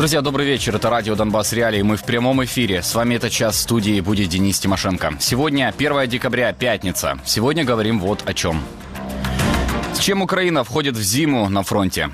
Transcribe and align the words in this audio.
Друзья, 0.00 0.22
добрый 0.22 0.46
вечер. 0.46 0.74
Это 0.74 0.88
радио 0.88 1.14
«Донбасс 1.14 1.52
Реалии». 1.52 1.82
Мы 1.82 1.98
в 1.98 2.04
прямом 2.04 2.42
эфире. 2.44 2.82
С 2.82 2.94
вами 2.94 3.16
этот 3.16 3.30
час 3.32 3.56
в 3.56 3.58
студии 3.58 4.00
будет 4.00 4.30
Денис 4.30 4.58
Тимошенко. 4.58 5.16
Сегодня 5.20 5.74
1 5.76 6.08
декабря, 6.08 6.54
пятница. 6.54 7.18
Сегодня 7.26 7.64
говорим 7.64 8.00
вот 8.00 8.26
о 8.26 8.32
чем. 8.32 8.62
С 9.92 9.98
чем 9.98 10.22
Украина 10.22 10.64
входит 10.64 10.96
в 10.96 11.02
зиму 11.02 11.50
на 11.50 11.62
фронте? 11.62 12.08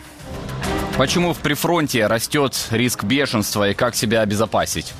Почему 0.98 1.32
в 1.32 1.38
прифронте 1.38 2.08
растет 2.08 2.56
риск 2.72 3.04
бешенства 3.04 3.70
и 3.70 3.74
как 3.74 3.94
себя 3.94 4.22
обезопасить? 4.22 4.92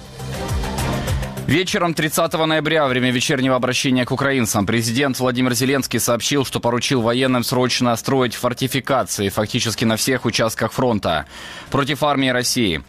Вечером 1.46 1.94
30 1.94 2.32
ноября, 2.32 2.82
во 2.82 2.88
время 2.88 3.12
вечернего 3.12 3.54
обращения 3.54 4.04
к 4.04 4.10
украинцам, 4.10 4.66
президент 4.66 5.20
Владимир 5.20 5.54
Зеленский 5.54 6.00
сообщил, 6.00 6.45
что 6.45 6.59
поручил 6.59 7.02
военным 7.02 7.45
срочно 7.45 7.95
строить 7.95 8.34
фортификации 8.34 9.28
фактически 9.28 9.84
на 9.84 9.96
всех 9.96 10.24
участках 10.24 10.73
фронта 10.73 11.27
против 11.70 12.02
армии 12.02 12.30
России. 12.30 12.82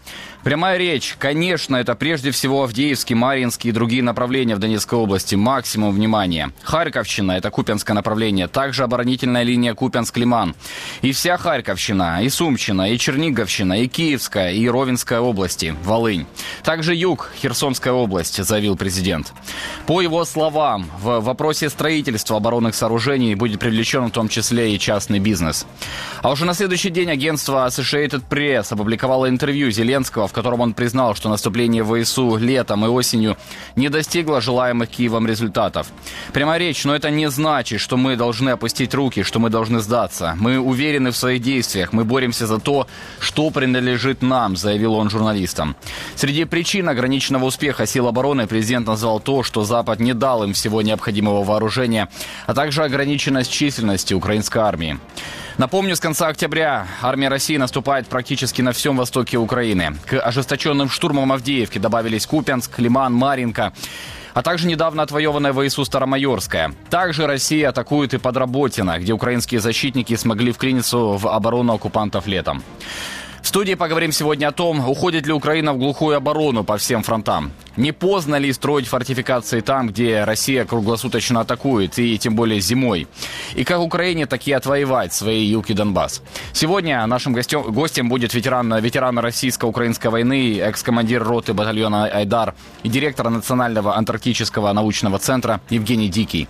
Прямая 0.47 0.77
речь. 0.77 1.17
Конечно, 1.19 1.75
это 1.75 1.93
прежде 1.93 2.31
всего 2.31 2.63
Авдеевский, 2.63 3.15
Маринский 3.15 3.69
и 3.69 3.73
другие 3.73 4.01
направления 4.01 4.55
в 4.55 4.59
Донецкой 4.59 4.97
области. 4.97 5.35
Максимум 5.35 5.93
внимания. 5.93 6.53
Харьковщина– 6.63 7.31
это 7.33 7.51
Купянское 7.51 7.93
направление. 7.93 8.47
Также 8.47 8.85
оборонительная 8.85 9.43
линия 9.43 9.73
Купянск-Лиман. 9.73 10.55
И 11.01 11.11
вся 11.11 11.35
Харьковщина, 11.35 12.23
и 12.23 12.29
Сумщина, 12.29 12.93
и 12.93 12.97
Черниговщина, 12.97 13.81
и 13.81 13.87
Киевская, 13.87 14.53
и 14.53 14.69
Ровенская 14.69 15.19
области. 15.19 15.75
Волынь. 15.83 16.25
Также 16.63 16.95
юг, 16.95 17.29
Херсонская 17.41 17.91
область, 17.91 18.41
заявил 18.41 18.77
президент. 18.77 19.33
По 19.85 19.99
его 19.99 20.23
словам, 20.23 20.89
в 21.01 21.19
вопросе 21.19 21.69
строительства 21.69 22.37
оборонных 22.37 22.73
сооружений 22.73 23.35
будет 23.35 23.59
привлечен 23.59 24.05
в 24.05 24.11
том 24.11 24.29
числе 24.29 24.73
и 24.73 24.79
частный 24.79 25.19
бизнес. 25.19 25.67
А 26.21 26.31
уже 26.31 26.45
на 26.45 26.53
следующий 26.53 26.89
день 26.89 27.11
агентство 27.11 27.67
Associated 27.67 28.23
Press 28.29 28.67
опубликовало 28.71 29.27
интервью 29.27 29.71
Зеленского, 29.71 30.29
в 30.29 30.36
котором 30.37 30.61
он 30.61 30.73
признал, 30.73 31.15
что 31.15 31.29
наступление 31.29 31.83
ВСУ 31.83 32.37
летом 32.37 32.85
и 32.85 32.87
осенью 32.87 33.37
не 33.75 33.89
достигло 33.89 34.39
желаемых 34.39 34.87
Киевом 34.87 35.25
результатов. 35.25 35.87
Прямо 36.31 36.57
речь, 36.57 36.85
но 36.85 36.95
это 36.95 37.09
не 37.09 37.27
значит, 37.29 37.79
что 37.79 37.97
мы 37.97 38.15
должны 38.15 38.51
опустить 38.51 38.93
руки, 38.93 39.23
что 39.23 39.39
мы 39.39 39.49
должны 39.49 39.79
сдаться. 39.79 40.35
Мы 40.37 40.59
уверены 40.59 41.09
в 41.09 41.17
своих 41.17 41.41
действиях, 41.41 41.91
мы 41.91 42.03
боремся 42.03 42.45
за 42.45 42.59
то, 42.59 42.87
что 43.19 43.49
принадлежит 43.49 44.21
нам, 44.21 44.55
заявил 44.55 44.93
он 44.93 45.09
журналистам. 45.09 45.75
Среди 46.15 46.45
причин 46.45 46.87
ограниченного 46.87 47.45
успеха 47.45 47.87
сил 47.87 48.07
обороны 48.07 48.45
президент 48.45 48.85
назвал 48.87 49.19
то, 49.19 49.41
что 49.41 49.63
Запад 49.63 49.99
не 49.99 50.13
дал 50.13 50.43
им 50.43 50.53
всего 50.53 50.83
необходимого 50.83 51.43
вооружения, 51.43 52.09
а 52.45 52.53
также 52.53 52.83
ограниченность 52.83 53.51
численности 53.51 54.13
украинской 54.13 54.59
армии. 54.59 54.99
Напомню, 55.57 55.95
с 55.95 55.99
конца 55.99 56.27
октября 56.27 56.85
армия 57.01 57.29
России 57.29 57.57
наступает 57.57 58.07
практически 58.07 58.61
на 58.61 58.73
всем 58.73 58.95
востоке 58.95 59.39
Украины. 59.39 59.95
К 60.05 60.16
ожесточенным 60.19 60.89
штурмам 60.89 61.31
Авдеевки 61.31 61.77
добавились 61.77 62.25
Купянск, 62.25 62.79
Лиман, 62.79 63.13
Маринка 63.13 63.73
а 64.37 64.43
также 64.43 64.67
недавно 64.67 65.01
отвоеванная 65.01 65.51
ВСУ 65.51 65.83
Старомайорская. 65.83 66.71
Также 66.91 67.25
Россия 67.25 67.69
атакует 67.69 68.13
и 68.13 68.19
Подработина, 68.19 68.99
где 68.99 69.11
украинские 69.11 69.59
защитники 69.59 70.15
смогли 70.15 70.51
вклиниться 70.51 70.95
в 70.95 71.27
оборону 71.27 71.73
оккупантов 71.73 72.27
летом. 72.27 72.61
В 73.41 73.47
студии 73.47 73.73
поговорим 73.73 74.11
сегодня 74.11 74.49
о 74.49 74.51
том, 74.51 74.87
уходит 74.87 75.25
ли 75.25 75.33
Украина 75.33 75.73
в 75.73 75.79
глухую 75.79 76.17
оборону 76.17 76.63
по 76.63 76.77
всем 76.77 77.01
фронтам. 77.01 77.51
Не 77.77 77.91
поздно 77.91 78.35
ли 78.39 78.51
строить 78.53 78.87
фортификации 78.87 79.61
там, 79.61 79.89
где 79.89 80.23
Россия 80.23 80.65
круглосуточно 80.65 81.41
атакует, 81.41 81.99
и 81.99 82.17
тем 82.17 82.35
более 82.35 82.59
зимой? 82.59 83.07
И 83.55 83.63
как 83.63 83.79
Украине 83.81 84.25
таки 84.25 84.51
отвоевать 84.51 85.13
свои 85.13 85.45
юг 85.45 85.69
и 85.69 85.73
Донбасс? 85.75 86.23
Сегодня 86.53 87.05
нашим 87.05 87.33
гостем, 87.33 87.61
гостем 87.61 88.09
будет 88.09 88.33
ветеран, 88.33 88.73
ветеран 88.79 89.19
российско-украинской 89.19 90.07
войны, 90.07 90.57
экс-командир 90.57 91.23
роты 91.23 91.53
батальона 91.53 92.05
«Айдар» 92.05 92.55
и 92.81 92.89
директор 92.89 93.29
Национального 93.29 93.95
антарктического 93.95 94.73
научного 94.73 95.19
центра 95.19 95.61
Евгений 95.69 96.09
Дикий. 96.09 96.47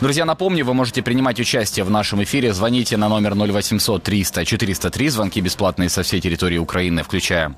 Друзья, 0.00 0.24
напомню, 0.24 0.64
вы 0.64 0.72
можете 0.72 1.02
принимать 1.02 1.38
участие 1.38 1.84
в 1.84 1.90
нашем 1.90 2.22
эфире. 2.22 2.54
Звоните 2.54 2.96
на 2.96 3.10
номер 3.10 3.34
0800 3.34 4.02
300 4.02 4.46
403. 4.46 5.08
Звонки 5.10 5.40
бесплатные 5.42 5.90
со 5.90 6.02
всей 6.02 6.20
территории 6.20 6.56
Украины, 6.56 7.02
включая 7.02 7.54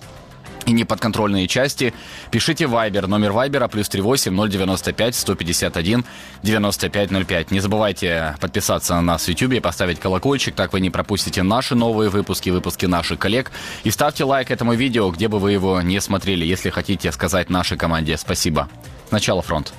и 0.66 0.72
неподконтрольные 0.72 1.46
части, 1.46 1.94
пишите 2.30 2.64
Viber. 2.64 3.06
Номер 3.06 3.30
Viber 3.30 3.68
плюс 3.68 3.88
38 3.88 4.48
095 4.48 5.14
151 5.14 6.04
9505. 6.42 7.50
Не 7.50 7.60
забывайте 7.60 8.36
подписаться 8.40 8.94
на 8.94 9.02
нас 9.02 9.24
в 9.24 9.28
YouTube, 9.28 9.62
поставить 9.62 10.00
колокольчик, 10.00 10.54
так 10.54 10.72
вы 10.72 10.80
не 10.80 10.90
пропустите 10.90 11.42
наши 11.42 11.74
новые 11.74 12.10
выпуски, 12.10 12.50
выпуски 12.50 12.86
наших 12.86 13.18
коллег. 13.18 13.50
И 13.84 13.90
ставьте 13.90 14.24
лайк 14.24 14.50
этому 14.50 14.74
видео, 14.74 15.10
где 15.10 15.28
бы 15.28 15.38
вы 15.38 15.52
его 15.52 15.80
не 15.82 16.00
смотрели, 16.00 16.44
если 16.44 16.70
хотите 16.70 17.12
сказать 17.12 17.50
нашей 17.50 17.76
команде 17.76 18.16
спасибо. 18.16 18.68
Сначала 19.08 19.42
фронт. 19.42 19.74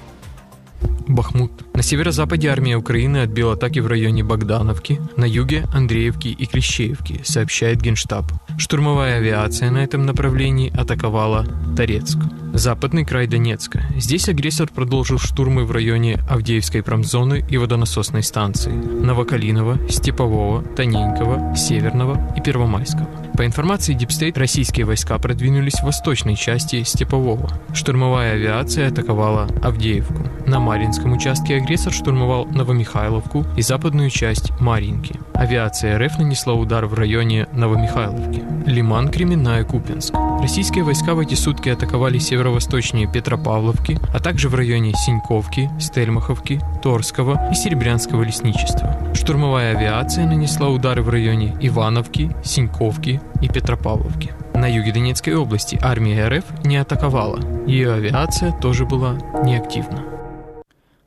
Бахмут. 1.07 1.51
На 1.73 1.84
северо-западе 1.84 2.50
армия 2.50 2.78
Украины 2.78 3.18
отбила 3.18 3.53
атаки 3.53 3.79
в 3.79 3.88
районе 3.88 4.23
Богдановки, 4.23 5.00
на 5.18 5.25
юге 5.25 5.66
Андреевки 5.73 6.29
и 6.29 6.46
Клещеевки, 6.46 7.22
сообщает 7.23 7.81
Генштаб. 7.81 8.25
Штурмовая 8.57 9.18
авиация 9.18 9.72
на 9.72 9.84
этом 9.84 10.06
направлении 10.06 10.74
атаковала 10.75 11.45
Торецк. 11.75 12.18
Западный 12.56 13.04
край 13.04 13.28
Донецка. 13.28 13.84
Здесь 13.98 14.30
агрессор 14.30 14.70
продолжил 14.74 15.18
штурмы 15.20 15.66
в 15.66 15.72
районе 15.72 16.20
Авдеевской 16.30 16.84
промзоны 16.84 17.44
и 17.50 17.58
водонасосной 17.58 18.24
станции, 18.24 18.72
Новокалинова, 18.72 19.78
Степового, 19.90 20.64
Тоненького, 20.64 21.54
Северного 21.54 22.34
и 22.38 22.40
Первомайского. 22.40 23.10
По 23.36 23.46
информации 23.46 23.94
DeepState, 23.94 24.38
российские 24.38 24.86
войска 24.86 25.18
продвинулись 25.18 25.82
в 25.82 25.84
восточной 25.84 26.38
части 26.38 26.84
Степового. 26.84 27.50
Штурмовая 27.74 28.36
авиация 28.36 28.88
атаковала 28.88 29.50
Авдеевку. 29.62 30.26
На 30.46 30.62
Маринском 30.62 31.12
участке 31.12 31.58
агрессор 31.58 31.92
штурмовал 31.92 32.46
Новомихайловку 32.46 33.46
и 33.58 33.62
западную 33.62 34.10
часть 34.10 34.58
Маринки. 34.62 35.20
Авиация 35.34 36.00
РФ 36.00 36.20
нанесла 36.20 36.54
удар 36.54 36.86
в 36.86 36.94
районе 36.94 37.48
Новомихайловки. 37.52 38.42
Лиман, 38.66 39.10
Кременная, 39.10 39.66
Купянск. 39.66 40.13
Российские 40.42 40.86
войска 40.86 41.14
в 41.14 41.20
эти 41.20 41.34
сутки 41.34 41.68
атаковали 41.68 42.20
северо-восточнее 42.45 43.11
Петропавловки, 43.11 43.97
а 44.13 44.19
также 44.19 44.50
в 44.50 44.56
районе 44.56 44.94
Синьковки, 44.94 45.67
Стельмаховки, 45.79 46.61
Торского 46.83 47.50
и 47.51 47.56
Серебрянского 47.56 48.22
лесничества. 48.22 48.95
Штурмовая 49.16 49.75
авиация 49.75 50.28
нанесла 50.28 50.69
удары 50.69 51.01
в 51.01 51.09
районе 51.09 51.57
Ивановки, 51.59 52.35
Синьковки 52.44 53.19
и 53.41 53.47
Петропавловки. 53.47 54.31
На 54.53 54.67
юге 54.67 54.94
Донецкой 54.94 55.35
области 55.35 55.79
армия 55.81 56.28
РФ 56.28 56.45
не 56.63 56.78
атаковала. 56.78 57.39
Ее 57.66 57.94
авиация 57.94 58.51
тоже 58.51 58.85
была 58.85 59.17
неактивна. 59.44 60.03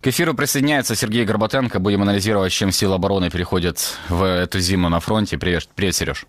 К 0.01 0.09
эфиру 0.09 0.35
присоединяется 0.35 0.97
Сергей 0.97 1.25
Горбатенко. 1.25 1.79
Будем 1.79 2.03
анализировать, 2.03 2.53
чем 2.53 2.73
силы 2.73 2.97
обороны 2.97 3.31
переходят 3.31 3.79
в 4.09 4.25
эту 4.25 4.59
зиму 4.59 4.89
на 4.89 4.99
фронте. 4.99 5.39
Привет, 5.39 5.69
привет 5.77 5.95
Сереж. 5.95 6.27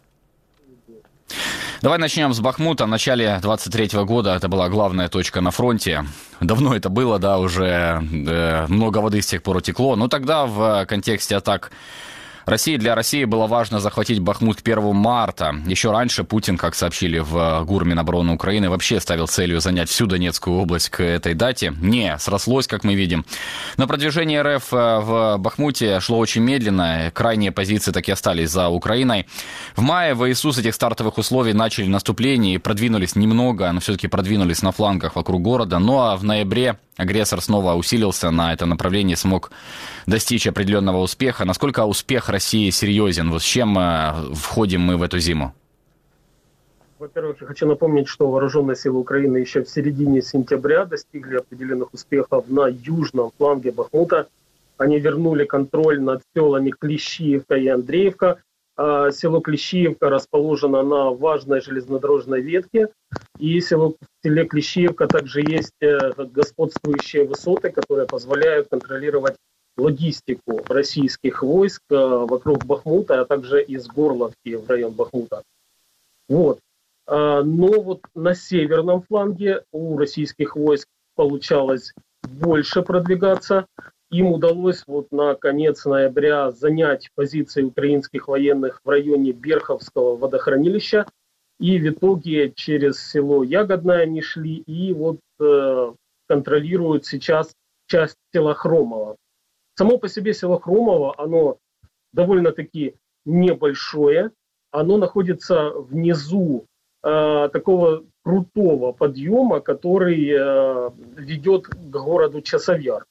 Давай 1.82 1.98
начнем 1.98 2.34
с 2.34 2.42
Бахмута. 2.42 2.84
В 2.84 2.90
начале 2.90 3.40
23 3.42 4.04
года 4.04 4.36
это 4.36 4.50
была 4.50 4.68
главная 4.68 5.08
точка 5.08 5.40
на 5.40 5.50
фронте. 5.52 6.04
Давно 6.42 6.76
это 6.76 6.90
было, 6.90 7.20
да, 7.20 7.40
уже 7.40 8.04
э, 8.12 8.66
много 8.68 8.98
воды 8.98 9.22
с 9.22 9.28
тех 9.28 9.42
пор 9.42 9.58
утекло. 9.58 9.96
Но 9.96 10.10
тогда 10.10 10.46
в 10.46 10.86
контексте 10.88 11.38
атак 11.38 11.72
России 12.50 12.78
для 12.78 12.96
России 12.96 13.26
было 13.26 13.48
важно 13.48 13.80
захватить 13.80 14.20
Бахмут 14.20 14.62
к 14.62 14.68
1 14.68 14.96
марта. 14.96 15.56
Еще 15.66 15.92
раньше 15.92 16.24
Путин, 16.24 16.58
как 16.58 16.76
сообщили 16.76 17.20
в 17.20 17.64
ГУР 17.66 17.86
Минобороны 17.86 18.34
Украины, 18.34 18.70
вообще 18.70 19.00
ставил 19.00 19.28
целью 19.28 19.60
занять 19.60 19.90
всю 19.90 20.06
Донецкую 20.06 20.58
область 20.58 20.90
к 20.90 21.02
этой 21.04 21.34
дате. 21.34 21.74
Не, 21.80 22.18
срослось, 22.18 22.68
как 22.68 22.84
мы 22.84 22.96
видим. 22.96 23.26
Но 23.78 23.88
продвижение 23.88 24.42
РФ 24.42 24.74
э, 24.74 25.00
в 25.00 25.38
Бахмуте 25.38 26.00
шло 26.00 26.18
очень 26.18 26.42
медленно. 26.42 27.12
Крайние 27.14 27.52
позиции 27.52 27.92
так 27.92 28.08
и 28.08 28.12
остались 28.12 28.50
за 28.50 28.70
Украиной. 28.70 29.28
В 29.76 29.82
мае 29.82 30.16
ВСУ 30.16 30.52
с 30.52 30.58
этих 30.58 30.76
стартовых 30.76 31.18
условий 31.18 31.54
начали 31.54 31.88
наступление 31.88 32.56
и 32.56 32.58
продвинулись 32.58 33.16
немного, 33.16 33.72
но 33.72 33.80
все-таки 33.80 34.08
продвинулись 34.08 34.62
на 34.62 34.72
флангах 34.72 35.16
вокруг 35.16 35.42
города. 35.42 35.80
Ну 35.80 36.00
а 36.00 36.16
в 36.16 36.24
ноябре 36.24 36.78
агрессор 37.00 37.42
снова 37.42 37.74
усилился 37.76 38.30
на 38.30 38.54
это 38.54 38.66
направление, 38.66 39.16
смог 39.16 39.52
достичь 40.06 40.48
определенного 40.48 40.98
успеха. 40.98 41.46
Насколько 41.46 41.86
успех 41.86 42.30
России 42.30 42.70
серьезен? 42.70 43.32
Вот 43.32 43.42
с 43.42 43.46
чем 43.46 43.78
э, 43.80 44.14
входим 44.34 44.82
мы 44.82 44.98
в 44.98 45.04
эту 45.04 45.20
зиму? 45.20 45.54
Во-первых, 47.00 47.38
я 47.42 47.48
хочу 47.48 47.66
напомнить, 47.66 48.10
что 48.10 48.30
вооруженные 48.30 48.76
силы 48.76 49.00
Украины 49.00 49.38
еще 49.38 49.64
в 49.64 49.70
середине 49.70 50.22
сентября 50.22 50.84
достигли 50.84 51.38
определенных 51.38 51.94
успехов 51.94 52.50
на 52.50 52.68
южном 52.68 53.32
фланге 53.38 53.72
Бахмута. 53.72 54.28
Они 54.78 55.00
вернули 55.00 55.46
контроль 55.46 56.02
над 56.02 56.22
селами 56.36 56.72
Клещиевка 56.72 57.56
и 57.56 57.68
Андреевка. 57.68 58.42
А 58.82 59.12
село 59.12 59.42
Клещиевка 59.42 60.10
расположено 60.10 60.84
на 60.84 61.12
важной 61.12 61.60
железнодорожной 61.60 62.40
ветке. 62.40 62.88
И 63.38 63.60
село, 63.60 63.90
в 64.00 64.24
селе 64.24 64.46
Клещиевка 64.46 65.06
также 65.06 65.42
есть 65.42 65.74
э, 65.82 66.14
господствующие 66.16 67.26
высоты, 67.26 67.72
которые 67.72 68.08
позволяют 68.08 68.70
контролировать 68.70 69.36
логистику 69.76 70.62
российских 70.70 71.44
войск 71.44 71.82
э, 71.90 71.96
вокруг 71.96 72.64
Бахмута, 72.64 73.20
а 73.20 73.26
также 73.26 73.62
из 73.62 73.86
Горловки 73.88 74.56
в 74.56 74.70
район 74.70 74.94
Бахмута. 74.94 75.44
Вот. 76.30 76.60
Но 77.06 77.82
вот 77.82 78.02
на 78.14 78.36
северном 78.36 79.02
фланге 79.02 79.64
у 79.74 79.98
российских 79.98 80.56
войск 80.56 80.88
получалось 81.16 81.92
больше 82.22 82.84
продвигаться. 82.84 83.66
Им 84.12 84.32
удалось 84.32 84.84
вот 84.88 85.12
на 85.12 85.36
конец 85.36 85.86
ноября 85.86 86.52
занять 86.52 87.12
позиции 87.14 87.62
украинских 87.62 88.28
военных 88.28 88.82
в 88.84 88.90
районе 88.90 89.32
Берховского 89.34 90.16
водохранилища. 90.16 91.06
И 91.60 91.78
в 91.78 91.90
итоге 91.90 92.52
через 92.52 93.00
село 93.08 93.44
Ягодное 93.44 94.04
они 94.04 94.22
шли 94.22 94.56
и 94.56 94.94
вот 94.94 95.20
э, 95.40 95.94
контролируют 96.28 97.06
сейчас 97.06 97.54
часть 97.88 98.16
села 98.34 98.56
Хромова. 98.56 99.18
Само 99.76 99.98
по 99.98 100.08
себе 100.08 100.34
село 100.34 100.60
Хромово, 100.60 101.14
оно 101.18 101.58
довольно-таки 102.14 102.96
небольшое. 103.26 104.32
Оно 104.72 104.98
находится 104.98 105.70
внизу 105.72 106.66
э, 107.04 107.50
такого 107.52 108.06
крутого 108.24 108.92
подъема, 108.92 109.60
который 109.60 110.30
э, 110.30 110.90
ведет 111.16 111.68
к 111.68 111.76
городу 111.76 112.42
Часовьяр. 112.42 113.06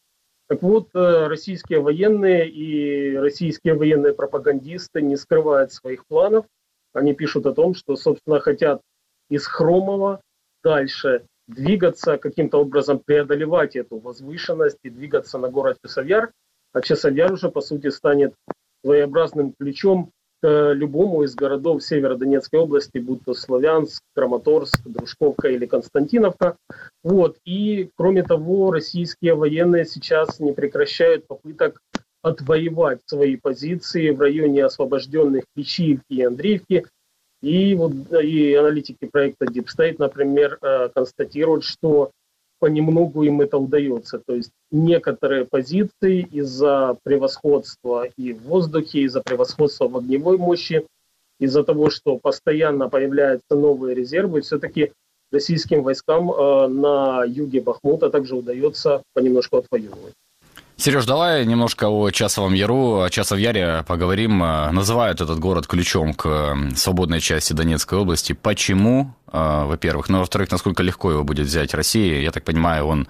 Так 0.48 0.62
вот, 0.62 0.88
э, 0.94 1.26
российские 1.26 1.80
военные 1.80 2.48
и 2.48 3.16
российские 3.16 3.74
военные 3.74 4.14
пропагандисты 4.14 5.02
не 5.02 5.16
скрывают 5.16 5.72
своих 5.72 6.06
планов. 6.06 6.46
Они 6.94 7.14
пишут 7.14 7.44
о 7.46 7.52
том, 7.52 7.74
что, 7.74 7.96
собственно, 7.96 8.40
хотят 8.40 8.80
из 9.28 9.46
Хромова 9.46 10.22
дальше 10.64 11.26
двигаться, 11.46 12.16
каким-то 12.16 12.58
образом 12.58 12.98
преодолевать 12.98 13.76
эту 13.76 13.98
возвышенность 13.98 14.78
и 14.82 14.90
двигаться 14.90 15.38
на 15.38 15.50
город 15.50 15.76
Часовьяр. 15.84 16.32
А 16.72 16.80
Часовьяр 16.80 17.30
уже, 17.32 17.50
по 17.50 17.60
сути, 17.60 17.88
станет 17.88 18.34
своеобразным 18.82 19.52
ключом 19.52 20.12
к 20.40 20.72
любому 20.72 21.22
из 21.24 21.34
городов 21.34 21.82
Северодонецкой 21.82 22.60
области, 22.60 22.98
будь 22.98 23.24
то 23.24 23.34
Славянск, 23.34 24.02
Краматорск, 24.14 24.80
Дружковка 24.84 25.48
или 25.48 25.66
Константиновка. 25.66 26.56
Вот. 27.02 27.36
И, 27.44 27.90
кроме 27.96 28.22
того, 28.22 28.70
российские 28.70 29.34
военные 29.34 29.84
сейчас 29.84 30.40
не 30.40 30.52
прекращают 30.52 31.26
попыток 31.26 31.80
отвоевать 32.22 33.00
свои 33.06 33.36
позиции 33.36 34.10
в 34.10 34.20
районе 34.20 34.64
освобожденных 34.64 35.44
Печивки 35.54 36.12
и 36.12 36.22
Андреевки. 36.22 36.84
И, 37.40 37.74
вот, 37.76 37.92
и 38.20 38.54
аналитики 38.54 39.06
проекта 39.06 39.46
Deep 39.46 39.66
State, 39.66 39.96
например, 39.98 40.58
э, 40.60 40.88
констатируют, 40.92 41.62
что 41.64 42.10
понемногу 42.58 43.22
им 43.22 43.40
это 43.40 43.58
удается. 43.58 44.20
То 44.24 44.34
есть 44.34 44.50
некоторые 44.70 45.44
позиции 45.44 46.20
из-за 46.30 46.96
превосходства 47.02 48.04
и 48.16 48.32
в 48.32 48.42
воздухе, 48.42 49.00
из-за 49.00 49.20
превосходства 49.22 49.88
в 49.88 49.96
огневой 49.96 50.38
мощи, 50.38 50.86
из-за 51.40 51.64
того, 51.64 51.90
что 51.90 52.18
постоянно 52.18 52.88
появляются 52.88 53.54
новые 53.54 53.94
резервы, 53.94 54.40
все-таки 54.40 54.92
российским 55.30 55.82
войскам 55.82 56.30
э, 56.30 56.68
на 56.68 57.24
юге 57.24 57.60
Бахмута 57.60 58.10
также 58.10 58.34
удается 58.36 59.02
понемножку 59.14 59.58
отвоевывать. 59.58 60.14
Сереж, 60.80 61.06
давай 61.06 61.44
немножко 61.44 61.88
о 61.88 62.08
Часовом 62.12 62.54
Яру, 62.54 63.00
о 63.00 63.10
Часов 63.10 63.40
Яре 63.40 63.84
поговорим. 63.88 64.44
Э, 64.44 64.70
называют 64.70 65.20
этот 65.20 65.40
город 65.40 65.66
ключом 65.66 66.14
к 66.14 66.56
свободной 66.76 67.20
части 67.20 67.52
Донецкой 67.52 67.98
области. 67.98 68.32
Почему, 68.32 69.12
э, 69.32 69.64
во-первых? 69.66 70.08
Ну, 70.08 70.20
во-вторых, 70.20 70.52
насколько 70.52 70.84
легко 70.84 71.10
его 71.10 71.24
будет 71.24 71.46
взять 71.46 71.74
Россия? 71.74 72.20
Я 72.20 72.30
так 72.30 72.44
понимаю, 72.44 72.86
он 72.86 73.08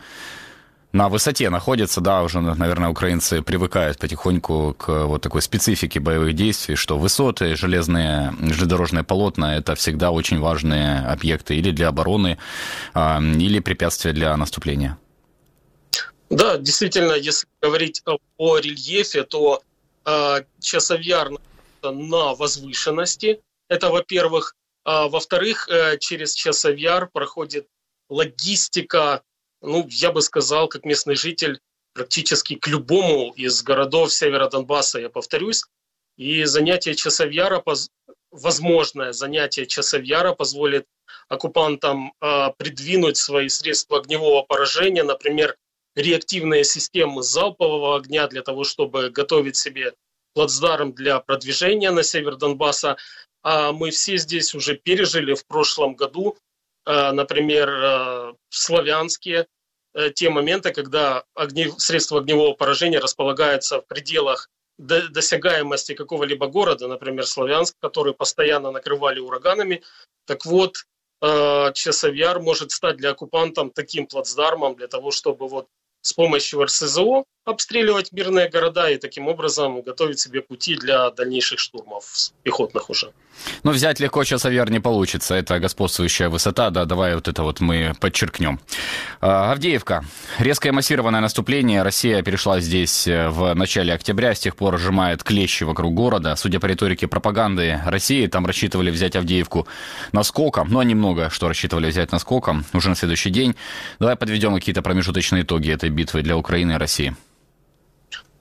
на 0.93 1.11
высоте 1.11 1.51
находится, 1.51 2.01
да, 2.01 2.23
уже, 2.23 2.41
наверное, 2.41 2.89
украинцы 2.89 3.43
привыкают 3.43 3.99
потихоньку 3.99 4.75
к 4.79 5.05
вот 5.05 5.21
такой 5.21 5.43
специфике 5.43 6.01
боевых 6.01 6.33
действий, 6.33 6.75
что 6.75 6.97
высоты, 6.97 7.55
железные, 7.55 8.33
железнодорожные 8.41 9.05
полотна– 9.05 9.57
это 9.59 9.75
всегда 9.75 10.11
очень 10.11 10.41
важные 10.41 11.01
объекты 11.01 11.57
или 11.57 11.71
для 11.71 11.89
обороны, 11.89 12.39
э, 12.95 13.21
или 13.21 13.61
препятствия 13.61 14.15
для 14.15 14.35
наступления. 14.39 14.97
Да, 16.31 16.59
действительно, 16.59 17.13
если 17.13 17.47
говорить 17.63 18.03
о 18.37 18.59
рельефе, 18.59 19.25
то 19.25 19.63
э, 20.05 20.45
Часовьяр 20.61 21.31
на 21.83 22.35
возвышенности. 22.35 23.41
Это, 23.69 23.91
во-первых. 23.91 24.55
А, 24.85 25.09
во-вторых, 25.09 25.69
э, 25.69 25.99
через 25.99 26.35
Часовьяр 26.35 27.09
проходит 27.11 27.67
логистика, 28.09 29.23
ну, 29.63 29.87
я 29.91 30.13
бы 30.13 30.23
сказал, 30.23 30.69
как 30.69 30.85
местный 30.85 31.15
житель, 31.15 31.61
практически 31.95 32.55
к 32.57 32.67
любому 32.69 33.33
из 33.33 33.63
городов 33.63 34.13
севера 34.13 34.49
Донбасса, 34.49 35.01
я 35.01 35.09
повторюсь. 35.09 35.65
И 36.17 36.45
занятие 36.45 36.95
Часовьяра, 36.95 37.63
возможное 38.31 39.13
занятие 39.13 39.67
Часовьяра 39.67 40.33
позволит 40.35 40.87
оккупантам 41.29 42.13
э, 42.21 42.49
придвинуть 42.57 43.17
свои 43.17 43.49
средства 43.49 43.99
огневого 43.99 44.43
поражения, 44.43 45.03
например, 45.03 45.57
реактивные 45.99 46.65
системы 46.65 47.23
залпового 47.23 47.97
огня 47.97 48.29
для 48.29 48.43
того, 48.43 48.65
чтобы 48.65 49.11
готовить 49.11 49.57
себе 49.57 49.95
плацдарм 50.33 50.93
для 50.93 51.19
продвижения 51.19 51.91
на 51.91 52.03
север 52.03 52.37
Донбасса. 52.37 52.97
А 53.43 53.73
мы 53.73 53.91
все 53.91 54.17
здесь 54.17 54.55
уже 54.55 54.77
пережили 54.77 55.35
в 55.35 55.45
прошлом 55.47 55.95
году, 55.95 56.37
э, 56.87 57.13
например, 57.13 57.69
э, 57.69 58.33
в 58.49 58.57
Славянске, 58.57 59.47
э, 59.95 60.11
те 60.11 60.31
моменты, 60.31 60.73
когда 60.73 61.25
огне... 61.35 61.73
средства 61.79 62.21
огневого 62.21 62.55
поражения 62.55 63.01
располагаются 63.01 63.81
в 63.81 63.87
пределах 63.87 64.49
досягаемости 64.79 65.95
какого-либо 65.95 66.47
города, 66.47 66.87
например, 66.87 67.27
Славянск, 67.27 67.75
который 67.81 68.15
постоянно 68.15 68.71
накрывали 68.71 69.19
ураганами. 69.19 69.83
Так 70.25 70.47
вот, 70.47 70.77
Часовьяр 71.21 72.39
может 72.39 72.71
стать 72.71 72.97
для 72.97 73.11
оккупантов 73.11 73.73
таким 73.75 74.07
плацдармом 74.07 74.77
для 74.77 74.87
того, 74.87 75.11
чтобы 75.11 75.49
вот 75.49 75.67
с 76.09 76.15
помощью 76.15 76.65
РСЗО 76.65 77.25
обстреливать 77.45 78.13
мирные 78.13 78.49
города 78.49 78.91
и 78.91 78.97
таким 78.97 79.29
образом 79.29 79.83
готовить 79.83 80.21
себе 80.21 80.41
пути 80.43 80.75
для 80.77 81.11
дальнейших 81.11 81.59
штурмов 81.59 82.05
пехотных 82.43 82.91
уже. 82.91 83.13
Но 83.63 83.71
взять 83.71 84.01
легко 84.01 84.25
Часовьяр 84.25 84.71
не 84.71 84.81
получится. 84.81 85.35
Это 85.35 85.59
господствующая 85.61 86.29
высота. 86.29 86.71
Да, 86.71 86.85
давай 86.85 87.15
вот 87.15 87.29
это 87.29 87.43
вот 87.43 87.61
мы 87.61 87.93
подчеркнем. 88.01 88.61
А, 89.21 89.53
Авдеевка. 89.53 90.05
Резкое 90.39 90.73
массированное 90.73 91.21
наступление. 91.21 91.83
Россия 91.83 92.23
перешла 92.23 92.61
здесь 92.61 93.07
э, 93.07 93.29
в 93.29 93.55
начале 93.55 93.93
октября. 93.95 94.35
С 94.35 94.41
тех 94.41 94.57
пор 94.57 94.79
сжимает 94.79 95.23
клещи 95.23 95.65
вокруг 95.65 95.95
города. 95.95 96.35
Судя 96.37 96.59
по 96.61 96.67
риторике 96.67 97.07
пропаганды 97.07 97.81
России, 97.87 98.27
там 98.27 98.45
рассчитывали 98.45 98.91
взять 98.91 99.17
Авдеевку 99.17 99.67
наскоком. 100.13 100.77
А 100.77 100.85
немного, 100.85 101.31
что 101.31 101.49
рассчитывали 101.49 101.89
взять 101.89 102.13
наскоком 102.13 102.65
уже 102.73 102.89
на 102.89 102.97
следующий 102.97 103.31
день. 103.31 103.55
Давай 104.01 104.17
подведем 104.17 104.55
какие-то 104.55 104.83
промежуточные 104.83 105.43
итоги 105.43 105.73
этой 105.73 105.91
битвы 105.99 106.23
для 106.23 106.37
Украины 106.37 106.73
и 106.73 106.77
России. 106.77 107.17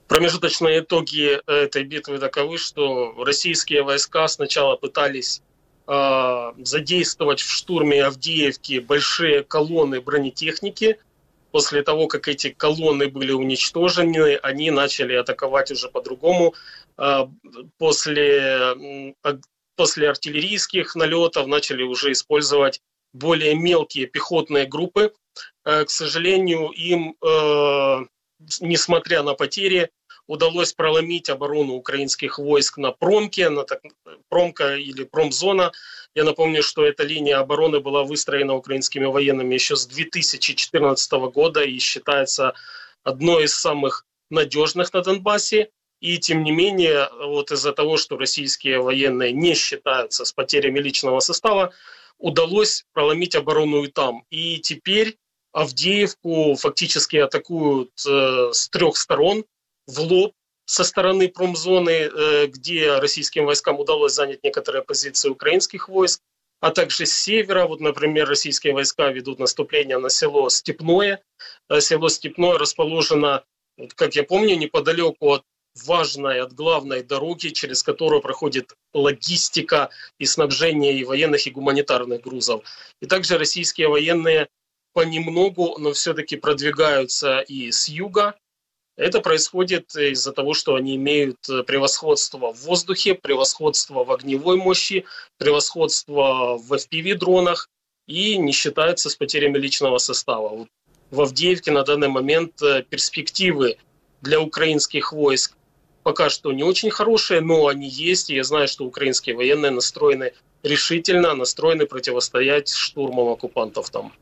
Промежуточные 0.06 0.80
итоги 0.80 1.40
этой 1.46 1.82
битвы 1.82 2.18
таковы, 2.18 2.56
что 2.56 3.14
российские 3.24 3.82
войска 3.82 4.28
сначала 4.28 4.76
пытались 4.76 5.42
э, 5.86 6.52
задействовать 6.58 7.40
в 7.40 7.50
штурме 7.50 8.04
Авдеевки 8.04 8.78
большие 8.78 9.42
колонны 9.42 10.00
бронетехники. 10.00 10.98
После 11.50 11.82
того, 11.82 12.06
как 12.06 12.28
эти 12.28 12.50
колонны 12.50 13.08
были 13.08 13.32
уничтожены, 13.32 14.36
они 14.36 14.70
начали 14.70 15.14
атаковать 15.14 15.72
уже 15.72 15.88
по-другому. 15.88 16.54
Э, 16.96 17.26
после, 17.78 19.14
э, 19.24 19.38
после 19.76 20.08
артиллерийских 20.08 20.94
налетов 20.94 21.48
начали 21.48 21.82
уже 21.82 22.12
использовать 22.12 22.80
более 23.12 23.54
мелкие 23.54 24.06
пехотные 24.06 24.66
группы. 24.66 25.12
Э, 25.68 25.84
к 25.84 25.90
сожалению, 25.90 26.70
им, 26.70 27.14
э, 27.22 28.06
несмотря 28.60 29.22
на 29.22 29.34
потери, 29.34 29.90
удалось 30.26 30.72
проломить 30.72 31.28
оборону 31.28 31.74
украинских 31.74 32.38
войск 32.38 32.78
на 32.78 32.90
Промке, 32.90 33.50
на 33.50 33.64
так, 33.64 33.82
Промка 34.30 34.76
или 34.76 35.04
Промзона. 35.04 35.72
Я 36.14 36.24
напомню, 36.24 36.62
что 36.62 36.86
эта 36.86 37.02
линия 37.02 37.38
обороны 37.38 37.80
была 37.80 38.02
выстроена 38.04 38.54
украинскими 38.54 39.04
военными 39.04 39.52
еще 39.52 39.76
с 39.76 39.86
2014 39.86 41.12
года 41.34 41.62
и 41.62 41.78
считается 41.78 42.54
одной 43.04 43.44
из 43.44 43.54
самых 43.54 44.06
надежных 44.30 44.94
на 44.94 45.02
Донбассе. 45.02 45.68
И 46.00 46.16
тем 46.16 46.44
не 46.44 46.50
менее, 46.50 47.10
вот 47.20 47.52
из-за 47.52 47.72
того, 47.72 47.98
что 47.98 48.16
российские 48.16 48.80
военные 48.80 49.32
не 49.32 49.54
считаются 49.54 50.24
с 50.24 50.32
потерями 50.32 50.78
личного 50.78 51.20
состава, 51.20 51.74
удалось 52.16 52.86
проломить 52.94 53.34
оборону 53.34 53.82
и 53.82 53.88
там. 53.88 54.24
И 54.30 54.60
теперь 54.60 55.18
Авдеевку 55.58 56.54
фактически 56.54 57.16
атакуют 57.16 57.90
э, 58.06 58.50
с 58.52 58.68
трех 58.68 58.96
сторон 58.96 59.44
в 59.88 59.98
лоб 59.98 60.32
со 60.66 60.84
стороны 60.84 61.28
промзоны, 61.28 61.90
э, 61.90 62.46
где 62.46 62.98
российским 62.98 63.44
войскам 63.44 63.80
удалось 63.80 64.12
занять 64.12 64.44
некоторые 64.44 64.84
позиции 64.84 65.28
украинских 65.28 65.88
войск, 65.88 66.20
а 66.60 66.70
также 66.70 67.06
с 67.06 67.12
севера. 67.12 67.66
Вот, 67.66 67.80
например, 67.80 68.28
российские 68.28 68.72
войска 68.72 69.10
ведут 69.10 69.40
наступление 69.40 69.98
на 69.98 70.10
село 70.10 70.48
Степное. 70.48 71.24
Э, 71.68 71.80
село 71.80 72.08
Степное 72.08 72.56
расположено, 72.56 73.42
как 73.96 74.14
я 74.14 74.22
помню, 74.22 74.56
неподалеку 74.56 75.32
от 75.32 75.42
важной, 75.86 76.40
от 76.40 76.52
главной 76.52 77.02
дороги, 77.02 77.48
через 77.48 77.82
которую 77.82 78.22
проходит 78.22 78.76
логистика 78.94 79.90
и 80.18 80.24
снабжение 80.24 80.96
и 80.96 81.04
военных, 81.04 81.48
и 81.48 81.50
гуманитарных 81.50 82.20
грузов. 82.20 82.62
И 83.00 83.06
также 83.06 83.38
российские 83.38 83.88
военные 83.88 84.48
понемногу, 84.98 85.76
но 85.78 85.92
все-таки 85.92 86.34
продвигаются 86.34 87.38
и 87.38 87.70
с 87.70 87.88
юга. 87.88 88.34
Это 88.96 89.20
происходит 89.20 89.94
из-за 89.94 90.32
того, 90.32 90.54
что 90.54 90.74
они 90.74 90.96
имеют 90.96 91.38
превосходство 91.68 92.52
в 92.52 92.64
воздухе, 92.64 93.14
превосходство 93.14 94.02
в 94.02 94.10
огневой 94.10 94.56
мощи, 94.56 95.04
превосходство 95.36 96.58
в 96.58 96.72
FPV-дронах 96.72 97.68
и 98.08 98.38
не 98.38 98.50
считаются 98.50 99.08
с 99.08 99.14
потерями 99.14 99.56
личного 99.56 99.98
состава. 99.98 100.66
В 101.12 101.20
Авдеевке 101.20 101.70
на 101.70 101.84
данный 101.84 102.08
момент 102.08 102.60
э, 102.60 102.82
перспективы 102.82 103.76
для 104.20 104.40
украинских 104.40 105.12
войск 105.12 105.56
пока 106.02 106.28
что 106.28 106.50
не 106.52 106.64
очень 106.64 106.90
хорошие, 106.90 107.40
но 107.40 107.68
они 107.68 107.88
есть, 107.88 108.30
и 108.30 108.34
я 108.34 108.42
знаю, 108.42 108.66
что 108.66 108.84
украинские 108.84 109.36
военные 109.36 109.70
настроены 109.70 110.32
решительно, 110.64 111.34
настроены 111.34 111.86
противостоять 111.86 112.72
штурмам 112.72 113.28
оккупантов 113.28 113.90
там. 113.90 114.12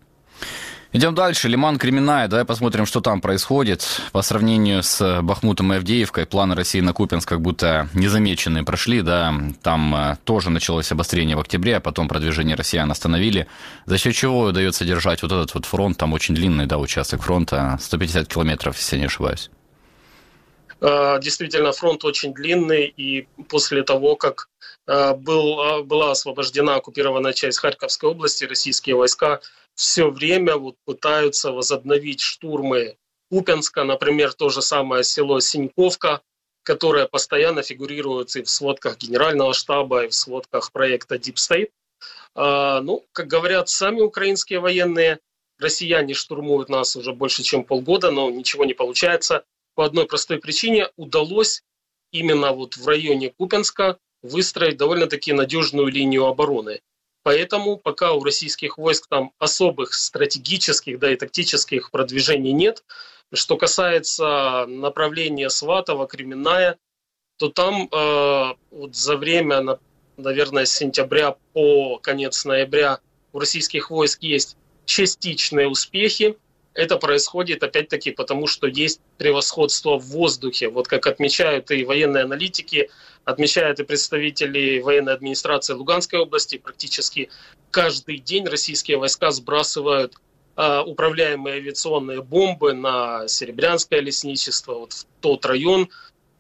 Идем 0.92 1.14
дальше. 1.14 1.48
Лиман 1.48 1.78
Кременная. 1.78 2.28
Давай 2.28 2.44
посмотрим, 2.44 2.86
что 2.86 3.00
там 3.00 3.20
происходит. 3.20 4.00
По 4.12 4.22
сравнению 4.22 4.82
с 4.82 5.20
Бахмутом 5.20 5.72
и 5.72 5.76
Авдеевкой, 5.76 6.26
планы 6.26 6.54
России 6.54 6.80
на 6.80 6.92
Купинск 6.92 7.28
как 7.28 7.40
будто 7.40 7.88
незамеченные 7.92 8.62
прошли. 8.62 9.02
Да? 9.02 9.34
Там 9.62 9.94
э, 9.94 10.16
тоже 10.24 10.50
началось 10.50 10.90
обострение 10.92 11.36
в 11.36 11.40
октябре, 11.40 11.76
а 11.76 11.80
потом 11.80 12.08
продвижение 12.08 12.56
россиян 12.56 12.90
остановили. 12.90 13.48
За 13.84 13.98
счет 13.98 14.14
чего 14.14 14.44
удается 14.44 14.84
держать 14.84 15.22
вот 15.22 15.32
этот 15.32 15.54
вот 15.54 15.66
фронт? 15.66 15.98
Там 15.98 16.12
очень 16.12 16.34
длинный 16.34 16.66
да, 16.66 16.78
участок 16.78 17.22
фронта, 17.22 17.78
150 17.80 18.28
километров, 18.28 18.76
если 18.76 18.96
я 18.96 19.00
не 19.00 19.06
ошибаюсь. 19.06 19.50
Э, 20.80 21.18
действительно, 21.20 21.72
фронт 21.72 22.04
очень 22.04 22.32
длинный, 22.32 22.86
и 22.86 23.26
после 23.48 23.82
того, 23.82 24.14
как 24.14 24.48
э, 24.86 25.14
был, 25.14 25.82
была 25.82 26.12
освобождена 26.12 26.76
оккупированная 26.76 27.32
часть 27.32 27.58
Харьковской 27.58 28.08
области, 28.08 28.44
российские 28.44 28.94
войска 28.94 29.40
все 29.76 30.11
время 30.11 30.56
вот 30.56 30.75
пытаются 30.85 31.52
возобновить 31.52 32.21
штурмы 32.21 32.97
Купенска, 33.30 33.85
например, 33.85 34.33
то 34.33 34.49
же 34.49 34.62
самое 34.62 35.04
село 35.04 35.38
Синьковка, 35.40 36.23
которое 36.62 37.06
постоянно 37.06 37.62
фигурирует 37.62 38.35
и 38.37 38.42
в 38.42 38.50
сводках 38.50 38.99
Генерального 38.99 39.54
штаба, 39.54 40.04
и 40.04 40.09
в 40.09 40.14
сводках 40.14 40.73
проекта 40.73 41.16
Deep 41.16 41.35
State. 41.35 41.71
Ну, 42.83 43.04
как 43.12 43.26
говорят 43.28 43.68
сами 43.68 44.00
украинские 44.00 44.61
военные, 44.61 45.21
россияне 45.59 46.14
штурмуют 46.14 46.68
нас 46.68 46.97
уже 46.97 47.12
больше, 47.12 47.42
чем 47.42 47.64
полгода, 47.64 48.11
но 48.11 48.30
ничего 48.30 48.64
не 48.64 48.75
получается 48.75 49.45
по 49.75 49.85
одной 49.85 50.06
простой 50.06 50.38
причине 50.38 50.88
удалось 50.97 51.62
именно 52.11 52.52
вот 52.52 52.76
в 52.76 52.87
районе 52.87 53.30
Купенска 53.30 53.99
выстроить 54.23 54.76
довольно-таки 54.76 55.33
надежную 55.33 55.88
линию 55.88 56.25
обороны. 56.25 56.80
Поэтому 57.26 57.76
пока 57.76 58.12
у 58.12 58.23
российских 58.23 58.78
войск 58.78 59.09
там 59.09 59.33
особых 59.40 59.95
стратегических, 59.95 61.00
да 61.00 61.11
и 61.11 61.16
тактических 61.16 61.90
продвижений 61.90 62.52
нет. 62.52 62.85
Что 63.35 63.56
касается 63.56 64.64
направления 64.68 65.50
Сватова, 65.50 66.06
Кременная, 66.06 66.78
то 67.37 67.49
там 67.49 67.88
э, 67.90 68.54
вот 68.71 68.95
за 68.95 69.16
время, 69.16 69.80
наверное, 70.16 70.66
с 70.66 70.73
сентября 70.73 71.35
по 71.52 71.99
конец 71.99 72.45
ноября 72.45 73.00
у 73.33 73.40
российских 73.40 73.90
войск 73.90 74.23
есть 74.23 74.56
частичные 74.85 75.66
успехи. 75.66 76.38
Это 76.75 76.97
происходит, 76.97 77.64
опять-таки, 77.64 78.12
потому 78.12 78.47
что 78.47 78.68
есть 78.68 79.00
превосходство 79.18 79.99
в 79.99 80.04
воздухе. 80.11 80.68
Вот 80.68 80.87
как 80.87 81.09
отмечают 81.09 81.73
и 81.73 81.85
военные 81.85 82.23
аналитики, 82.23 82.88
отмечают 83.26 83.80
и 83.80 83.85
представители 83.85 84.78
военной 84.78 85.12
администрации 85.12 85.75
Луганской 85.75 86.21
области, 86.21 86.59
практически 86.59 87.28
каждый 87.71 88.18
день 88.18 88.47
российские 88.47 88.99
войска 88.99 89.33
сбрасывают 89.33 90.14
э, 90.56 90.80
управляемые 90.87 91.56
авиационные 91.56 92.23
бомбы 92.23 92.73
на 92.73 93.26
Серебрянское 93.26 94.00
лесничество, 94.00 94.75
вот 94.75 94.92
в 94.92 95.06
тот 95.21 95.45
район. 95.45 95.90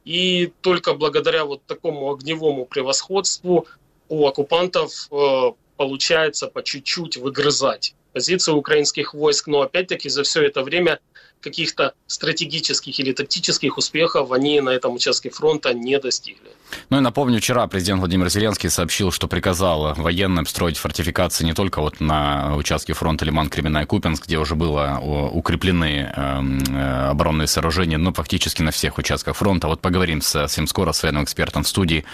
И 0.04 0.52
только 0.60 0.94
благодаря 0.94 1.44
вот 1.44 1.64
такому 1.66 2.08
огневому 2.12 2.64
превосходству 2.64 3.66
у 4.08 4.26
оккупантов 4.28 5.08
э, 5.10 5.52
получается 5.76 6.46
по 6.46 6.62
чуть-чуть 6.62 7.16
выгрызать 7.16 7.96
позиции 8.12 8.52
украинских 8.52 9.12
войск, 9.12 9.48
но 9.48 9.62
опять-таки 9.62 10.08
за 10.08 10.22
все 10.22 10.44
это 10.44 10.62
время 10.62 11.00
каких-то 11.46 11.92
стратегических 12.08 12.98
или 12.98 13.12
тактических 13.12 13.78
успехов 13.78 14.32
они 14.32 14.60
на 14.60 14.70
этом 14.70 14.94
участке 14.94 15.30
фронта 15.30 15.72
не 15.74 15.98
достигли. 16.00 16.50
Ну 16.90 16.98
и 16.98 17.00
напомню, 17.00 17.38
вчера 17.38 17.66
президент 17.68 18.00
Владимир 18.00 18.28
Зеленский 18.28 18.68
сообщил, 18.68 19.12
что 19.12 19.28
приказал 19.28 19.94
военным 19.94 20.46
строить 20.46 20.76
фортификации 20.76 21.44
не 21.44 21.54
только 21.54 21.80
вот 21.80 22.00
на 22.00 22.56
участке 22.56 22.94
фронта 22.94 23.24
Лиман, 23.24 23.48
Кременная, 23.48 23.86
Купинск, 23.86 24.26
где 24.26 24.38
уже 24.38 24.56
было 24.56 24.98
укреплены 25.32 26.12
эм, 26.16 26.58
э, 26.68 27.10
оборонные 27.10 27.46
сооружения, 27.46 27.98
но 27.98 28.12
фактически 28.12 28.62
на 28.62 28.72
всех 28.72 28.98
участках 28.98 29.36
фронта. 29.36 29.68
Вот 29.68 29.80
поговорим 29.80 30.20
совсем 30.20 30.66
скоро 30.66 30.92
с 30.92 31.02
военным 31.04 31.22
экспертом 31.22 31.62
в 31.62 31.68
студии. 31.68 32.04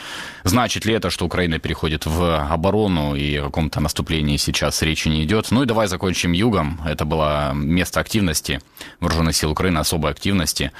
Значит 0.44 0.84
ли 0.84 0.92
это, 0.92 1.08
что 1.08 1.24
Украина 1.24 1.58
переходит 1.58 2.04
в 2.04 2.52
оборону 2.52 3.14
и 3.14 3.36
о 3.36 3.44
каком-то 3.44 3.80
наступлении 3.80 4.36
сейчас 4.36 4.82
речи 4.82 5.08
не 5.08 5.24
идет? 5.24 5.50
Ну 5.50 5.62
и 5.62 5.66
давай 5.66 5.86
закончим 5.86 6.32
югом. 6.32 6.80
Это 6.86 7.06
было 7.06 7.52
место 7.54 8.00
активности 8.00 8.60
вооруженных 9.00 9.21
сил 9.30 9.52
Украины, 9.52 9.78
особой 9.78 10.10
активности. 10.10 10.72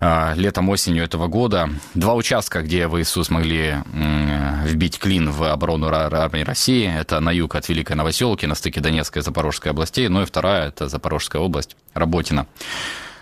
А, 0.00 0.34
летом, 0.36 0.68
осенью 0.68 1.04
этого 1.04 1.26
года. 1.26 1.70
Два 1.94 2.14
участка, 2.14 2.60
где 2.60 2.86
ВСУ 2.86 3.24
смогли 3.24 3.76
вбить 4.64 4.98
клин 4.98 5.30
в 5.30 5.50
оборону 5.50 5.88
армии 5.88 6.42
России. 6.42 6.92
Это 6.94 7.20
на 7.20 7.30
юг 7.30 7.54
от 7.54 7.68
Великой 7.68 7.96
Новоселки, 7.96 8.46
на 8.46 8.54
стыке 8.54 8.80
Донецкой 8.80 9.20
и 9.20 9.24
Запорожской 9.24 9.70
областей. 9.70 10.08
Ну 10.08 10.22
и 10.22 10.26
вторая, 10.26 10.68
это 10.68 10.88
Запорожская 10.88 11.40
область, 11.40 11.76
Работина. 11.94 12.46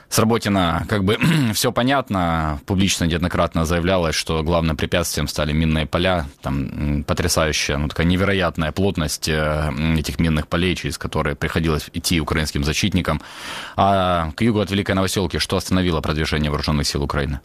С 0.09 0.19
Работина 0.19 0.87
как 0.89 1.05
бы 1.05 1.19
все 1.55 1.71
понятно. 1.71 2.61
Публично 2.67 3.05
неоднократно 3.05 3.65
заявлялось, 3.65 4.15
что 4.15 4.43
главным 4.43 4.77
препятствием 4.77 5.29
стали 5.29 5.53
минные 5.53 5.87
поля. 5.87 6.27
Там 6.43 7.05
потрясающая, 7.05 7.77
ну 7.77 7.89
такая 7.89 8.07
невероятная 8.07 8.73
плотность 8.73 9.29
э, 9.29 9.71
этих 9.99 10.19
минных 10.19 10.49
полей, 10.49 10.75
через 10.77 10.97
которые 10.97 11.37
приходилось 11.37 11.91
идти 11.93 12.21
украинским 12.21 12.65
защитникам. 12.65 13.21
А 13.77 14.33
к 14.33 14.41
югу 14.41 14.61
от 14.61 14.71
Великой 14.71 14.95
Новоселки 14.95 15.39
что 15.39 15.57
остановило 15.57 16.01
продвижение 16.01 16.51
вооруженных 16.51 16.87
сил 16.87 17.03
Украины? 17.03 17.41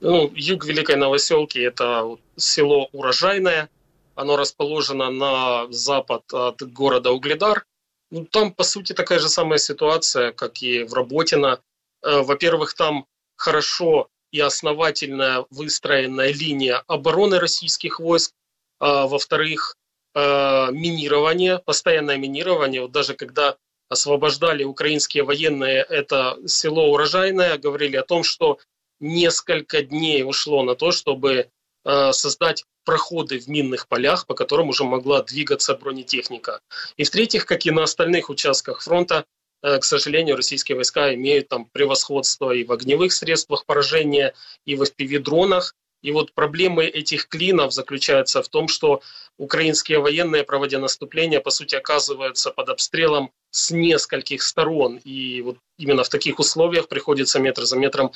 Ну, 0.00 0.30
юг 0.34 0.66
Великой 0.66 0.96
Новоселки– 0.96 1.58
это 1.60 2.16
село 2.36 2.88
Урожайное. 2.92 3.68
Оно 4.16 4.36
расположено 4.36 5.10
на 5.10 5.72
запад 5.72 6.22
от 6.32 6.62
города 6.62 7.10
Угледар. 7.10 7.64
Ну, 8.10 8.24
там, 8.24 8.52
по 8.52 8.64
сути, 8.64 8.92
такая 8.92 9.18
же 9.18 9.28
самая 9.28 9.58
ситуация, 9.58 10.32
как 10.32 10.62
и 10.62 10.84
в 10.84 10.92
Работино. 10.92 11.58
Э, 12.04 12.20
во-первых, 12.22 12.74
там 12.74 13.06
хорошо 13.36 14.08
и 14.30 14.40
основательная 14.40 15.46
выстроенная 15.50 16.32
линия 16.32 16.82
обороны 16.86 17.38
российских 17.38 18.00
войск. 18.00 18.32
А, 18.80 19.06
во-вторых, 19.06 19.76
э, 20.14 20.68
минирование, 20.72 21.58
постоянное 21.58 22.16
минирование. 22.16 22.82
Вот 22.82 22.92
даже 22.92 23.14
когда 23.14 23.56
освобождали 23.88 24.64
украинские 24.64 25.22
военные 25.22 25.86
это 25.88 26.36
село 26.46 26.90
Урожайное, 26.92 27.58
говорили 27.58 27.96
о 27.96 28.02
том, 28.02 28.24
что 28.24 28.58
несколько 29.00 29.82
дней 29.82 30.24
ушло 30.24 30.62
на 30.62 30.74
то, 30.74 30.90
чтобы 30.92 31.48
э, 31.84 32.12
создать 32.12 32.64
проходы 32.84 33.38
в 33.38 33.48
минных 33.48 33.88
полях, 33.88 34.26
по 34.26 34.34
которым 34.34 34.68
уже 34.68 34.84
могла 34.84 35.22
двигаться 35.22 35.74
бронетехника. 35.74 36.60
И 36.96 37.04
в-третьих, 37.04 37.46
как 37.46 37.64
и 37.66 37.70
на 37.70 37.84
остальных 37.84 38.30
участках 38.30 38.82
фронта, 38.82 39.24
к 39.64 39.82
сожалению, 39.82 40.36
российские 40.36 40.76
войска 40.76 41.14
имеют 41.14 41.48
там 41.48 41.64
превосходство 41.64 42.50
и 42.50 42.64
в 42.64 42.72
огневых 42.72 43.12
средствах 43.12 43.64
поражения, 43.64 44.34
и 44.66 44.74
в 44.74 44.82
FPV-дронах. 44.82 45.74
И 46.02 46.12
вот 46.12 46.34
проблемы 46.34 46.84
этих 46.84 47.28
клинов 47.28 47.72
заключаются 47.72 48.42
в 48.42 48.48
том, 48.48 48.68
что 48.68 49.00
украинские 49.38 50.00
военные, 50.00 50.44
проводя 50.44 50.78
наступление, 50.78 51.40
по 51.40 51.48
сути, 51.48 51.76
оказываются 51.76 52.50
под 52.50 52.68
обстрелом 52.68 53.30
с 53.50 53.70
нескольких 53.70 54.42
сторон. 54.42 55.00
И 55.02 55.40
вот 55.40 55.56
именно 55.78 56.04
в 56.04 56.10
таких 56.10 56.38
условиях 56.40 56.88
приходится 56.88 57.40
метр 57.40 57.64
за 57.64 57.78
метром 57.78 58.12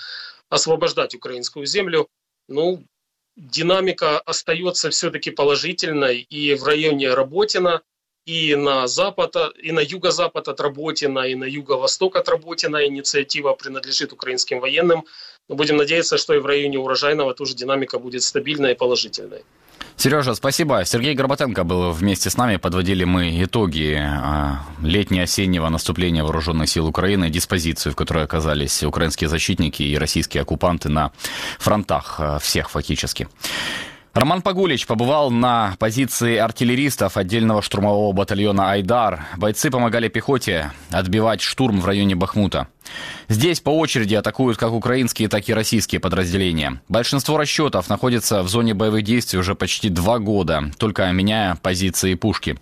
освобождать 0.51 1.15
украинскую 1.15 1.65
землю. 1.65 2.09
Ну, 2.47 2.85
динамика 3.37 4.21
остается 4.21 4.91
все-таки 4.91 5.31
положительной. 5.31 6.27
И 6.29 6.55
в 6.57 6.65
районе 6.65 7.15
Работина 7.15 7.81
и 8.29 8.55
на 8.57 8.87
запад, 8.87 9.37
и 9.65 9.73
на 9.73 9.81
юго-запад 9.81 10.49
от 10.49 10.61
Работина, 10.61 11.21
и 11.21 11.35
на 11.35 11.45
юго-восток 11.45 12.17
от 12.17 12.29
Работина 12.29 12.87
инициатива 12.87 13.55
принадлежит 13.55 14.13
украинским 14.13 14.61
военным. 14.61 15.05
Но 15.49 15.55
будем 15.55 15.79
надеяться, 15.79 16.19
что 16.19 16.35
и 16.35 16.39
в 16.39 16.45
районе 16.45 16.79
Урожайного 16.79 17.33
тоже 17.35 17.55
динамика 17.55 17.99
будет 17.99 18.23
стабильной 18.23 18.73
и 18.73 18.75
положительной. 18.75 19.45
Сережа, 19.97 20.35
спасибо. 20.35 20.85
Сергей 20.85 21.15
Горбатенко 21.15 21.65
был 21.65 21.91
вместе 21.91 22.29
с 22.29 22.37
нами. 22.37 22.57
Подводили 22.57 23.05
мы 23.05 23.43
итоги 23.43 23.99
а, 23.99 24.61
летне-осеннего 24.83 25.69
наступления 25.71 26.23
вооруженных 26.23 26.69
сил 26.69 26.87
Украины, 26.87 27.31
диспозицию, 27.31 27.93
в 27.93 27.97
которой 27.97 28.25
оказались 28.25 28.85
украинские 28.85 29.29
защитники 29.29 29.83
и 29.83 29.97
российские 29.97 30.43
оккупанты 30.43 30.91
на 30.91 31.13
фронтах 31.59 32.17
а, 32.21 32.39
всех 32.39 32.71
фактически. 32.71 33.27
Роман 34.19 34.43
Погулич 34.43 34.85
побывал 34.89 35.31
на 35.31 35.77
позиции 35.79 36.39
артиллеристов 36.39 37.17
отдельного 37.17 37.63
штурмового 37.63 38.13
батальона 38.13 38.73
«Айдар». 38.73 39.29
Бойцы 39.37 39.71
помогали 39.71 40.09
пехоте 40.09 40.73
отбивать 40.91 41.41
штурм 41.41 41.81
в 41.81 41.87
районе 41.87 42.17
Бахмута. 42.17 42.67
Здесь 43.29 43.61
по 43.61 43.71
очереди 43.71 44.17
атакуют 44.17 44.59
как 44.59 44.73
украинские, 44.73 45.29
так 45.29 45.49
и 45.49 45.55
российские 45.55 46.01
подразделения. 46.01 46.83
Большинство 46.89 47.39
расчетов 47.39 47.89
находится 47.89 48.43
в 48.43 48.49
зоне 48.49 48.75
боевых 48.75 49.05
действий 49.05 49.39
уже 49.39 49.55
почти 49.55 49.89
два 49.89 50.19
года, 50.19 50.65
только 50.79 51.09
меняя 51.13 51.55
позиции 51.55 52.15
пушки. 52.15 52.59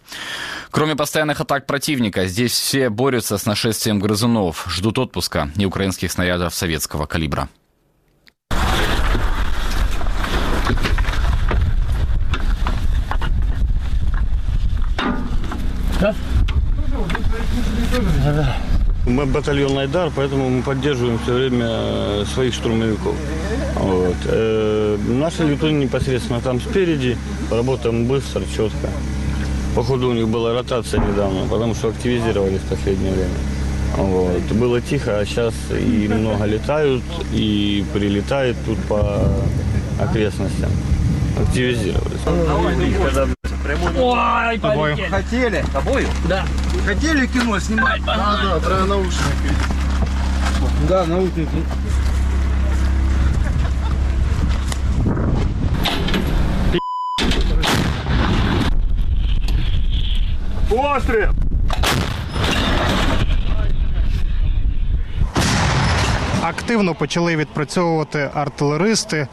Кроме 0.70 0.94
постоянных 0.94 1.40
атак 1.40 1.64
противника, 1.64 2.26
здесь 2.26 2.52
все 2.52 2.90
борются 2.90 3.38
с 3.38 3.46
нашествием 3.46 3.98
грызунов, 3.98 4.66
ждут 4.68 4.98
отпуска 4.98 5.50
и 5.56 5.64
украинских 5.64 6.12
снарядов 6.12 6.54
советского 6.54 7.06
калибра. 7.06 7.48
Мы 19.06 19.24
батальон 19.24 19.78
Айдар, 19.78 20.10
поэтому 20.14 20.50
мы 20.50 20.62
поддерживаем 20.62 21.18
все 21.20 21.32
время 21.32 21.66
э, 21.68 22.24
своих 22.34 22.52
штурмовиков. 22.52 23.14
Вот. 23.76 24.16
Э, 24.24 24.98
Наши 25.08 25.44
летуны 25.44 25.84
непосредственно 25.84 26.40
там 26.40 26.60
спереди, 26.60 27.16
работаем 27.50 28.06
быстро, 28.06 28.42
четко. 28.54 28.88
Походу 29.74 30.08
у 30.08 30.12
них 30.12 30.28
была 30.28 30.54
ротация 30.54 31.00
недавно, 31.00 31.46
потому 31.48 31.74
что 31.74 31.88
активизировались 31.88 32.60
в 32.60 32.68
последнее 32.68 33.12
время. 33.12 33.34
Вот. 33.96 34.42
Было 34.52 34.80
тихо, 34.80 35.20
а 35.20 35.24
сейчас 35.24 35.54
и 35.70 36.08
много 36.08 36.44
летают, 36.44 37.02
и 37.32 37.84
прилетает 37.94 38.56
тут 38.66 38.78
по 38.88 39.22
окрестностям. 40.00 40.70
Активизировались. 41.40 42.20
Ой, 43.74 44.58
полетели. 44.60 45.08
Хотели? 45.08 45.64
Тобою? 45.72 46.08
Да. 46.28 46.44
Хотели 46.84 47.26
кино 47.26 47.58
снимать? 47.58 48.04
Да, 48.04 48.38
да, 48.42 48.60
про 48.60 48.84
наушники. 48.84 49.50
Да, 50.88 51.04
наушники. 51.04 51.64
Пострел! 60.70 61.32
Активно 66.48 66.94
почали 66.94 67.36
відпрацьовувати 67.36 68.30
артилеристи. 68.34 69.28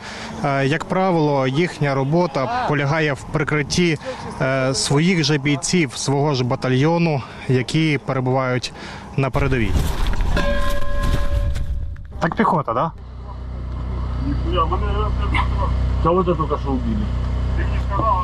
Е, 0.45 0.65
Як 0.67 0.85
правило, 0.85 1.47
їхня 1.47 1.95
робота 1.95 2.65
полягає 2.67 3.13
в 3.13 3.23
прикритті 3.23 3.97
е, 4.41 4.73
своїх 4.73 5.23
же 5.23 5.37
бійців, 5.37 5.91
свого 5.95 6.33
ж 6.33 6.43
батальйону, 6.43 7.21
які 7.47 7.99
перебувають 8.05 8.73
на 9.17 9.29
передовій. 9.29 9.71
Так 12.19 12.35
піхота, 12.35 12.73
так? 12.73 12.91
Кого-то 16.03 16.35
только 16.35 16.57
что 16.57 16.71
убили. 16.71 17.05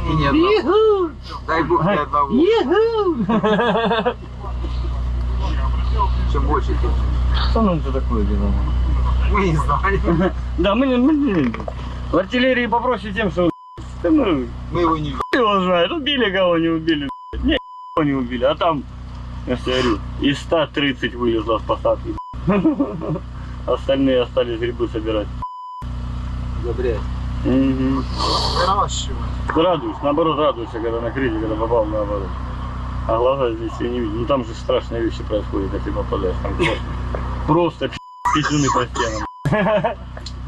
И 0.10 0.14
нет. 0.16 0.34
Дай 1.48 1.64
бог 1.64 1.86
ни 1.86 1.98
одного. 1.98 2.30
Чем 6.32 6.46
больше, 6.48 6.68
тем 6.82 6.92
Что 7.50 7.62
нам 7.62 7.78
это 7.78 7.92
такое 7.92 8.24
дело? 8.24 8.52
мы 9.32 9.48
не 9.50 9.56
знаем. 9.56 10.32
Да, 10.58 10.76
мы, 10.76 10.88
не- 10.88 11.54
в 12.12 12.18
артиллерии 12.18 12.66
попроще 12.66 13.14
тем, 13.14 13.32
что 13.32 13.50
ну, 14.04 14.46
Мы 14.72 14.82
его 14.82 14.98
не 14.98 15.10
его 15.34 15.62
знает, 15.62 15.92
убили 15.92 16.32
кого 16.32 16.58
не 16.58 16.70
убили, 16.70 17.10
не 17.44 17.58
кого 17.94 18.06
не 18.06 18.14
убили, 18.14 18.46
а 18.46 18.56
там, 18.56 18.84
я 19.46 19.58
говорю, 19.58 20.00
из 20.22 20.40
130 20.40 21.16
вылезло 21.16 21.60
с 21.60 21.62
посадки. 21.64 22.16
Остальные 23.68 24.22
остались 24.22 24.60
грибы 24.60 24.88
собирать. 24.88 25.28
Забрять. 26.64 27.00
Выращивать. 27.46 29.18
Радуюсь, 29.56 29.98
наоборот 30.02 30.38
радуюсь, 30.40 30.70
когда 30.72 31.00
на 31.02 31.12
крысе, 31.12 31.40
когда 31.40 31.56
попал 31.56 31.86
наоборот. 31.86 32.28
А 33.09 33.17
глаза 33.19 33.51
здесь 33.53 33.73
я 33.81 33.89
не 33.89 34.01
видел. 34.01 34.15
Ну 34.15 34.25
там 34.27 34.45
же 34.45 34.55
страшные 34.55 35.03
вещи 35.03 35.23
происходят, 35.23 35.73
если 35.75 35.91
попадаешь. 35.91 36.37
Там 36.43 36.55
просто, 36.57 36.79
просто 37.47 37.89
пи- 37.89 37.99
писюны 38.35 38.67
по 38.75 38.87
стенам. 38.87 39.97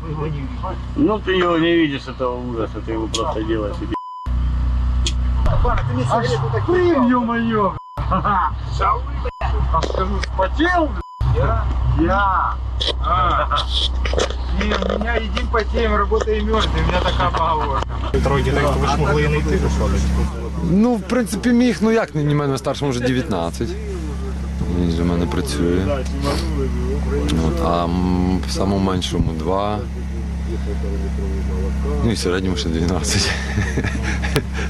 Мы 0.02 0.10
его 0.10 0.26
не 0.26 0.40
видим. 0.40 0.58
Ну 0.96 1.18
ты 1.18 1.32
его 1.32 1.58
не 1.58 1.74
видишь, 1.74 2.06
этого 2.08 2.36
ужаса, 2.36 2.80
ты 2.80 2.92
его 2.92 3.06
просто 3.08 3.42
делаешь 3.42 3.76
себе. 3.76 3.94
Пана, 5.62 5.80
ты 5.88 5.94
мне 5.94 6.04
сигарету 6.04 6.50
такие 6.52 6.94
ё-моё. 7.08 7.74
А 7.96 8.52
скажу, 9.82 10.20
спотел, 10.22 10.90
Я? 11.36 11.64
Я. 12.00 12.54
А. 13.04 13.58
Не, 14.58 14.74
у 14.74 14.98
меня 14.98 15.16
едим 15.16 15.48
потеем, 15.48 15.94
работаем 15.96 16.46
мертвым. 16.46 16.84
У 16.84 16.88
меня 16.88 17.00
такая 17.00 17.30
поговорка. 17.30 17.86
Троє 18.24 18.44
дітей, 18.44 18.64
ви 18.80 18.86
ж 18.86 18.96
могли 18.96 19.22
і 19.22 19.28
не 19.28 19.38
йти. 19.38 19.60
Ну, 20.69 20.93
в 20.95 21.01
принципі, 21.01 21.49
міг, 21.49 21.77
ну 21.81 21.91
як 21.91 22.15
не 22.15 22.35
мене 22.35 22.57
старшому 22.57 22.91
вже 22.91 22.99
19. 22.99 23.67
Він 24.79 24.89
вже 24.89 25.01
в 25.01 25.05
мене 25.05 25.25
працює. 25.25 25.85
От, 27.47 27.61
а 27.65 27.87
самому 28.49 28.91
меншому 28.91 29.31
2. 29.39 29.79
Ну 32.05 32.11
і 32.11 32.15
середньому 32.15 32.57
ще 32.57 32.69
12. 32.69 33.31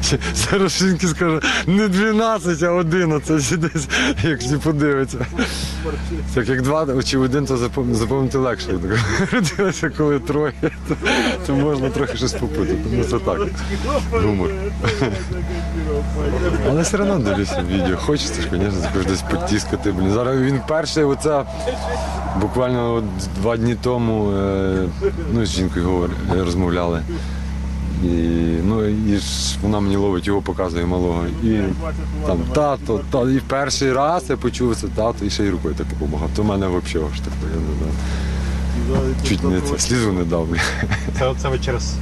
Ще 0.04 0.20
Зараз 0.36 0.72
жінки 0.72 1.08
скаже, 1.08 1.40
не 1.68 1.88
12, 1.88 2.64
а 2.64 2.72
11 2.72 3.60
десь, 3.60 3.88
як 4.24 4.40
всі 4.40 4.56
подивиться. 4.58 5.26
Так 6.34 6.50
як 6.50 6.62
два 6.62 7.04
чи 7.04 7.18
один, 7.18 7.46
то 7.46 7.56
запам- 7.56 7.94
запам'ятати 7.94 8.38
легше. 8.38 8.80
Родилося, 9.32 9.90
коли 9.98 10.20
троє, 10.20 10.54
то, 10.88 10.96
то 11.48 11.56
можна 11.56 11.90
трохи 11.90 12.18
щось 12.18 12.34
попутати. 12.34 12.76
Ну 12.92 13.04
це 13.04 13.20
так. 13.20 13.40
Гумор. 14.12 14.50
Але 16.70 16.82
все 16.82 16.98
одно 16.98 17.20
дивлюся 17.20 17.64
відео. 17.72 17.98
Хочеться 17.98 18.42
ж, 18.42 18.48
звісно, 18.52 18.82
також 18.82 19.06
десь 19.06 19.22
потіскати. 19.22 19.92
Блін. 19.92 20.12
Зараз 20.12 20.42
він 20.42 20.62
перший, 20.68 21.04
оце 21.04 21.44
буквально 22.42 23.04
два 23.42 23.58
дні 23.58 23.76
тому 23.82 24.32
е, 24.32 24.88
ну, 25.34 25.46
з 25.46 25.60
жінкою 25.74 25.96
говор, 25.96 26.10
е, 26.32 26.44
розмовляли. 26.44 27.02
І, 28.04 28.08
ну, 28.64 28.86
і 28.86 29.18
ж 29.18 29.58
вона 29.62 29.80
мені 29.80 29.96
ловить, 29.96 30.28
його 30.28 30.42
показує 30.42 30.86
малого. 30.86 31.26
І 31.44 31.60
там 32.28 32.38
тато, 32.54 33.02
тато. 33.12 33.30
І 33.30 33.40
перший 33.40 33.94
раз 33.94 34.24
я 34.30 34.38
почув 34.38 34.76
це 34.76 34.88
тато 34.88 35.26
і 35.26 35.30
ще 35.30 35.44
й 35.44 35.50
рукою 35.50 35.76
так 35.76 35.88
допомагав. 35.88 36.30
То 36.36 36.42
в 36.42 36.46
мене 36.46 36.68
взагалі 36.68 37.10
аж 37.14 37.20
так. 37.20 37.34
Я 37.42 37.60
не 37.60 37.78
знаю. 37.78 39.16
Чуть 39.28 39.44
не 39.44 39.62
це, 39.62 39.80
слізу 39.80 40.12
не 40.12 40.24
дав. 40.24 40.48
Це, 41.20 41.34
це 41.38 41.50
ви 41.50 41.60
через 41.60 41.94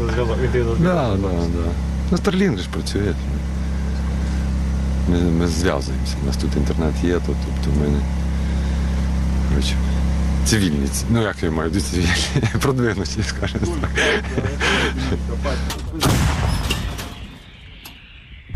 зв'язок. 0.52 0.78
Да, 0.80 1.10
да, 1.10 1.28
да. 1.28 1.72
Ну, 2.12 2.18
же 2.58 2.64
ж 2.64 2.70
працює. 2.70 3.14
Ми, 5.10 5.18
ми 5.18 5.48
зв'язуємося. 5.48 6.16
У 6.24 6.26
нас 6.26 6.38
тут 6.38 6.56
інтернет 6.58 6.94
є, 7.04 7.14
то, 7.14 7.22
тобто 7.26 7.80
ми 7.80 7.88
не. 7.88 8.00
Коротше, 9.50 9.76
цивільні. 10.50 10.88
Ну 11.10 11.22
як 11.22 11.44
я 11.44 11.52
маю, 11.52 11.72
цивільні, 11.82 12.10
продвинуті, 12.62 13.24
скажімо 13.24 13.76
так. 13.82 13.92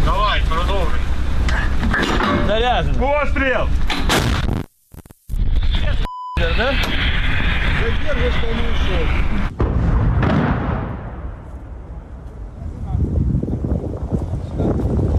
Давай, 0.05 0.41
продолжим. 0.49 0.99
Заряжен. 2.47 2.95
Да? 6.57 6.73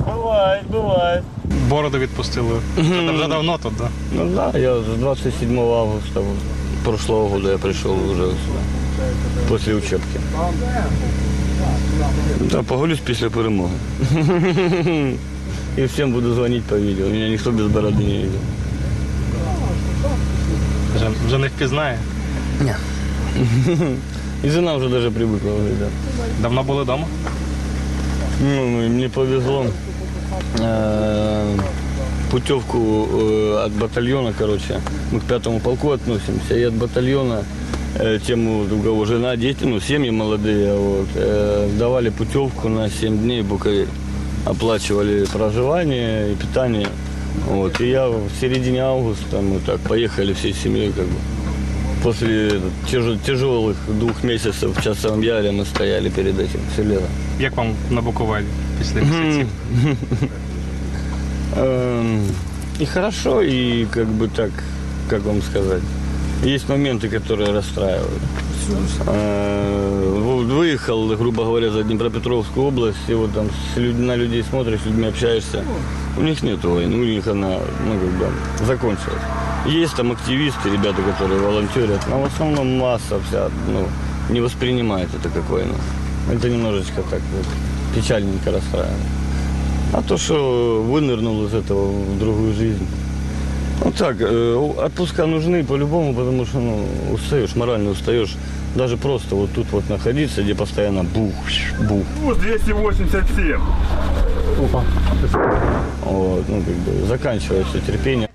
Бывает, 0.07 0.67
бывает. 0.67 1.23
Бороду 1.69 1.99
відпустили. 1.99 2.61
Це 2.77 2.83
вже 3.13 3.29
давно 3.29 3.59
тут, 3.59 3.77
так? 3.77 3.91
Ну 4.13 4.27
да, 4.27 4.59
я 4.59 4.77
с 4.77 4.87
27 4.87 5.59
августа 5.59 6.21
прошлого 6.84 7.30
года 7.30 7.52
я 7.52 7.58
пришел 7.58 7.94
уже 7.94 8.24
сюда. 8.24 8.60
После 9.48 9.76
учебки. 9.76 10.20
Да, 12.52 12.64
погулюсь 12.64 13.00
після 13.00 13.30
перемоги. 13.30 13.74
И 15.78 15.86
всем 15.86 16.12
буду 16.12 16.34
звонить 16.34 16.64
по 16.64 16.76
видео. 16.76 17.08
Меня 17.08 17.30
никто 17.30 17.52
без 17.52 17.68
бороды 17.68 18.04
не 18.04 18.18
видел. 18.18 18.40
Вже, 20.96 21.10
вже 21.28 21.38
не 21.38 21.48
впізнає. 21.48 22.00
И 24.44 24.50
жена 24.50 24.76
уже 24.76 24.90
даже 24.90 25.12
привыкла 25.12 25.52
уже, 25.52 25.74
да. 25.80 25.88
Давно 26.42 26.64
були 26.64 26.84
вдома? 26.84 27.08
Ну, 28.42 28.70
ну, 28.70 28.86
и 28.86 28.90
мне 28.90 29.10
повезло. 29.10 29.66
Э, 30.60 31.56
Путевку 32.32 33.08
э, 33.12 33.66
от 33.66 33.72
батальона, 33.72 34.34
короче, 34.38 34.80
мы 35.12 35.20
к 35.20 35.24
пятому 35.24 35.60
полку 35.60 35.92
относимся, 35.92 36.56
и 36.56 36.64
от 36.64 36.74
батальона 36.74 37.44
э, 38.00 38.20
тем, 38.28 38.48
у 38.48 38.84
кого 38.84 39.06
жена, 39.06 39.36
дети, 39.36 39.66
ну, 39.66 39.80
семьи 39.80 40.12
молодые, 40.12 40.76
вот, 40.76 41.08
э, 41.16 41.70
давали 41.80 42.10
путевку 42.10 42.70
на 42.70 42.90
7 42.90 43.18
дней 43.18 43.42
в 43.42 43.46
Буковель. 43.46 43.88
Оплачивали 44.46 45.26
проживание 45.26 46.32
и 46.32 46.36
питание. 46.36 46.88
Вот, 47.48 47.82
и 47.82 47.88
я 47.90 48.08
в 48.08 48.30
середине 48.42 48.82
августа, 48.84 49.42
мы 49.42 49.60
так 49.66 49.80
поехали 49.80 50.34
всей 50.34 50.54
семьей, 50.54 50.92
как 50.92 51.06
бы. 51.06 51.16
После 52.04 52.62
тяж- 52.92 53.18
тяжелых 53.26 53.76
двух 54.00 54.24
месяцев 54.24 54.78
в 54.78 54.82
Часовом 54.84 55.22
Яре 55.22 55.52
мы 55.52 55.66
стояли 55.66 56.10
перед 56.10 56.40
этим 56.40 56.60
все 56.74 56.84
лето. 56.84 57.08
Як 57.40 57.58
вам 57.58 57.74
на 57.90 58.02
Буковелі 58.02 58.46
після 58.80 59.02
місяців? 59.02 59.48
Эм, 61.57 62.23
И 62.81 62.85
хорошо, 62.87 63.41
и 63.43 63.85
как 63.87 64.07
бы 64.09 64.27
так, 64.29 64.51
как 65.09 65.23
вам 65.23 65.41
сказать, 65.43 65.83
есть 66.43 66.69
моменты, 66.69 67.09
которые 67.09 67.53
расстраивают. 67.53 68.21
Э, 69.07 70.21
Выехал, 70.45 71.09
грубо 71.17 71.45
говоря, 71.45 71.71
за 71.71 71.83
Днепропетровскую 71.85 72.67
область, 72.67 72.99
и 73.09 73.15
вот 73.15 73.33
там 73.33 73.47
с 73.75 73.77
люд- 73.79 73.99
на 73.99 74.17
людей 74.17 74.43
смотришь, 74.43 74.81
с 74.81 74.87
людьми 74.87 75.07
общаешься. 75.07 75.63
У 76.19 76.23
них 76.23 76.43
нет 76.43 76.65
войны, 76.65 76.97
у 76.97 77.05
них 77.05 77.27
она, 77.29 77.59
ну, 77.87 77.93
как 78.01 78.11
бы, 78.19 78.67
закончилась. 78.67 79.23
Есть 79.67 79.95
там 79.97 80.13
активисты, 80.13 80.71
ребята, 80.71 81.01
которые 81.03 81.41
волонтерят, 81.41 82.01
но 82.09 82.23
в 82.23 82.25
основном 82.27 82.79
масса 82.79 83.21
вся, 83.29 83.49
ну, 83.69 83.87
не 84.31 84.41
воспринимает 84.41 85.09
это 85.15 85.29
как 85.29 85.49
войну. 85.51 85.75
Это 86.33 86.49
немножечко 86.51 87.03
так 87.11 87.21
вот 87.37 87.47
печальненько 87.95 88.51
расстраивает. 88.51 89.01
А 89.94 90.02
то, 90.02 90.18
что 90.18 90.84
вынырнул 90.84 91.46
из 91.46 91.54
этого 91.54 91.92
в 91.92 92.20
другую 92.20 92.54
жизнь. 92.54 92.88
Ну 93.84 93.92
так, 93.92 94.18
э, 94.20 94.56
отпуска 94.56 95.26
нужны 95.26 95.64
по-любому, 95.64 96.14
потому 96.14 96.46
что 96.46 96.60
ну, 96.60 96.86
устаешь, 97.14 97.56
морально 97.56 97.92
устаешь. 97.92 98.36
Даже 98.76 98.98
просто 98.98 99.36
вот 99.36 99.52
тут 99.54 99.72
вот 99.72 99.90
находиться, 99.90 100.44
где 100.44 100.54
постоянно 100.54 101.04
бух, 101.04 101.34
бух. 101.88 102.04
Курс 102.22 102.38
287. 102.40 103.60
Вот, 106.04 106.46
ну, 106.50 106.62
как 106.62 106.76
бы 106.76 107.06
заканчивается 107.08 107.80
терпение. 107.80 108.30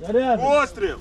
Пострел! 0.00 0.98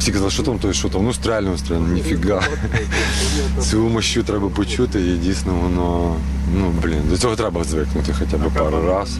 Всі 0.00 0.12
казали, 0.12 0.30
що 0.30 0.42
там, 0.42 0.58
то 0.58 0.72
що 0.72 0.88
там, 0.88 1.04
ну 1.04 1.14
стрельно, 1.14 1.58
стрельно, 1.58 1.88
ніфіга. 1.88 2.42
Цю 3.60 3.78
мощу 3.88 4.22
треба 4.22 4.48
почути, 4.48 5.00
і 5.00 5.16
дійсно 5.16 5.52
воно, 5.54 6.16
ну 6.56 6.72
блін, 6.82 7.02
до 7.10 7.18
цього 7.18 7.36
треба 7.36 7.64
звикнути 7.64 8.14
хоча 8.18 8.36
б 8.36 8.50
пару 8.50 8.86
раз. 8.86 9.18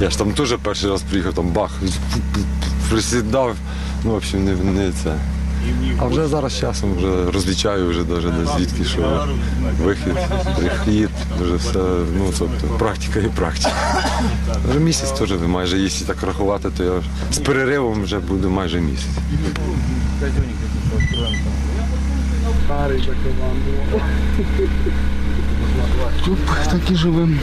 Я 0.00 0.10
ж 0.10 0.18
там 0.18 0.32
теж 0.32 0.56
перший 0.62 0.90
раз 0.90 1.02
приїхав, 1.02 1.34
там 1.34 1.48
бах, 1.48 1.70
присідав, 2.90 3.56
ну, 4.04 4.10
в 4.10 4.14
общем, 4.14 4.44
не, 4.44 4.54
не 4.54 4.92
це. 4.92 5.14
А 5.98 6.06
вже 6.06 6.28
зараз 6.28 6.58
часом 6.58 6.94
вже 6.96 7.30
розлічаю 7.30 7.88
вже 7.88 8.04
даже 8.04 8.30
де 8.30 8.46
звідки, 8.56 8.84
що 8.84 9.26
вихід, 9.82 10.14
прихід, 10.56 11.10
вже 11.40 11.54
все, 11.54 11.78
ну 12.18 12.32
тобто 12.38 12.66
практика 12.66 13.20
і 13.20 13.28
практика. 13.28 14.04
Вже 14.70 14.78
місяць 14.78 15.10
теж 15.12 15.32
майже, 15.46 15.78
якщо 15.78 16.04
так 16.04 16.22
рахувати, 16.22 16.70
то 16.76 16.84
я 16.84 17.02
з 17.32 17.38
переривом 17.38 18.02
вже 18.02 18.18
буду 18.18 18.50
майже 18.50 18.80
місяць. 18.80 19.16
Так 26.70 26.90
і 26.90 26.94
живемо. 26.94 27.36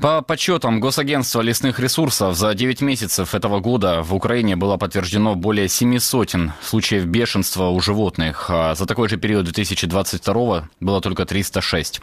По 0.00 0.22
подсчетам 0.22 0.78
Госагентства 0.78 1.40
лесных 1.40 1.80
ресурсов, 1.80 2.36
за 2.36 2.54
9 2.54 2.82
месяцев 2.82 3.34
этого 3.34 3.58
года 3.58 4.04
в 4.04 4.14
Украине 4.14 4.54
было 4.54 4.76
подтверждено 4.76 5.34
более 5.34 5.66
7 5.66 5.98
сотен 5.98 6.52
случаев 6.62 7.04
бешенства 7.06 7.64
у 7.70 7.80
животных. 7.80 8.46
А 8.48 8.76
за 8.76 8.86
такой 8.86 9.08
же 9.08 9.16
период 9.16 9.46
2022 9.46 10.68
было 10.78 11.00
только 11.00 11.26
306. 11.26 12.00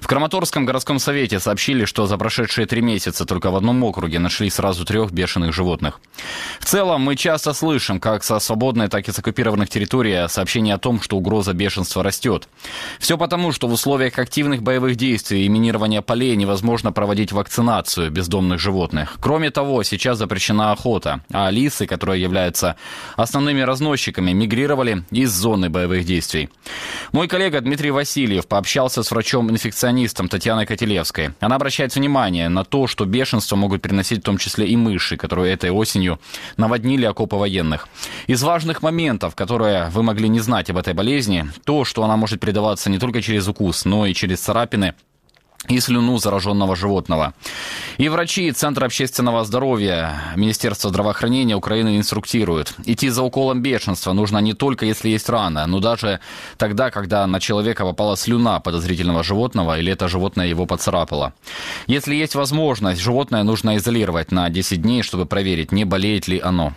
В 0.00 0.06
Краматорском 0.08 0.66
городском 0.66 0.98
совете 0.98 1.38
сообщили, 1.38 1.84
что 1.84 2.06
за 2.06 2.18
прошедшие 2.18 2.66
три 2.66 2.82
месяца 2.82 3.24
только 3.24 3.52
в 3.52 3.56
одном 3.56 3.84
округе 3.84 4.18
нашли 4.18 4.50
сразу 4.50 4.84
трех 4.84 5.12
бешеных 5.12 5.54
животных. 5.54 6.00
В 6.58 6.64
целом, 6.64 7.02
мы 7.02 7.14
часто 7.14 7.52
слышим, 7.52 8.00
как 8.00 8.24
со 8.24 8.40
свободной, 8.40 8.88
так 8.88 9.08
и 9.08 9.12
с 9.12 9.18
оккупированных 9.20 9.68
территорий, 9.68 10.26
сообщения 10.28 10.74
о 10.74 10.78
том, 10.78 11.00
что 11.00 11.16
угроза 11.16 11.52
бешенства 11.52 12.02
растет. 12.02 12.48
Все 12.98 13.16
потому, 13.16 13.52
что 13.52 13.68
в 13.68 13.72
условиях 13.72 14.18
активных 14.18 14.64
боевых 14.64 14.96
действий 14.96 15.46
и 15.46 15.48
минирования 15.48 16.02
полей 16.02 16.34
невозможно 16.34 16.90
проводить 16.90 17.27
вакцинацию 17.32 18.10
бездомных 18.10 18.60
животных. 18.60 19.16
Кроме 19.20 19.50
того, 19.50 19.82
сейчас 19.82 20.18
запрещена 20.18 20.72
охота, 20.72 21.20
а 21.32 21.50
лисы, 21.50 21.86
которые 21.86 22.22
являются 22.22 22.76
основными 23.16 23.60
разносчиками, 23.60 24.32
мигрировали 24.32 25.04
из 25.10 25.30
зоны 25.32 25.70
боевых 25.70 26.04
действий. 26.04 26.50
Мой 27.12 27.28
коллега 27.28 27.60
Дмитрий 27.60 27.90
Васильев 27.90 28.46
пообщался 28.46 29.02
с 29.02 29.10
врачом-инфекционистом 29.10 30.28
Татьяной 30.28 30.66
Котелевской. 30.66 31.30
Она 31.40 31.56
обращает 31.56 31.94
внимание 31.94 32.48
на 32.48 32.64
то, 32.64 32.86
что 32.86 33.04
бешенство 33.04 33.56
могут 33.56 33.82
переносить 33.82 34.20
в 34.20 34.24
том 34.24 34.38
числе 34.38 34.66
и 34.66 34.76
мыши, 34.76 35.16
которые 35.16 35.54
этой 35.54 35.70
осенью 35.70 36.20
наводнили 36.56 37.04
окопы 37.04 37.36
военных. 37.36 37.88
Из 38.26 38.42
важных 38.42 38.82
моментов, 38.82 39.34
которые 39.34 39.88
вы 39.90 40.02
могли 40.02 40.28
не 40.28 40.40
знать 40.40 40.70
об 40.70 40.76
этой 40.76 40.94
болезни, 40.94 41.50
то, 41.64 41.84
что 41.84 42.04
она 42.04 42.16
может 42.16 42.40
передаваться 42.40 42.90
не 42.90 42.98
только 42.98 43.22
через 43.22 43.48
укус, 43.48 43.84
но 43.84 44.06
и 44.06 44.14
через 44.14 44.40
царапины, 44.40 44.94
и 45.68 45.80
слюну 45.80 46.18
зараженного 46.18 46.76
животного. 46.76 47.34
И 47.98 48.08
врачи 48.08 48.50
Центра 48.52 48.86
общественного 48.86 49.44
здоровья 49.44 50.32
Министерства 50.36 50.90
здравоохранения 50.90 51.56
Украины 51.56 51.96
инструктируют. 51.96 52.74
Идти 52.84 53.08
за 53.08 53.22
уколом 53.22 53.62
бешенства 53.62 54.12
нужно 54.12 54.38
не 54.38 54.54
только 54.54 54.86
если 54.86 55.10
есть 55.10 55.28
рана, 55.28 55.66
но 55.66 55.80
даже 55.80 56.20
тогда, 56.56 56.90
когда 56.90 57.26
на 57.26 57.40
человека 57.40 57.84
попала 57.84 58.16
слюна 58.16 58.60
подозрительного 58.60 59.22
животного 59.22 59.78
или 59.78 59.92
это 59.92 60.08
животное 60.08 60.46
его 60.46 60.66
поцарапало. 60.66 61.32
Если 61.86 62.14
есть 62.14 62.34
возможность, 62.34 63.00
животное 63.00 63.42
нужно 63.42 63.76
изолировать 63.76 64.32
на 64.32 64.48
10 64.48 64.82
дней, 64.82 65.02
чтобы 65.02 65.26
проверить, 65.26 65.72
не 65.72 65.84
болеет 65.84 66.28
ли 66.28 66.38
оно. 66.38 66.74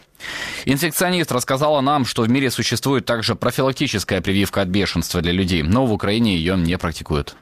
Инфекционист 0.65 1.31
рассказала 1.31 1.81
нам, 1.81 2.05
что 2.05 2.23
в 2.23 2.29
мире 2.29 2.51
существует 2.51 3.05
также 3.05 3.35
профилактическая 3.35 4.21
прививка 4.21 4.61
от 4.61 4.67
бешенства 4.67 5.21
для 5.21 5.31
людей, 5.31 5.63
но 5.63 5.85
в 5.85 5.93
Украине 5.93 6.35
ее 6.35 6.55
не 6.57 6.77
практикуют. 6.77 7.35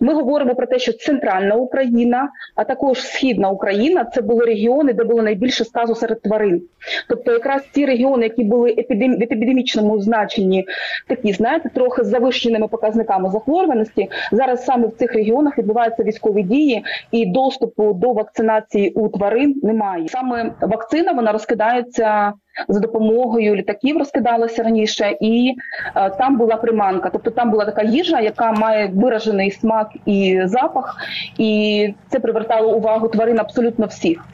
Ми 0.00 0.14
говоримо 0.14 0.54
про 0.54 0.66
те, 0.66 0.78
що 0.78 0.92
центральна 0.92 1.54
Україна, 1.54 2.28
а 2.54 2.64
також 2.64 3.00
східна 3.00 3.50
Україна 3.50 4.04
це 4.04 4.22
були 4.22 4.44
регіони, 4.44 4.92
де 4.92 5.04
було 5.04 5.22
найбільше 5.22 5.64
сказу 5.64 5.94
серед 5.94 6.22
тварин. 6.22 6.62
Тобто, 7.08 7.32
якраз 7.32 7.62
ті 7.72 7.86
регіони, 7.86 8.22
які 8.22 8.44
були 8.44 8.70
епідем... 8.70 9.18
в 9.18 9.22
епідемічному 9.22 10.00
значенні, 10.00 10.66
такі 11.08 11.32
знаєте, 11.32 11.70
трохи 11.74 12.04
з 12.04 12.06
завищеними 12.06 12.68
показниками 12.68 13.30
захворюваності. 13.30 14.08
Зараз 14.32 14.64
саме 14.64 14.86
в 14.86 14.92
цих 14.92 15.14
регіонах 15.14 15.58
відбуваються 15.58 16.02
військові 16.02 16.42
дії, 16.42 16.84
і 17.10 17.26
доступу 17.26 17.92
до 17.92 18.12
вакцинації 18.12 18.90
у 18.90 19.08
тварин 19.08 19.60
немає. 19.62 20.08
Саме 20.08 20.54
вакцина 20.60 21.12
вона 21.12 21.32
розкидається 21.32 22.32
за 22.68 22.80
допомогою 22.80 23.56
літаків 23.56 23.98
розкидалося 23.98 24.62
раніше, 24.62 25.16
і 25.20 25.54
е, 25.96 26.10
там 26.10 26.36
була 26.36 26.56
приманка. 26.56 27.10
Тобто 27.10 27.30
там 27.30 27.50
була 27.50 27.64
така 27.64 27.82
їжа, 27.82 28.20
яка 28.20 28.52
має 28.52 28.86
виражений 28.86 29.50
смак 29.50 29.88
і 30.06 30.40
запах, 30.44 30.96
і 31.38 31.94
це 32.08 32.20
привертало 32.20 32.76
увагу 32.76 33.08
тварин 33.08 33.38
абсолютно 33.38 33.86
всіх. 33.86 34.24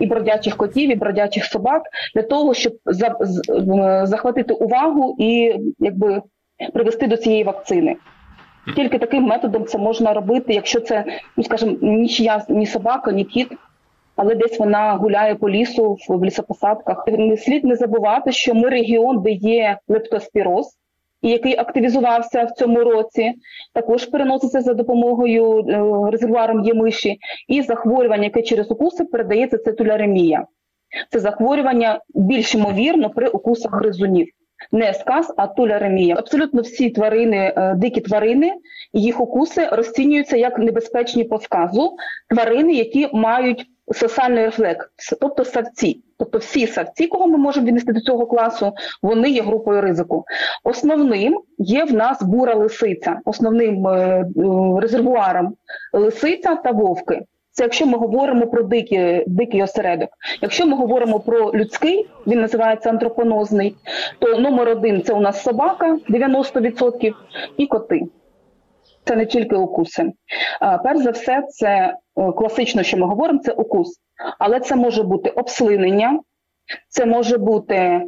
І- 0.00 0.06
бродячих 0.06 0.56
котів, 0.56 0.90
і 0.90 0.94
бродячих 0.94 1.44
собак 1.44 1.82
для 2.14 2.22
того, 2.22 2.54
щоб 2.54 2.72
захватити 4.02 4.54
увагу 4.54 5.16
і 5.18 5.54
якби 5.78 6.22
привести 6.72 7.06
до 7.06 7.16
цієї 7.16 7.44
вакцини. 7.44 7.96
Тільки 8.76 8.98
таким 8.98 9.22
методом 9.22 9.64
це 9.64 9.78
можна 9.78 10.12
робити, 10.12 10.54
якщо 10.54 10.80
це, 10.80 11.04
ну 11.36 11.44
скажімо, 11.44 11.76
нічия 11.82 12.44
ні 12.48 12.66
собака, 12.66 13.12
ні 13.12 13.24
кіт, 13.24 13.48
але 14.18 14.34
десь 14.34 14.58
вона 14.58 14.94
гуляє 14.94 15.34
по 15.34 15.50
лісу 15.50 15.96
в, 16.08 16.24
лісопосадках. 16.24 17.04
Не 17.06 17.36
слід 17.36 17.64
не 17.64 17.76
забувати, 17.76 18.32
що 18.32 18.54
ми 18.54 18.68
регіон, 18.68 19.22
де 19.22 19.30
є 19.30 19.78
лептоспіроз, 19.88 20.66
який 21.22 21.56
активізувався 21.56 22.44
в 22.44 22.50
цьому 22.50 22.78
році, 22.78 23.32
також 23.74 24.06
переноситься 24.06 24.60
за 24.60 24.74
допомогою 24.74 25.58
е, 25.58 26.10
резервуаром 26.10 26.64
є 26.64 26.74
миші, 26.74 27.18
і 27.48 27.62
захворювання, 27.62 28.24
яке 28.24 28.42
через 28.42 28.70
укуси 28.70 29.04
передається, 29.04 29.58
це 29.58 29.72
туляремія. 29.72 30.46
Це 31.10 31.18
захворювання 31.18 32.00
більш 32.14 32.54
ймовірно 32.54 33.10
при 33.10 33.28
укусах 33.28 33.74
гризунів. 33.74 34.26
Не 34.72 34.94
сказ, 34.94 35.34
а 35.36 35.46
туляремія. 35.46 36.16
Абсолютно 36.18 36.62
всі 36.62 36.90
тварини, 36.90 37.52
е, 37.56 37.74
дикі 37.74 38.00
тварини, 38.00 38.52
їх 38.92 39.20
укуси 39.20 39.68
розцінюються 39.72 40.36
як 40.36 40.58
небезпечні 40.58 41.24
по 41.24 41.38
сказу 41.38 41.96
тварини, 42.30 42.72
які 42.72 43.08
мають 43.12 43.66
сосальний 43.92 44.44
рефлекс, 44.44 44.88
тобто 45.20 45.44
савці. 45.44 46.02
Тобто 46.18 46.38
всі 46.38 46.66
савці, 46.66 47.06
кого 47.06 47.26
ми 47.26 47.38
можемо 47.38 47.66
віднести 47.66 47.92
до 47.92 48.00
цього 48.00 48.26
класу, 48.26 48.72
вони 49.02 49.30
є 49.30 49.42
групою 49.42 49.80
ризику. 49.80 50.24
Основним 50.64 51.40
є 51.58 51.84
в 51.84 51.92
нас 51.92 52.22
бура 52.22 52.54
лисиця, 52.54 53.20
основним 53.24 53.86
е, 53.86 53.90
е, 53.90 54.24
резервуаром 54.80 55.54
лисиця 55.92 56.54
та 56.54 56.70
вовки. 56.70 57.20
Це 57.58 57.64
якщо 57.64 57.86
ми 57.86 57.98
говоримо 57.98 58.46
про 58.46 58.62
дикі, 58.62 59.24
дикий 59.26 59.62
осередок. 59.62 60.08
Якщо 60.42 60.66
ми 60.66 60.76
говоримо 60.76 61.20
про 61.20 61.52
людський, 61.54 62.08
він 62.26 62.40
називається 62.40 62.90
антропонозний, 62.90 63.76
то 64.18 64.38
номер 64.38 64.68
один 64.68 65.02
це 65.02 65.12
у 65.12 65.20
нас 65.20 65.42
собака 65.42 65.98
90% 66.08 67.14
і 67.56 67.66
коти. 67.66 68.02
Це 69.04 69.16
не 69.16 69.26
тільки 69.26 69.56
укуси. 69.56 70.12
Перш 70.84 71.00
за 71.00 71.10
все, 71.10 71.42
це 71.48 71.68
е, 71.68 72.32
класично, 72.32 72.82
що 72.82 72.96
ми 72.96 73.06
говоримо, 73.06 73.38
це 73.38 73.52
укус. 73.52 74.00
Але 74.38 74.60
це 74.60 74.76
може 74.76 75.02
бути 75.02 75.30
обслинення, 75.30 76.20
це 76.88 77.06
може 77.06 77.38
бути 77.38 77.74
е, 77.76 78.02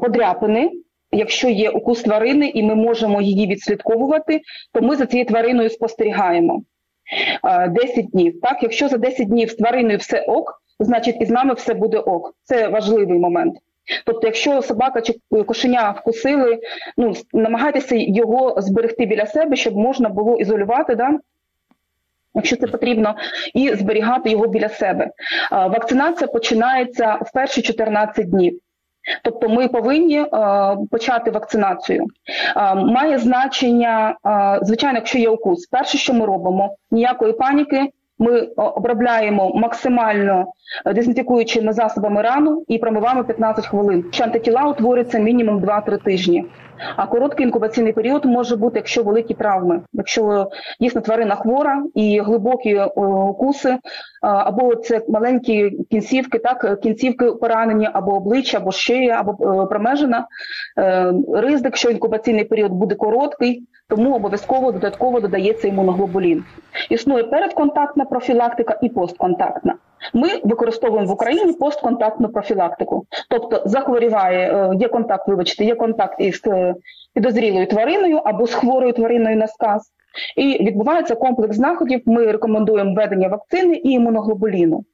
подряпини. 0.00 0.70
Якщо 1.10 1.48
є 1.48 1.70
укус 1.70 2.02
тварини 2.02 2.48
і 2.54 2.62
ми 2.62 2.74
можемо 2.74 3.20
її 3.22 3.46
відслідковувати, 3.46 4.40
то 4.72 4.82
ми 4.82 4.96
за 4.96 5.06
цією 5.06 5.26
твариною 5.26 5.70
спостерігаємо. 5.70 6.62
10 7.70 8.10
днів. 8.10 8.40
Так, 8.40 8.62
якщо 8.62 8.88
за 8.88 8.98
10 8.98 9.28
днів 9.28 9.50
з 9.50 9.54
твариною 9.54 9.98
все 9.98 10.20
ок, 10.20 10.62
значить 10.80 11.16
і 11.20 11.26
з 11.26 11.30
нами 11.30 11.54
все 11.54 11.74
буде 11.74 11.98
ок. 11.98 12.34
Це 12.44 12.68
важливий 12.68 13.18
момент. 13.18 13.54
Тобто, 14.06 14.26
якщо 14.26 14.62
собака 14.62 15.00
чи 15.00 15.14
кошеня 15.46 15.90
вкусили, 15.90 16.58
ну 16.96 17.12
намагайтеся 17.32 17.94
його 17.98 18.54
зберегти 18.58 19.06
біля 19.06 19.26
себе, 19.26 19.56
щоб 19.56 19.76
можна 19.76 20.08
було 20.08 20.36
ізолювати, 20.36 20.94
да? 20.94 21.18
якщо 22.34 22.56
це 22.56 22.66
потрібно, 22.66 23.14
і 23.54 23.74
зберігати 23.74 24.30
його 24.30 24.46
біля 24.46 24.68
себе. 24.68 25.10
Вакцинація 25.50 26.28
починається 26.28 27.14
в 27.14 27.32
перші 27.32 27.62
14 27.62 28.30
днів. 28.30 28.60
Тобто 29.24 29.48
ми 29.48 29.68
повинні 29.68 30.18
е, 30.18 30.26
почати 30.90 31.30
вакцинацію. 31.30 32.06
Е, 32.56 32.74
має 32.74 33.18
значення, 33.18 34.16
е, 34.26 34.58
звичайно, 34.62 34.98
якщо 34.98 35.18
є 35.18 35.28
укус. 35.28 35.66
Перше, 35.66 35.98
що 35.98 36.14
ми 36.14 36.26
робимо, 36.26 36.76
ніякої 36.90 37.32
паніки. 37.32 37.90
Ми 38.18 38.40
обробляємо 38.56 39.52
максимально 39.54 40.46
дезінфікуючими 40.94 41.72
засобами 41.72 42.22
рану 42.22 42.64
і 42.68 42.78
промиваємо 42.78 43.24
15 43.24 43.66
хвилин. 43.66 44.04
Антитіла 44.20 44.62
утворюються 44.64 45.18
мінімум 45.18 45.60
2-3 45.60 46.04
тижні. 46.04 46.44
А 46.96 47.06
короткий 47.06 47.46
інкубаційний 47.46 47.92
період 47.92 48.24
може 48.24 48.56
бути, 48.56 48.78
якщо 48.78 49.02
великі 49.02 49.34
травми, 49.34 49.80
якщо 49.92 50.48
дійсно 50.80 51.00
тварина 51.00 51.34
хвора 51.34 51.84
і 51.94 52.20
глибокі 52.20 52.80
укуси, 52.96 53.78
або 54.22 54.74
це 54.74 55.00
маленькі 55.08 55.70
кінцівки, 55.90 56.38
так 56.38 56.80
кінцівки 56.80 57.26
поранені, 57.26 57.88
або 57.92 58.12
обличчя, 58.12 58.58
або 58.58 58.72
шия, 58.72 59.20
або 59.20 59.66
промежена. 59.66 60.26
Е, 60.78 61.12
ризик, 61.34 61.76
що 61.76 61.90
інкубаційний 61.90 62.44
період 62.44 62.72
буде 62.72 62.94
короткий, 62.94 63.66
тому 63.88 64.14
обов'язково 64.14 64.72
додатково 64.72 65.20
додається 65.20 65.68
імуноглобулін. 65.68 66.44
Існує 66.90 67.24
передконтактна 67.24 68.04
профілактика 68.04 68.78
і 68.82 68.88
постконтактна. 68.88 69.74
Ми 70.14 70.28
використовуємо 70.44 71.08
в 71.08 71.12
Україні 71.12 71.52
постконтактну 71.52 72.28
профілактику, 72.28 73.06
тобто 73.30 73.62
захворіває, 73.64 74.54
е, 74.54 74.76
є 74.80 74.88
контакт, 74.88 75.28
вибачте, 75.28 75.64
є 75.64 75.74
контакт 75.74 76.20
із 76.20 76.42
підозрілою 77.14 77.66
твариною 77.66 78.16
або 78.16 78.46
з 78.46 78.54
хворою 78.54 78.92
твариною 78.92 79.36
на 79.36 79.46
сказ. 79.46 79.92
І 80.36 80.64
відбувається 80.64 81.14
комплекс 81.14 81.56
заходів. 81.56 82.02
Ми 82.06 82.32
рекомендуємо 82.32 82.94
введення 82.94 83.28
вакцини 83.28 83.74
і 83.74 83.90
імуноглобуліну. 83.90 84.84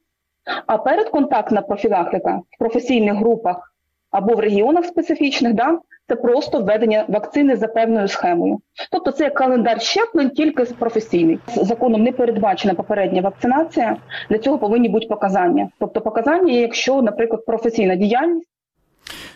А 0.67 0.77
передконтактна 0.77 1.61
профілактика 1.61 2.41
в 2.49 2.59
професійних 2.59 3.15
групах 3.15 3.73
або 4.11 4.35
в 4.35 4.39
регіонах 4.39 4.85
специфічних, 4.85 5.53
да, 5.53 5.79
це 6.08 6.16
просто 6.16 6.60
введення 6.60 7.04
вакцини 7.08 7.56
за 7.56 7.68
певною 7.68 8.08
схемою. 8.08 8.58
Тобто 8.90 9.10
це 9.10 9.30
календар 9.30 9.82
щеплень, 9.82 10.30
тільки 10.30 10.64
професійний. 10.64 11.38
Законом 11.56 12.02
не 12.02 12.12
передбачена 12.12 12.74
попередня 12.74 13.20
вакцинація. 13.20 13.96
Для 14.30 14.38
цього 14.38 14.58
повинні 14.58 14.88
бути 14.88 15.06
показання. 15.06 15.68
Тобто, 15.78 16.00
показання, 16.00 16.52
якщо, 16.52 17.02
наприклад, 17.02 17.46
професійна 17.46 17.96
діяльність. 17.96 18.48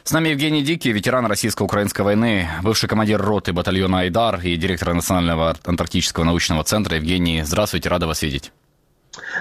С 0.04 0.12
нами 0.12 0.30
Евгений 0.30 0.62
Дикий, 0.62 0.92
ветеран 0.92 1.26
российско-украинской 1.26 2.02
войны, 2.02 2.46
бывший 2.62 2.88
командир 2.88 3.20
роты 3.20 3.52
батальона 3.52 3.98
«Айдар» 3.98 4.40
и 4.42 4.56
директор 4.56 4.94
Национального 4.94 5.54
антарктического 5.66 6.24
научного 6.24 6.62
центра. 6.62 6.96
Евгений, 6.96 7.42
здравствуйте, 7.44 7.90
рада 7.90 8.06
вас 8.06 8.22
видеть. 8.22 8.50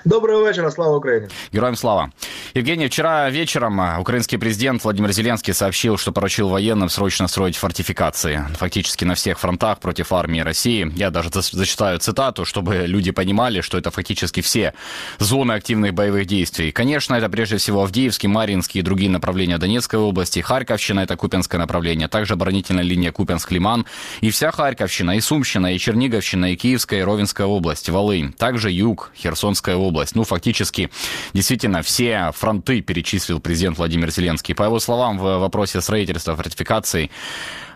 Доброго 0.04 0.46
вечера, 0.46 0.70
слава 0.70 0.96
Украине. 0.96 1.28
Героям 1.52 1.76
слава. 1.76 2.12
Евгений, 2.54 2.88
вчера 2.88 3.30
вечером 3.30 3.80
а, 3.80 3.98
украинский 3.98 4.36
президент 4.36 4.84
Владимир 4.84 5.12
Зеленский 5.12 5.54
сообщил, 5.54 5.96
что 5.96 6.12
поручил 6.12 6.48
военным 6.48 6.90
срочно 6.90 7.28
строить 7.28 7.56
фортификации. 7.56 8.44
Фактически 8.58 9.04
на 9.04 9.14
всех 9.14 9.38
фронтах 9.38 9.78
против 9.78 10.12
армии 10.12 10.40
России. 10.40 10.92
Я 10.94 11.10
даже 11.10 11.30
зачитаю 11.32 11.98
цитату, 11.98 12.44
чтобы 12.44 12.84
люди 12.86 13.10
понимали, 13.10 13.62
что 13.62 13.78
это 13.78 13.90
фактически 13.90 14.42
все 14.42 14.74
зоны 15.18 15.52
активных 15.52 15.94
боевых 15.94 16.26
действий. 16.26 16.72
Конечно, 16.72 17.14
это 17.14 17.30
прежде 17.30 17.56
всего 17.56 17.82
Авдеевский, 17.82 18.28
Маринский 18.28 18.80
и 18.80 18.82
другие 18.82 19.10
направления 19.10 19.56
Донецкой 19.56 20.00
области. 20.00 20.40
Харьковщина– 20.40 21.00
это 21.04 21.16
Купенское 21.16 21.58
направление. 21.58 22.08
Также 22.08 22.34
оборонительная 22.34 22.84
линия 22.84 23.12
Купенск-Лиман. 23.12 23.86
И 24.20 24.30
вся 24.30 24.50
Харьковщина, 24.50 25.16
и 25.16 25.20
Сумщина, 25.20 25.74
и 25.74 25.78
Черниговщина, 25.78 26.52
и 26.52 26.56
Киевская, 26.56 27.00
и 27.00 27.02
Ровенская 27.02 27.46
область. 27.46 27.88
Волынь. 27.88 28.32
Также 28.32 28.70
Юг, 28.70 29.10
Херсонская 29.16 29.61
область. 29.70 30.14
Ну, 30.14 30.24
фактически, 30.24 30.90
действительно, 31.32 31.82
все 31.82 32.30
фронты 32.34 32.80
перечислил 32.80 33.40
президент 33.40 33.78
Владимир 33.78 34.10
Зеленский. 34.10 34.54
По 34.54 34.64
его 34.64 34.80
словам, 34.80 35.18
в 35.18 35.38
вопросе 35.38 35.80
строительства, 35.80 36.36
фортификации 36.36 37.10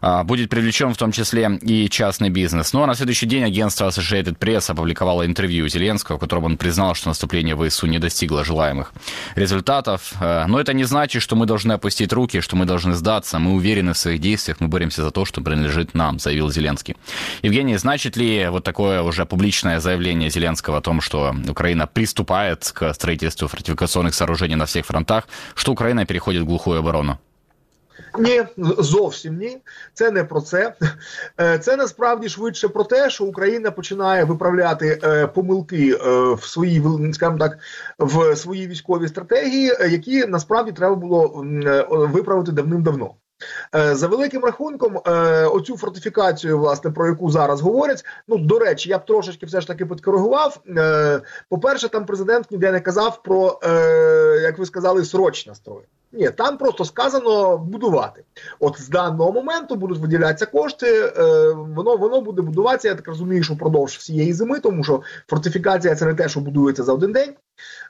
будет 0.01 0.51
привлечен 0.51 0.93
в 0.95 0.97
том 0.97 1.13
числе 1.13 1.59
и 1.63 1.89
частный 1.89 2.31
бизнес. 2.31 2.73
Ну 2.73 2.83
а 2.83 2.87
на 2.87 2.95
следующий 2.95 3.27
день 3.27 3.45
агентство 3.45 3.89
Associated 3.89 4.39
Press 4.39 4.71
опубликовало 4.71 5.27
интервью 5.27 5.69
Зеленского, 5.69 6.17
в 6.17 6.21
котором 6.21 6.45
он 6.45 6.57
признал, 6.57 6.95
что 6.95 7.09
наступление 7.09 7.57
ВСУ 7.57 7.87
не 7.87 7.99
достигло 7.99 8.45
желаемых 8.45 8.93
результатов. 9.35 10.13
А, 10.21 10.47
но 10.47 10.61
это 10.61 10.73
не 10.73 10.85
значит, 10.85 11.23
что 11.23 11.37
мы 11.37 11.47
должны 11.47 11.73
опустить 11.73 12.13
руки, 12.13 12.41
что 12.41 12.57
мы 12.57 12.65
должны 12.65 12.95
сдаться. 12.95 13.39
Мы 13.39 13.53
уверены 13.55 13.93
в 13.93 13.99
своих 13.99 14.21
действиях, 14.21 14.61
мы 14.61 14.69
боремся 14.69 15.03
за 15.03 15.11
то, 15.11 15.25
что 15.25 15.41
принадлежит 15.41 15.95
нам, 15.95 16.19
заявил 16.19 16.51
Зеленский. 16.51 16.97
Евгений, 17.43 17.77
значит 17.77 18.17
ли 18.17 18.49
вот 18.49 18.65
такое 18.65 19.03
уже 19.03 19.25
публичное 19.27 19.81
заявление 19.81 20.31
Зеленского 20.31 20.79
о 20.79 20.81
том, 20.81 21.01
что 21.01 21.35
Украина 21.49 21.87
приступает 21.87 22.71
к 22.73 22.93
строительству 22.95 23.49
фортификационных 23.49 24.15
сооружений 24.15 24.57
на 24.57 24.67
всех 24.67 24.87
фронтах, 24.87 25.29
что 25.55 25.73
Украина 25.73 26.07
переходит 26.07 26.43
в 26.43 26.47
глухую 26.47 26.79
оборону? 26.79 27.19
Ні, 28.19 28.45
зовсім 28.79 29.37
ні. 29.37 29.59
Це 29.95 30.11
не 30.11 30.25
про 30.25 30.41
це. 30.41 30.75
Е, 31.41 31.59
це 31.59 31.77
насправді 31.77 32.29
швидше 32.29 32.69
про 32.69 32.85
те, 32.85 33.11
що 33.11 33.25
Україна 33.25 33.71
починає 33.71 34.25
виправляти 34.25 35.01
е, 35.05 35.27
помилки 35.27 35.91
е, 35.91 36.35
в 36.35 36.45
своїй 36.45 36.83
скажімо 37.13 37.39
так, 37.39 37.59
в 37.99 38.37
своїй 38.37 38.67
військовій 38.67 39.09
стратегії, 39.09 39.73
які 39.91 40.27
насправді 40.27 40.73
треба 40.73 40.95
було 40.95 41.45
виправити 41.91 42.53
давним-давно. 42.53 43.15
За 43.93 44.07
великим 44.07 44.45
рахунком, 44.45 45.01
оцю 45.53 45.77
фортифікацію, 45.77 46.59
власне, 46.59 46.91
про 46.91 47.07
яку 47.07 47.31
зараз 47.31 47.61
говорять. 47.61 48.05
Ну 48.29 48.39
до 48.39 48.59
речі, 48.59 48.91
я 48.91 48.99
б 48.99 49.07
трошечки 49.07 49.47
все 49.47 49.61
ж 49.61 49.67
таки 49.67 49.87
підкоригував. 49.87 50.63
По 51.49 51.59
перше, 51.59 51.89
там 51.89 52.07
президент 52.07 52.51
ніде 52.51 52.73
не 52.73 52.81
казав 52.81 53.23
про 53.23 53.61
як 54.43 54.59
ви 54.59 54.67
сказали, 54.67 55.05
срочне 55.05 55.55
строї. 55.55 55.87
Ні, 56.17 56.31
там 56.31 56.59
просто 56.59 56.85
сказано 56.85 57.59
будувати. 57.59 58.25
От 58.61 58.81
з 58.81 58.89
даного 58.89 59.33
моменту 59.33 59.77
будуть 59.77 59.99
виділятися 59.99 60.47
кошти. 60.47 61.13
Е, 61.17 61.53
Воно 61.53 61.97
воно 61.97 62.21
буде 62.21 62.43
будуватися. 62.43 62.89
Я 62.89 62.95
так 62.95 63.09
розумію, 63.09 63.43
що 63.43 63.55
впродовж 63.55 63.97
всієї 63.97 64.33
зими, 64.33 64.61
тому 64.61 64.85
що 64.85 65.03
фортифікація 65.29 65.95
це 65.95 66.05
не 66.07 66.15
те, 66.15 66.29
що 66.29 66.41
будується 66.41 66.83
за 66.83 66.93
один 66.93 67.13
день. 67.13 67.35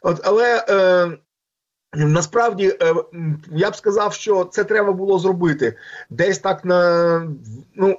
От, 0.02 0.20
Але 0.24 0.64
е, 0.68 1.08
насправді 1.96 2.78
е, 2.82 2.94
я 3.52 3.70
б 3.70 3.76
сказав, 3.76 4.12
що 4.12 4.44
це 4.44 4.64
треба 4.64 4.92
було 4.92 5.18
зробити 5.18 5.76
десь 6.10 6.38
так 6.38 6.64
на 6.64 7.20
ну 7.74 7.98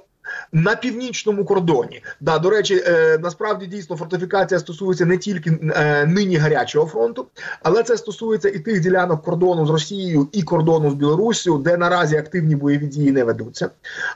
на 0.52 0.76
північному 0.76 1.44
кордоні. 1.44 2.02
Да, 2.20 2.38
До 2.38 2.50
речі, 2.50 2.82
е, 2.86 3.18
насправді 3.18 3.66
дійсно 3.66 3.96
фортифікація 3.96 4.60
стосується 4.60 5.06
не 5.06 5.18
тільки 5.18 5.50
е, 5.50 6.06
нині 6.06 6.36
гарячого 6.36 6.86
фронту, 6.86 7.26
але 7.62 7.82
це 7.82 7.96
стосується 7.96 8.48
і 8.48 8.58
тих 8.58 8.80
ділянок 8.80 9.22
кордону 9.22 9.66
з 9.66 9.70
Росією 9.70 10.28
і 10.32 10.42
кордону 10.42 10.90
з 10.90 10.94
Білоруссю, 10.94 11.58
де 11.58 11.76
наразі 11.76 12.16
активні 12.16 12.56
бойові 12.56 12.86
дії 12.86 13.12
не 13.12 13.24
ведуться. 13.24 13.70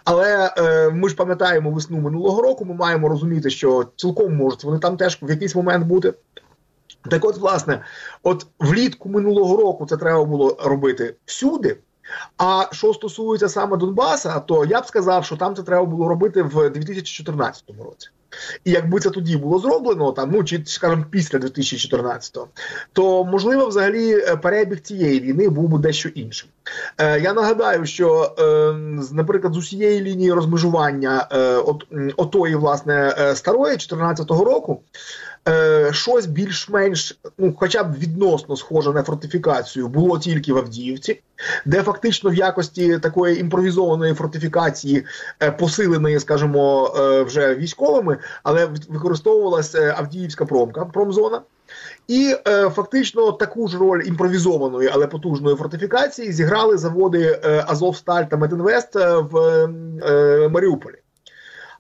Але 0.05 0.55
е, 0.59 0.91
ми 0.91 1.09
ж 1.09 1.17
пам'ятаємо 1.17 1.71
весну 1.71 1.99
минулого 1.99 2.43
року. 2.43 2.65
Ми 2.65 2.75
маємо 2.75 3.09
розуміти, 3.09 3.51
що 3.51 3.87
цілком 3.97 4.37
можуть 4.37 4.65
вони 4.65 4.79
там 4.79 4.97
теж 4.97 5.19
в 5.23 5.31
якийсь 5.31 5.55
момент 5.55 5.87
бути. 5.87 6.13
Так, 7.11 7.25
от, 7.25 7.39
власне, 7.39 7.83
от 8.23 8.47
влітку 8.59 9.09
минулого 9.09 9.57
року 9.57 9.87
це 9.87 9.97
треба 9.97 10.25
було 10.25 10.57
робити 10.65 11.15
всюди. 11.25 11.77
А 12.38 12.66
що 12.72 12.94
стосується 12.94 13.48
саме 13.48 13.77
Донбаса, 13.77 14.40
то 14.40 14.64
я 14.64 14.81
б 14.81 14.87
сказав, 14.87 15.25
що 15.25 15.37
там 15.37 15.57
це 15.57 15.62
треба 15.62 15.85
було 15.85 16.09
робити 16.09 16.42
в 16.42 16.70
2014 16.70 17.64
році. 17.85 18.09
І 18.64 18.70
якби 18.70 19.01
це 19.01 19.11
тоді 19.11 19.37
було 19.37 19.59
зроблено, 19.59 20.12
там 20.12 20.31
ну 20.33 20.44
чи 20.44 20.62
скажімо, 20.66 21.05
після 21.11 21.38
2014-го, 21.38 22.48
то 22.92 23.25
можливо, 23.25 23.66
взагалі, 23.66 24.14
е, 24.14 24.37
перебіг 24.37 24.81
цієї 24.81 25.20
війни 25.20 25.48
був 25.48 25.68
би 25.68 25.79
дещо 25.79 26.09
іншим. 26.09 26.48
Е, 26.98 27.20
Я 27.20 27.33
нагадаю, 27.33 27.87
що, 27.87 28.35
е, 28.38 28.72
наприклад, 29.12 29.55
з 29.55 29.57
усієї 29.57 30.01
лінії 30.01 30.33
розмежування 30.33 31.29
е, 31.33 31.57
от, 31.57 31.85
отої, 32.16 32.55
власне, 32.55 33.14
е, 33.18 33.37
старої 33.37 33.77
14-го 33.77 34.44
року. 34.44 34.83
Е, 35.48 35.92
щось 35.92 36.26
більш-менш, 36.26 37.18
ну 37.38 37.55
хоча 37.59 37.85
б 37.85 37.94
відносно 37.98 38.57
схоже 38.57 38.92
на 38.92 39.02
фортифікацію, 39.02 39.88
було 39.88 40.18
тільки 40.18 40.52
в 40.52 40.59
Авдіївці, 40.59 41.20
де 41.64 41.83
фактично 41.83 42.31
в 42.31 42.35
якості 42.35 42.98
такої 42.98 43.40
імпровізованої 43.40 44.14
фортифікації, 44.14 45.07
е, 45.42 45.50
посиленої, 45.50 46.20
скажімо, 46.20 46.94
е, 46.96 47.22
вже 47.22 47.55
військовими, 47.55 48.18
але 48.42 48.68
використовувалася 48.88 49.94
Авдіївська 49.98 50.44
промка, 50.44 50.85
промзона. 50.85 51.42
І 52.09 52.37
е, 52.48 52.70
фактично 52.70 53.33
таку 53.33 53.68
ж 53.68 53.78
роль 53.78 54.02
імпровізованої, 54.05 54.90
але 54.92 55.07
потужної 55.07 55.57
фортифікації 55.57 56.33
зіграли 56.33 56.78
заводи 56.78 57.40
е, 57.44 57.64
Азовсталь 57.68 58.24
та 58.24 58.37
Метинвест 58.37 58.94
в 58.94 59.38
е, 59.38 60.48
Маріуполі. 60.48 61.02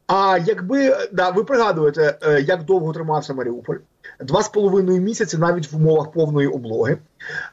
А 0.06 0.38
якби 0.46 0.96
да, 1.12 1.30
ви 1.30 1.44
пригадуєте, 1.44 2.18
е, 2.22 2.40
як 2.40 2.64
довго 2.64 2.92
тримався 2.92 3.34
Маріуполь? 3.34 3.76
Два 4.20 4.42
з 4.42 4.48
половиною 4.48 5.00
місяці 5.00 5.38
навіть 5.38 5.72
в 5.72 5.76
умовах 5.76 6.12
повної 6.12 6.48
облоги. 6.48 6.98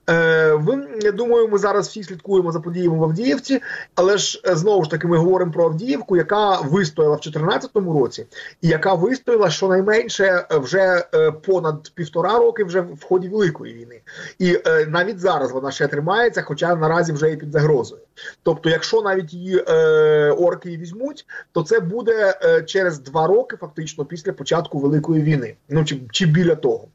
Е, 0.09 0.51
ви, 0.53 0.87
я 1.01 1.11
думаю, 1.11 1.47
ми 1.47 1.57
зараз 1.57 1.87
всі 1.87 2.03
слідкуємо 2.03 2.51
за 2.51 2.59
подіями 2.59 2.97
в 2.97 3.03
Авдіївці, 3.03 3.61
але 3.95 4.17
ж 4.17 4.41
е, 4.47 4.55
знову 4.55 4.83
ж 4.83 4.89
таки 4.89 5.07
ми 5.07 5.17
говоримо 5.17 5.51
про 5.51 5.65
Авдіївку, 5.65 6.17
яка 6.17 6.61
вистояла 6.61 7.15
в 7.15 7.19
2014 7.19 7.71
році, 7.75 8.25
і 8.61 8.67
яка 8.67 8.93
вистояла 8.93 9.49
щонайменше 9.49 10.45
вже 10.51 11.05
е, 11.13 11.31
понад 11.31 11.91
півтора 11.95 12.39
роки 12.39 12.63
вже 12.63 12.81
в 12.81 13.03
ході 13.03 13.29
Великої 13.29 13.73
війни. 13.73 14.01
І 14.39 14.59
навіть 14.87 15.19
зараз 15.19 15.51
вона 15.51 15.71
ще 15.71 15.87
тримається, 15.87 16.41
хоча 16.41 16.75
наразі 16.75 17.13
вже 17.13 17.31
і 17.31 17.37
під 17.37 17.51
загрозою. 17.51 18.01
Тобто, 18.43 18.69
якщо 18.69 19.01
навіть 19.01 19.33
її 19.33 19.63
е, 19.67 20.31
орки 20.31 20.69
візьмуть, 20.69 21.25
то 21.51 21.63
це 21.63 21.79
буде 21.79 22.39
через 22.65 22.99
два 22.99 23.27
роки, 23.27 23.57
фактично, 23.57 24.05
після 24.05 24.33
початку 24.33 24.79
Великої 24.79 25.21
війни, 25.21 25.55
ну 25.69 25.85
чи, 25.85 26.01
чи 26.11 26.25
біля 26.25 26.55
того. 26.55 26.87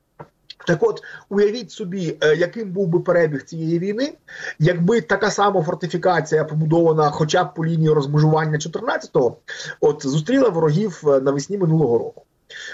Так 0.66 0.82
от 0.82 1.02
уявіть 1.28 1.70
собі, 1.70 2.18
е, 2.20 2.36
яким 2.36 2.70
був 2.70 2.88
би 2.88 3.00
перебіг 3.00 3.42
цієї 3.42 3.78
війни, 3.78 4.14
якби 4.58 5.00
така 5.00 5.30
сама 5.30 5.62
фортифікація 5.62 6.44
побудована, 6.44 7.10
хоча 7.10 7.44
б 7.44 7.54
по 7.54 7.64
лінії 7.64 7.90
розмежування 7.90 8.58
14-го, 8.58 9.36
от 9.80 10.06
зустріла 10.06 10.48
ворогів 10.48 11.02
е, 11.06 11.20
навесні 11.20 11.58
минулого 11.58 11.98
року. 11.98 12.22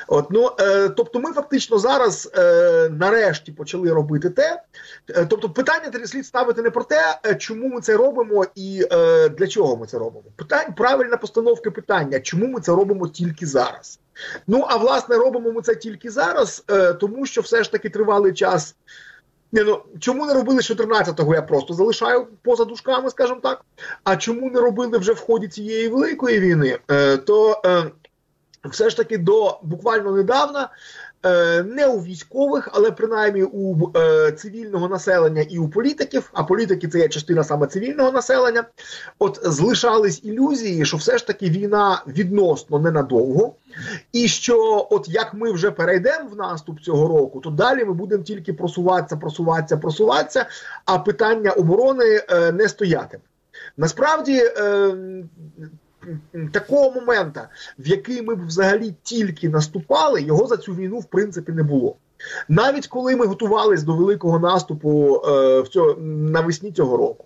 От, 0.08 0.26
ну, 0.30 0.50
е, 0.60 0.88
Тобто, 0.88 1.20
ми 1.20 1.32
фактично 1.32 1.78
зараз 1.78 2.30
е, 2.34 2.88
нарешті 2.88 3.52
почали 3.52 3.92
робити 3.92 4.30
те. 4.30 4.62
Е, 5.08 5.26
тобто, 5.26 5.50
питання 5.50 6.06
слід 6.06 6.26
ставити 6.26 6.62
не 6.62 6.70
про 6.70 6.84
те, 6.84 7.18
е, 7.26 7.34
чому 7.34 7.68
ми 7.68 7.80
це 7.80 7.96
робимо 7.96 8.46
і 8.54 8.86
е, 8.92 9.28
для 9.28 9.46
чого 9.46 9.76
ми 9.76 9.86
це 9.86 9.98
робимо. 9.98 10.24
Питань, 10.36 10.74
правильна 10.74 11.16
постановка 11.16 11.70
питання, 11.70 12.20
чому 12.20 12.46
ми 12.46 12.60
це 12.60 12.72
робимо 12.72 13.08
тільки 13.08 13.46
зараз. 13.46 14.00
Ну 14.46 14.64
а 14.68 14.76
власне 14.76 15.16
робимо 15.16 15.52
ми 15.52 15.62
це 15.62 15.74
тільки 15.74 16.10
зараз, 16.10 16.64
е, 16.70 16.92
тому 16.92 17.26
що 17.26 17.40
все 17.40 17.64
ж 17.64 17.72
таки 17.72 17.88
тривалий 17.88 18.32
час. 18.32 18.74
Не, 19.52 19.64
ну, 19.64 19.82
Чому 19.98 20.26
не 20.26 20.34
робили 20.34 20.60
14-го, 20.60 21.34
я 21.34 21.42
просто 21.42 21.74
залишаю 21.74 22.26
поза 22.42 22.64
дужками, 22.64 23.10
скажімо 23.10 23.40
так. 23.42 23.64
А 24.04 24.16
чому 24.16 24.50
не 24.50 24.60
робили 24.60 24.98
вже 24.98 25.12
в 25.12 25.20
ході 25.20 25.48
цієї 25.48 25.88
великої 25.88 26.40
війни, 26.40 26.78
е, 26.90 27.16
то 27.16 27.62
е, 27.64 27.84
все 28.64 28.90
ж 28.90 28.96
таки 28.96 29.18
до 29.18 29.58
буквально 29.62 30.12
недавна 30.12 30.68
Е, 31.26 31.62
не 31.62 31.86
у 31.86 32.00
військових, 32.00 32.68
але 32.72 32.90
принаймні 32.90 33.42
у 33.42 33.92
е, 33.96 34.32
цивільного 34.32 34.88
населення 34.88 35.42
і 35.42 35.58
у 35.58 35.68
політиків, 35.68 36.30
а 36.32 36.44
політики 36.44 36.88
це 36.88 36.98
є 36.98 37.08
частина 37.08 37.44
саме 37.44 37.66
цивільного 37.66 38.12
населення. 38.12 38.64
От 39.18 39.40
залишались 39.42 40.24
ілюзії, 40.24 40.84
що 40.84 40.96
все 40.96 41.18
ж 41.18 41.26
таки 41.26 41.50
війна 41.50 42.02
відносно 42.06 42.78
ненадовго, 42.78 43.54
і 44.12 44.28
що, 44.28 44.88
от 44.90 45.08
як 45.08 45.34
ми 45.34 45.52
вже 45.52 45.70
перейдемо 45.70 46.28
в 46.32 46.36
наступ 46.36 46.80
цього 46.80 47.08
року, 47.08 47.40
то 47.40 47.50
далі 47.50 47.84
ми 47.84 47.92
будемо 47.92 48.22
тільки 48.22 48.52
просуватися, 48.52 49.16
просуватися, 49.16 49.76
просуватися, 49.76 50.46
а 50.84 50.98
питання 50.98 51.50
оборони 51.50 52.22
е, 52.30 52.52
не 52.52 52.68
стоятиме. 52.68 53.22
Насправді. 53.76 54.36
Е, 54.56 54.94
такого 56.52 56.90
моменту, 56.90 57.40
в 57.78 57.88
який 57.88 58.22
ми 58.22 58.34
б 58.34 58.46
взагалі 58.46 58.94
тільки 59.02 59.48
наступали, 59.48 60.22
його 60.22 60.46
за 60.46 60.56
цю 60.56 60.74
війну 60.74 60.98
в 60.98 61.04
принципі 61.04 61.52
не 61.52 61.62
було. 61.62 61.96
Навіть 62.48 62.86
коли 62.86 63.16
ми 63.16 63.26
готувалися 63.26 63.86
до 63.86 63.94
великого 63.94 64.38
наступу 64.38 65.22
е, 65.24 65.60
в 65.60 65.68
цього, 65.68 65.94
навесні 66.00 66.72
цього 66.72 66.96
року, 66.96 67.24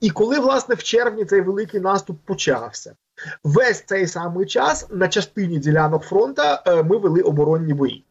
і 0.00 0.10
коли 0.10 0.40
власне 0.40 0.74
в 0.74 0.82
червні 0.82 1.24
цей 1.24 1.40
великий 1.40 1.80
наступ 1.80 2.18
почався, 2.24 2.94
весь 3.44 3.84
цей 3.86 4.06
самий 4.06 4.46
час 4.46 4.86
на 4.90 5.08
частині 5.08 5.58
ділянок 5.58 6.02
фронта 6.02 6.62
е, 6.66 6.82
ми 6.82 6.96
вели 6.96 7.20
оборонні 7.20 7.74
бої. 7.74 8.03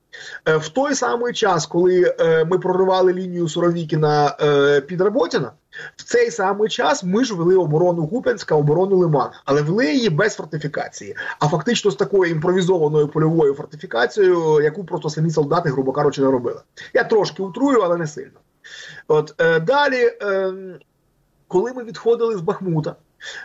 Е, 0.45 0.57
в 0.57 0.69
той 0.69 0.95
самий 0.95 1.33
час, 1.33 1.65
коли 1.65 2.15
е, 2.19 2.45
ми 2.45 2.59
проривали 2.59 3.13
лінію 3.13 3.49
Суровікіна 3.49 4.37
е, 4.41 4.81
під 4.81 5.01
Работіна, 5.01 5.51
в 5.95 6.03
цей 6.03 6.31
самий 6.31 6.69
час 6.69 7.03
ми 7.03 7.25
ж 7.25 7.33
вели 7.33 7.55
оборону 7.55 8.07
Купенська, 8.07 8.55
оборону 8.55 8.97
Лимана, 8.97 9.41
але 9.45 9.61
вели 9.61 9.93
її 9.93 10.09
без 10.09 10.35
фортифікації, 10.35 11.15
а 11.39 11.47
фактично 11.47 11.91
з 11.91 11.95
такою 11.95 12.31
імпровізованою 12.31 13.07
польовою 13.07 13.53
фортифікацією, 13.53 14.61
яку 14.61 14.83
просто 14.83 15.09
самі 15.09 15.31
солдати, 15.31 15.69
грубо 15.69 15.91
кажучи, 15.91 16.21
не 16.21 16.31
робили. 16.31 16.61
Я 16.93 17.03
трошки 17.03 17.43
утрую, 17.43 17.79
але 17.79 17.97
не 17.97 18.07
сильно. 18.07 18.39
От 19.07 19.35
е, 19.37 19.59
далі, 19.59 20.11
е, 20.21 20.53
коли 21.47 21.73
ми 21.73 21.83
відходили 21.83 22.37
з 22.37 22.41
Бахмута. 22.41 22.95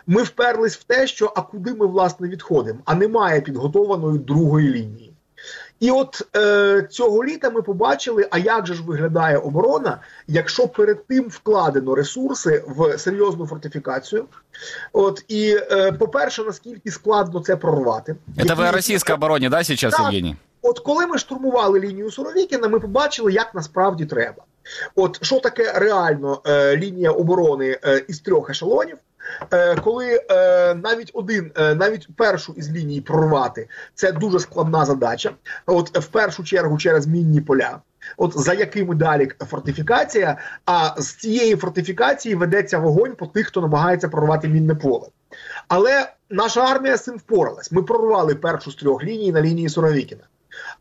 Ми 0.07 0.22
вперлись 0.22 0.76
в 0.76 0.85
те, 0.85 1.07
що 1.07 1.33
а 1.37 1.42
куди 1.42 1.74
ми 1.74 1.87
власне 1.87 2.28
відходимо, 2.28 2.78
а 2.85 2.94
немає 2.94 3.40
підготованої 3.40 4.18
другої 4.18 4.68
лінії. 4.68 5.17
І 5.80 5.90
от 5.90 6.22
е, 6.36 6.88
цього 6.90 7.24
літа 7.24 7.50
ми 7.50 7.62
побачили, 7.62 8.28
а 8.30 8.38
як 8.38 8.66
же 8.66 8.74
ж 8.74 8.82
виглядає 8.82 9.38
оборона, 9.38 9.98
якщо 10.26 10.68
перед 10.68 11.06
тим 11.06 11.24
вкладено 11.28 11.94
ресурси 11.94 12.64
в 12.66 12.98
серйозну 12.98 13.46
фортифікацію. 13.46 14.24
От 14.92 15.24
і 15.28 15.56
е, 15.70 15.92
по-перше, 15.92 16.44
наскільки 16.44 16.90
складно 16.90 17.40
це 17.40 17.56
прорвати, 17.56 18.16
Це 18.46 18.54
в 18.54 18.70
російській 18.70 19.12
обороні, 19.12 19.48
да, 19.48 19.62
зараз, 19.62 19.80
так, 19.80 20.00
Євгеній? 20.00 20.36
От 20.62 20.78
коли 20.78 21.06
ми 21.06 21.18
штурмували 21.18 21.80
лінію 21.80 22.10
Суровікіна, 22.10 22.68
ми 22.68 22.80
побачили, 22.80 23.32
як 23.32 23.54
насправді 23.54 24.06
треба. 24.06 24.42
От 24.94 25.24
що 25.24 25.40
таке 25.40 25.72
реально 25.72 26.42
е, 26.46 26.76
лінія 26.76 27.10
оборони 27.10 27.78
е, 27.84 28.04
із 28.08 28.20
трьох 28.20 28.50
ешелонів. 28.50 28.96
Е, 29.50 29.76
коли 29.76 30.24
е, 30.31 30.74
навіть 30.74 31.11
один, 31.14 31.52
е, 31.57 31.74
навіть 31.74 32.09
першу 32.16 32.52
із 32.52 32.70
ліній 32.70 33.00
прорвати, 33.00 33.68
це 33.94 34.12
дуже 34.12 34.38
складна 34.40 34.85
задача. 34.85 35.31
От 35.66 35.98
в 35.98 36.07
першу 36.07 36.44
чергу 36.44 36.78
через 36.78 37.07
мінні 37.07 37.40
поля. 37.40 37.78
От 38.16 38.38
за 38.38 38.54
якими 38.54 38.94
далі 38.94 39.28
фортифікація, 39.50 40.38
а 40.66 40.94
з 40.98 41.14
цієї 41.14 41.57
фортифікації 41.57 42.35
ведеться 42.35 42.78
вогонь 42.78 43.14
по 43.14 43.26
тих, 43.26 43.46
хто 43.46 43.61
намагається 43.61 44.09
прорвати 44.09 44.48
мінне 44.48 44.74
поле. 44.74 45.07
Але 45.68 46.12
наша 46.31 46.61
армія 46.61 46.96
з 46.96 47.04
цим 47.04 47.16
впоралась. 47.16 47.72
Ми 47.72 47.83
прорвали 47.83 48.35
першу 48.35 48.70
з 48.70 48.74
трьох 48.74 49.04
ліній 49.04 49.33
на 49.33 49.42
лінії 49.42 49.68
Суровікіна. 49.68 50.22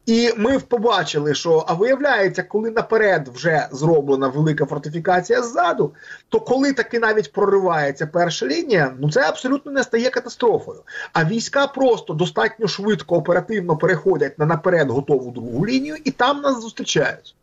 І 0.06 0.34
ми 0.38 0.60
побачили, 0.60 1.36
що 1.36 1.66
а 1.68 1.74
виявляється, 1.74 2.44
коли 2.44 2.72
наперед 2.72 3.28
вже 3.34 3.68
зроблена 3.72 4.28
велика 4.28 4.66
фортифікація 4.66 5.42
ззаду, 5.42 5.94
то 6.30 6.40
коли 6.40 6.74
таки 6.74 7.00
навіть 7.00 7.32
проривається 7.32 8.08
перша 8.08 8.48
лінія, 8.48 8.94
ну 9.00 9.12
це 9.12 9.22
абсолютно 9.22 9.72
не 9.72 9.84
стає 9.84 10.10
катастрофою. 10.10 10.80
А 11.14 11.26
війська 11.26 11.68
просто 11.68 12.14
достатньо 12.14 12.68
швидко 12.68 13.16
оперативно 13.16 13.78
переходять 13.78 14.40
на 14.40 14.46
наперед 14.46 14.90
готову 14.90 15.32
другу 15.32 15.68
лінію, 15.68 15.96
і 16.04 16.12
там 16.12 16.42
нас 16.42 16.62
зустрічають. 16.62 17.36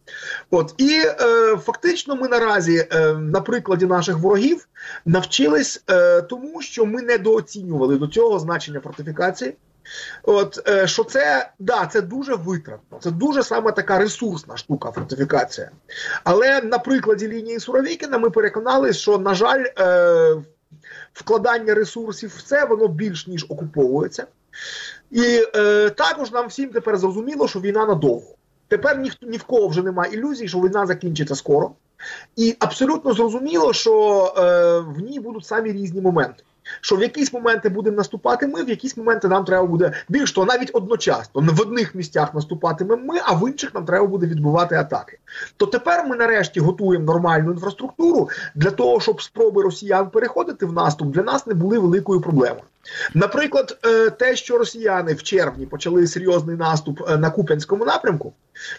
От 0.51 0.75
і 0.79 1.03
е, 1.05 1.57
фактично, 1.57 2.17
ми 2.17 2.29
наразі 2.29 2.89
е, 2.93 3.15
на 3.15 3.41
прикладі 3.41 3.87
наших 3.87 4.19
ворогів 4.19 4.69
навчились 5.07 5.83
е, 5.91 6.23
тому, 6.23 6.63
що 6.63 6.87
ми 6.87 7.03
недооцінювали 7.03 7.97
до 7.97 8.07
цього 8.07 8.39
значення 8.39 8.81
фортифікації. 8.81 9.55
От 10.23 10.69
е, 10.69 10.87
що 10.87 11.05
це 11.05 11.51
да, 11.59 11.87
це 11.87 12.03
дуже 12.03 12.35
витратно, 12.35 12.99
це 13.01 13.11
дуже 13.11 13.43
саме 13.43 13.73
така 13.73 13.99
ресурсна 13.99 14.57
штука, 14.57 14.91
фортифікація. 14.91 15.71
Але 16.25 16.61
на 16.61 16.79
прикладі 16.79 17.29
лінії 17.29 17.61
Суровікіна 17.61 18.19
ми 18.19 18.31
переконалися, 18.31 18.99
що, 18.99 19.19
на 19.19 19.35
жаль, 19.35 19.65
е, 19.79 20.37
вкладання 21.13 21.75
ресурсів 21.75 22.35
в 22.37 22.43
це 22.43 22.65
воно 22.65 22.89
більш 22.89 23.27
ніж 23.27 23.47
окуповується. 23.49 24.27
І 25.11 25.47
е, 25.57 25.91
також 25.91 26.33
нам 26.33 26.49
всім 26.49 26.71
тепер 26.71 26.97
зрозуміло, 26.99 27.49
що 27.49 27.61
війна 27.61 27.87
надовго. 27.87 28.35
Тепер 28.69 28.99
ніхто 28.99 29.27
ні 29.27 29.37
в 29.37 29.45
кого 29.45 29.69
вже 29.69 29.83
немає 29.83 30.13
ілюзій, 30.13 30.49
що 30.49 30.59
війна 30.59 30.87
закінчиться 30.87 31.35
скоро. 31.35 31.71
І 32.37 32.57
абсолютно 32.59 33.13
зрозуміло, 33.13 33.73
що 33.73 34.25
е, 34.39 34.79
в 34.79 35.01
ній 35.01 35.21
будуть 35.21 35.47
самі 35.47 35.73
різні 35.73 36.01
моменти. 36.01 36.45
Що 36.81 36.97
в 36.97 37.03
якісь 37.03 37.33
моменти 37.33 37.69
будемо 37.69 37.97
наступати 37.97 38.47
ми, 38.47 38.65
в 38.65 38.69
якісь 38.69 38.97
моменти 38.97 39.29
нам 39.29 39.45
треба 39.45 39.67
буде 39.67 39.93
більш 40.09 40.33
того, 40.33 40.47
навіть 40.47 40.71
одночасно 40.73 41.43
в 41.55 41.61
одних 41.61 41.95
місцях 41.95 42.35
наступатимемо 42.35 43.03
ми, 43.05 43.21
а 43.25 43.35
в 43.35 43.49
інших 43.49 43.75
нам 43.75 43.85
треба 43.85 44.07
буде 44.07 44.27
відбувати 44.27 44.75
атаки. 44.75 45.19
То 45.57 45.67
тепер 45.67 46.07
ми 46.07 46.17
нарешті 46.17 46.61
готуємо 46.61 47.05
нормальну 47.05 47.53
інфраструктуру 47.53 48.29
для 48.55 48.71
того, 48.71 49.01
щоб 49.01 49.23
спроби 49.23 49.63
росіян 49.63 50.11
переходити 50.11 50.67
в 50.67 50.73
наступ 50.73 51.09
для 51.09 51.23
нас 51.23 51.47
не 51.47 51.55
були 51.55 51.79
великою 51.79 52.21
проблемою. 52.21 52.63
Наприклад, 53.15 53.79
е, 53.85 54.11
те, 54.11 54.37
що 54.37 54.59
росіяни 54.59 55.15
в 55.15 55.23
червні 55.23 55.67
почали 55.67 56.07
серйозний 56.07 56.57
наступ 56.57 57.01
е, 57.09 57.17
на 57.17 57.31
Куп'янському 57.31 57.85
напрямку, 57.85 58.33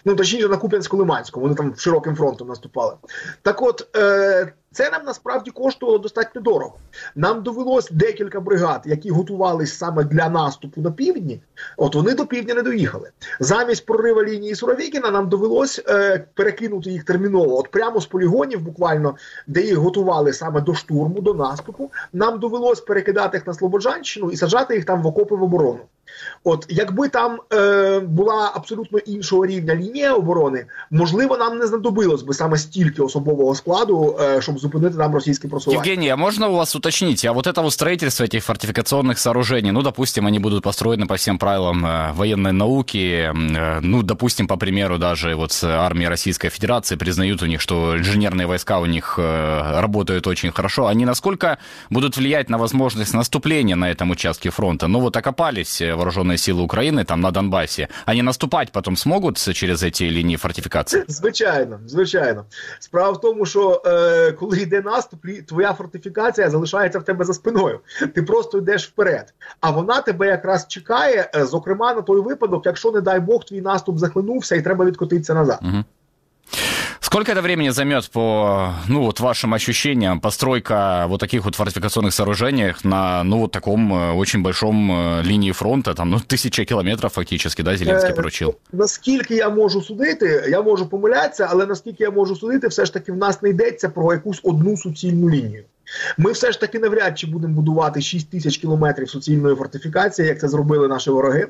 ну 0.04 0.14
точніше 0.14 0.48
на 0.48 0.56
Куп'янсько-Лиманському, 0.56 1.40
вони 1.40 1.54
там 1.54 1.74
широким 1.76 2.16
фронтом 2.16 2.48
наступали. 2.48 2.94
Так, 3.42 3.62
от 3.62 3.96
е, 3.96 4.52
це 4.76 4.90
нам 4.90 5.02
насправді 5.06 5.50
коштувало 5.50 5.98
достатньо 5.98 6.40
дорого. 6.40 6.74
Нам 7.14 7.42
довелось 7.42 7.90
декілька 7.90 8.40
бригад, 8.40 8.82
які 8.84 9.10
готувалися 9.10 9.76
саме 9.76 10.04
для 10.04 10.28
наступу 10.28 10.80
на 10.80 10.90
півдні. 10.90 11.40
От 11.76 11.94
вони 11.94 12.14
до 12.14 12.26
півдня 12.26 12.54
не 12.54 12.62
доїхали. 12.62 13.10
Замість 13.40 13.86
прорива 13.86 14.24
лінії 14.24 14.54
Суровікіна 14.54 15.10
нам 15.10 15.28
довелось 15.28 15.82
е, 15.88 16.24
перекинути 16.34 16.90
їх 16.90 17.04
терміново. 17.04 17.58
От 17.58 17.70
прямо 17.70 18.00
з 18.00 18.06
полігонів, 18.06 18.60
буквально, 18.60 19.16
де 19.46 19.62
їх 19.62 19.76
готували 19.76 20.32
саме 20.32 20.60
до 20.60 20.74
штурму, 20.74 21.20
до 21.20 21.34
наступу. 21.34 21.90
Нам 22.12 22.38
довелось 22.38 22.80
перекидати 22.80 23.36
їх 23.36 23.46
на 23.46 23.54
Слободжанщину 23.54 24.30
і 24.30 24.36
саджати 24.36 24.74
їх 24.74 24.84
там 24.84 25.02
в 25.02 25.06
окопи 25.06 25.36
в 25.36 25.42
оборону. 25.42 25.80
От 26.43 26.65
якби 26.69 27.09
там 27.09 27.39
е, 27.53 27.99
була 27.99 28.51
абсолютно 28.55 28.99
іншого 28.99 29.45
рівня 29.45 29.75
лінія 29.75 30.13
оборони, 30.13 30.65
можливо, 30.91 31.37
нам 31.37 31.57
не 31.57 31.67
знадобилось 31.67 32.23
би 32.23 32.33
саме 32.33 32.57
стільки 32.57 33.01
особового 33.01 33.55
складу, 33.55 34.17
е, 34.21 34.41
щоб 34.41 34.59
зупинити 34.59 34.97
нам 34.97 35.13
російське 35.13 35.47
просування. 35.47 35.81
Евгений, 35.81 36.09
а 36.09 36.15
можно 36.15 36.49
у 36.49 36.55
вас 36.55 36.75
уточнить, 36.75 37.25
а 37.25 37.31
вот 37.31 37.47
это 37.47 37.61
вот 37.61 37.73
строительство 37.73 38.25
этих 38.25 38.43
фортификационных 38.43 39.17
сооружений, 39.17 39.71
ну, 39.71 39.81
допустим, 39.81 40.25
они 40.25 40.39
будут 40.39 40.63
построены 40.63 41.05
по 41.07 41.15
всем 41.15 41.37
правилам 41.37 41.85
э, 41.85 42.11
военной 42.13 42.51
науки, 42.51 43.31
э, 43.33 43.79
ну, 43.81 44.03
допустим, 44.03 44.47
по 44.47 44.57
примеру, 44.57 44.97
даже 44.97 45.35
вот 45.35 45.63
армии 45.63 46.05
Российской 46.05 46.49
Федерации 46.49 46.97
признают 46.97 47.43
у 47.43 47.45
них, 47.45 47.61
что 47.61 47.97
инженерные 47.97 48.47
войска 48.47 48.79
у 48.79 48.85
них 48.85 49.15
э, 49.19 49.81
работают 49.81 50.27
очень 50.27 50.51
хорошо. 50.51 50.87
Они 50.87 51.05
насколько 51.05 51.57
будут 51.89 52.17
влиять 52.17 52.49
на 52.49 52.57
возможность 52.57 53.13
наступления 53.13 53.75
на 53.75 53.91
этом 53.91 54.11
участке 54.11 54.49
фронта? 54.49 54.87
Ну, 54.87 54.99
вот 54.99 55.17
окопались 55.17 55.81
вооруженные 55.95 56.37
силы 56.37 56.61
Украины 56.61 57.05
там 57.05 57.21
на 57.21 57.31
Донбассе. 57.31 57.89
Они 58.05 58.21
наступать 58.21 58.71
потом 58.71 58.97
смогут 58.97 59.37
через 59.37 59.83
эти 59.83 60.03
линии 60.03 60.35
фортификации? 60.35 61.03
Звичайно, 61.07 61.79
звичайно. 61.87 62.45
Справа 62.79 63.11
в 63.11 63.21
тому, 63.21 63.45
що 63.45 63.81
е, 63.85 64.31
коли 64.31 64.57
йде 64.57 64.81
наступ, 64.81 65.25
твоя 65.47 65.73
фортифікація 65.73 66.49
залишається 66.49 66.99
в 66.99 67.03
тебе 67.03 67.25
за 67.25 67.33
спиною. 67.33 67.79
Ти 68.15 68.23
просто 68.23 68.57
йдеш 68.57 68.87
вперед. 68.87 69.33
А 69.59 69.71
вона 69.71 70.01
тебе 70.01 70.27
якраз 70.27 70.67
чекає, 70.67 71.29
е, 71.35 71.45
зокрема, 71.45 71.93
на 71.93 72.01
той 72.01 72.21
випадок, 72.21 72.65
якщо, 72.65 72.91
не 72.91 73.01
дай 73.01 73.19
Бог, 73.19 73.45
твій 73.45 73.61
наступ 73.61 73.97
захлинувся 73.97 74.55
і 74.55 74.61
треба 74.61 74.85
відкотитися 74.85 75.33
назад. 75.33 75.59
Угу. 75.61 75.83
Сколько 77.05 77.31
это 77.31 77.41
времени 77.41 77.69
займет 77.69 78.09
по, 78.11 78.73
ну, 78.87 79.01
вот 79.01 79.19
вашим 79.19 79.53
ощущениям, 79.53 80.19
постройка 80.19 81.05
вот 81.07 81.19
таких 81.19 81.45
вот 81.45 81.55
фортификационных 81.55 82.13
сооружений 82.13 82.73
на, 82.83 83.23
ну, 83.23 83.39
вот 83.39 83.51
таком 83.51 83.93
э, 83.93 84.13
очень 84.13 84.41
большом 84.41 84.91
э, 84.91 85.23
линии 85.23 85.51
фронта, 85.51 85.93
там, 85.93 86.09
ну, 86.09 86.19
тисяча 86.19 86.65
кілометрів 86.65 87.09
фактично, 87.09 87.51
да, 87.63 87.77
Зеленський 87.77 88.15
поручив? 88.15 88.55
Наскільки 88.73 89.35
я 89.35 89.49
можу 89.49 89.81
судити, 89.81 90.45
я 90.49 90.61
можу 90.61 90.89
помилятися, 90.89 91.47
але 91.51 91.65
наскільки 91.65 92.03
я 92.03 92.11
можу 92.11 92.35
судити, 92.35 92.67
все 92.67 92.85
ж 92.85 92.93
таки 92.93 93.11
в 93.11 93.17
нас 93.17 93.41
не 93.41 93.49
йдеться 93.49 93.89
про 93.89 94.13
якусь 94.13 94.39
одну 94.43 94.77
суцільну 94.77 95.29
лінію. 95.29 95.63
Ми 96.18 96.32
все 96.32 96.52
ж 96.52 96.60
таки 96.60 96.78
навряд 96.78 97.18
чи 97.18 97.26
будемо 97.26 97.54
будувати 97.54 98.00
6 98.00 98.30
тисяч 98.30 98.56
кілометрів 98.56 99.10
суцільної 99.10 99.56
фортифікації, 99.56 100.28
як 100.28 100.40
це 100.40 100.48
зробили 100.48 100.88
наші 100.88 101.10
вороги. 101.10 101.48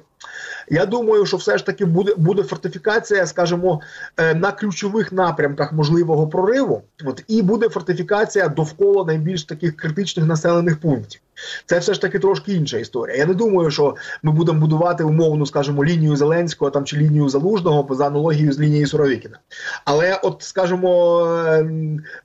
Я 0.68 0.86
думаю, 0.86 1.26
що 1.26 1.36
все 1.36 1.58
ж 1.58 1.66
таки 1.66 1.84
буде 1.84 2.14
буде 2.14 2.42
фортифікація, 2.42 3.26
скажімо, 3.26 3.80
е, 4.16 4.34
на 4.34 4.52
ключових 4.52 5.12
напрямках 5.12 5.72
можливого 5.72 6.28
прориву. 6.28 6.82
От 7.04 7.24
і 7.28 7.42
буде 7.42 7.68
фортифікація 7.68 8.48
довкола 8.48 9.04
найбільш 9.04 9.44
таких 9.44 9.76
критичних 9.76 10.26
населених 10.26 10.80
пунктів. 10.80 11.20
Це 11.66 11.78
все 11.78 11.94
ж 11.94 12.00
таки 12.00 12.18
трошки 12.18 12.52
інша 12.52 12.78
історія. 12.78 13.16
Я 13.16 13.26
не 13.26 13.34
думаю, 13.34 13.70
що 13.70 13.96
ми 14.22 14.32
будемо 14.32 14.60
будувати 14.60 15.04
умовну, 15.04 15.46
скажімо, 15.46 15.84
лінію 15.84 16.16
Зеленського 16.16 16.70
там 16.70 16.84
чи 16.84 16.96
лінію 16.96 17.28
Залужного 17.28 17.94
за 17.94 18.06
аналогією 18.06 18.52
з 18.52 18.60
лінією 18.60 18.86
Суровікіна. 18.86 19.38
Але, 19.84 20.20
от, 20.22 20.36
скажімо, 20.42 21.20
е, 21.26 21.70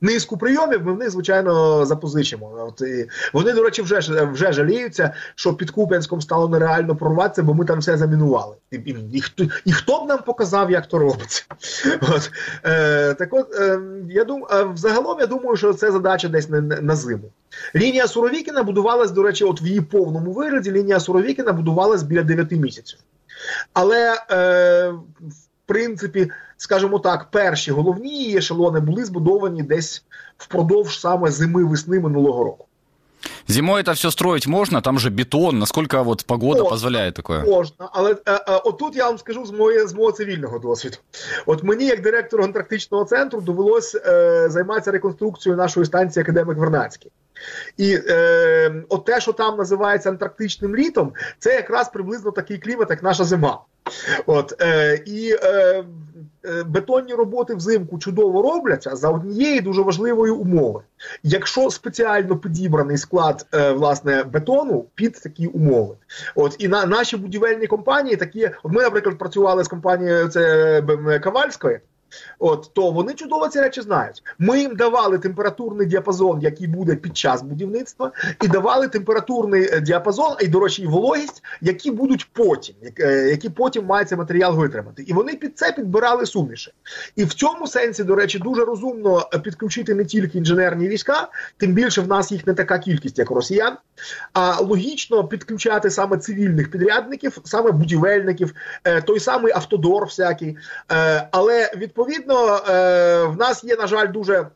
низку 0.02 0.38
прийомів 0.38 0.86
ми 0.86 0.94
в 0.94 0.98
них, 0.98 1.12
звичайно, 1.12 1.86
запозичимо. 1.86 2.52
От 2.68 2.82
і 2.82 3.08
Вони, 3.34 3.54
до 3.54 3.64
речі, 3.64 3.82
вже 3.82 4.00
вже 4.32 4.52
жаліються, 4.52 5.14
що 5.36 5.54
під 5.54 5.72
Куп'янськом 5.72 6.22
стало 6.22 6.50
нереально 6.50 6.96
прорватися, 6.96 7.44
бо 7.44 7.54
ми 7.54 7.66
там 7.66 7.80
все 7.80 7.98
замінували. 7.98 8.56
І, 8.72 8.76
і, 8.76 8.96
і, 9.14 9.22
хто, 9.22 9.44
і 9.66 9.72
хто 9.72 10.00
б 10.00 10.08
нам 10.08 10.20
показав, 10.26 10.72
як 10.72 10.88
то 10.88 11.00
робиться? 11.00 11.44
От, 12.02 12.32
е, 12.66 13.14
Так 13.14 13.34
от, 13.34 13.56
е, 13.56 13.80
я 14.10 14.24
думаю, 14.24 14.72
взагалом 14.74 15.20
я 15.20 15.26
думаю, 15.26 15.58
що 15.58 15.74
це 15.74 15.92
задача 15.92 16.28
десь 16.28 16.50
на, 16.50 16.62
на 16.62 16.96
зиму. 16.96 17.32
Лінія 17.76 18.08
Суровікіна 18.08 18.64
будувалась, 18.64 19.12
до 19.12 19.24
речі, 19.24 19.44
от 19.44 19.62
в 19.62 19.66
її 19.66 19.82
повному 19.82 20.32
вигляді 20.32 20.72
лінія 20.72 21.00
Суровікіна 21.00 21.54
будувалась 21.54 22.04
біля 22.04 22.24
9 22.24 22.52
місяців. 22.52 23.00
Але 23.74 24.14
е, 24.32 24.90
в 25.22 25.44
принципі, 25.66 26.32
скажімо 26.58 27.00
так, 27.00 27.32
перші 27.32 27.72
головні 27.72 28.24
її 28.24 28.38
ешелони 28.38 28.80
були 28.80 29.06
збудовані 29.06 29.64
десь 29.64 30.04
впродовж 30.38 31.00
саме 31.00 31.32
зими 31.32 31.64
весни 31.64 32.00
минулого 32.00 32.44
року. 32.44 32.66
Зимой 33.48 33.82
это 33.82 33.94
все 33.94 34.12
строить 34.12 34.48
можно, 34.48 34.82
там 34.82 35.00
же 35.00 35.10
бетон, 35.10 35.60
насколько 35.60 36.04
вот 36.04 36.26
погода 36.26 36.60
можна, 36.60 36.70
позволяє 36.70 37.12
такое? 37.12 37.44
Можна, 37.44 37.90
але 37.92 38.12
е, 38.12 38.18
е, 38.26 38.42
отут 38.64 38.96
я 38.96 39.06
вам 39.06 39.18
скажу 39.18 39.46
з 39.46 39.52
моє, 39.52 39.88
з 39.88 39.94
мого 39.94 40.12
цивільного 40.12 40.60
досвіду. 40.60 40.98
От 41.46 41.64
мені, 41.64 41.86
як 41.86 42.02
директору 42.02 42.44
антарктичного 42.44 43.06
центру, 43.06 43.42
довелось 43.42 43.96
е, 43.96 44.50
займатися 44.50 44.92
реконструкцією 44.92 45.58
нашої 45.58 45.86
станції 45.86 46.24
Академик 46.24 46.58
Вернацький. 46.58 47.12
І 47.78 47.98
е, 48.08 48.84
от 48.90 49.06
те, 49.06 49.22
що 49.22 49.34
там 49.34 49.58
називається 49.58 50.10
антарктичним 50.10 50.76
літом, 50.76 51.14
це 51.40 51.54
якраз 51.54 51.90
приблизно 51.90 52.32
такий 52.32 52.58
клімат, 52.58 52.90
як 52.90 53.04
наша 53.04 53.24
зима. 53.24 53.60
От 54.26 54.62
е, 54.62 55.02
і 55.06 55.36
е, 55.44 55.84
е, 56.46 56.64
бетонні 56.64 57.14
роботи 57.14 57.56
взимку 57.56 58.00
чудово 58.00 58.42
робляться 58.42 58.96
за 58.96 59.10
однієї 59.10 59.62
дуже 59.62 59.82
важливої 59.82 60.32
умови. 60.32 60.82
Якщо 61.24 61.70
спеціально 61.70 62.38
підібраний 62.38 62.98
склад 62.98 63.46
е, 63.54 63.72
власне 63.72 64.24
бетону 64.24 64.86
під 64.96 65.14
такі 65.14 65.48
умови, 65.48 65.96
от 66.36 66.56
і 66.60 66.68
на 66.68 66.86
наші 66.86 67.18
будівельні 67.18 67.68
компанії 67.68 68.16
такі, 68.16 68.50
от 68.64 68.72
ми, 68.72 68.82
наприклад, 68.82 69.18
працювали 69.18 69.64
з 69.64 69.68
компанією 69.68 70.28
це 70.28 70.84
Кавальської. 71.24 71.80
От 72.40 72.70
то 72.74 72.92
вони 72.92 73.14
чудово 73.14 73.48
ці 73.48 73.60
речі 73.60 73.82
знають. 73.82 74.24
Ми 74.40 74.60
їм 74.60 74.76
давали 74.76 75.18
температурний 75.18 75.88
діапазон, 75.88 76.42
який 76.42 76.68
буде 76.68 76.96
під 76.96 77.18
час 77.18 77.42
будівництва, 77.42 78.12
і 78.44 78.48
давали 78.48 78.88
температурний 78.88 79.70
е, 79.74 79.82
діапазон, 79.82 80.36
і 80.42 80.48
до 80.48 80.60
речі, 80.60 80.82
і 80.82 80.88
вологість, 80.88 81.44
які 81.62 81.92
будуть 81.92 82.30
потім, 82.34 82.76
е, 83.00 83.30
які 83.30 83.50
потім 83.50 83.86
має 83.86 84.06
матеріал 84.12 84.56
витримати. 84.56 85.04
І 85.04 85.14
вони 85.14 85.36
під 85.36 85.58
це 85.58 85.72
підбирали 85.72 86.26
суміші. 86.26 86.74
І 87.16 87.24
в 87.24 87.34
цьому 87.34 87.68
сенсі, 87.68 88.04
до 88.04 88.16
речі, 88.16 88.40
дуже 88.40 88.66
розумно 88.66 89.30
підключити 89.44 89.96
не 89.96 90.06
тільки 90.06 90.38
інженерні 90.38 90.88
війська, 90.88 91.28
тим 91.58 91.74
більше 91.74 92.02
в 92.02 92.08
нас 92.08 92.32
їх 92.32 92.48
не 92.48 92.54
така 92.54 92.80
кількість, 92.80 93.20
як 93.20 93.32
росіян. 93.32 93.78
А 94.34 94.62
логічно 94.62 95.24
підключати 95.28 95.90
саме 95.90 96.18
цивільних 96.18 96.72
підрядників, 96.72 97.38
саме 97.44 97.72
будівельників, 97.72 98.54
е, 98.84 99.02
той 99.02 99.20
самий 99.20 99.54
автодор, 99.54 100.06
всякий, 100.06 100.58
але 101.32 101.72
відповідно 101.78 102.01
відповідно, 102.06 102.58
е, 102.70 103.24
в 103.24 103.38
нас 103.38 103.64
є, 103.64 103.76
на 103.76 103.88
жаль, 103.88 104.12
дуже 104.12 104.48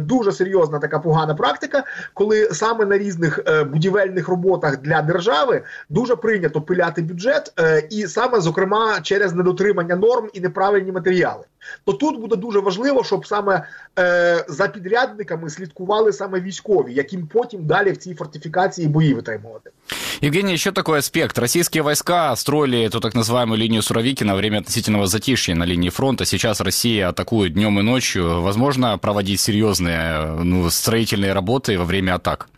дуже 0.00 0.32
серйозна 0.32 0.78
така 0.78 0.98
погана 0.98 1.34
практика, 1.34 1.84
коли 2.14 2.48
саме 2.52 2.84
на 2.84 2.98
різних 2.98 3.40
е, 3.46 3.64
будівельних 3.64 4.28
роботах 4.28 4.80
для 4.80 5.02
держави 5.02 5.62
дуже 5.88 6.16
прийнято 6.16 6.60
пиляти 6.60 7.02
бюджет, 7.02 7.52
і 7.90 8.06
саме 8.06 8.40
зокрема 8.40 9.00
через 9.02 9.34
недотримання 9.34 9.96
норм 9.96 10.28
і 10.32 10.40
неправильні 10.40 10.92
матеріали. 10.92 11.44
То 11.84 11.92
тут 11.92 12.20
буде 12.20 12.36
дуже 12.36 12.60
важливо, 12.60 13.04
щоб 13.04 13.26
саме 13.26 13.66
е, 13.98 14.44
за 14.48 14.68
підрядниками 14.68 15.50
слідкували 15.50 16.12
саме 16.12 16.40
військові, 16.40 16.94
яким 16.94 17.26
потім 17.26 17.66
далі 17.66 17.92
в 17.92 17.96
цій 17.96 18.14
фортифікації 18.14 18.88
бої 18.88 19.14
витримувати. 19.14 19.70
Евгений, 20.22 20.54
еще 20.54 20.72
такой 20.72 20.98
аспект. 20.98 21.38
Российские 21.38 21.82
войска 21.82 22.34
строили 22.36 22.78
эту 22.78 23.00
так 23.00 23.14
называемую 23.14 23.56
линию 23.56 23.82
Суровики 23.82 24.24
на 24.24 24.34
время 24.34 24.58
относительного 24.58 25.06
затишья 25.06 25.54
на 25.54 25.64
линии 25.66 25.90
фронта. 25.90 26.24
Сейчас 26.24 26.60
Россия 26.60 27.08
атакует 27.08 27.52
днем 27.52 27.78
и 27.78 27.82
ночью. 27.82 28.42
Возможно 28.42 28.98
проводить 28.98 29.40
серьезные 29.40 29.61
ну, 30.43 30.69
строїтельні 30.69 31.33
роботи 31.33 31.77
во 31.77 31.85
время 31.85 32.15
атак? 32.15 32.49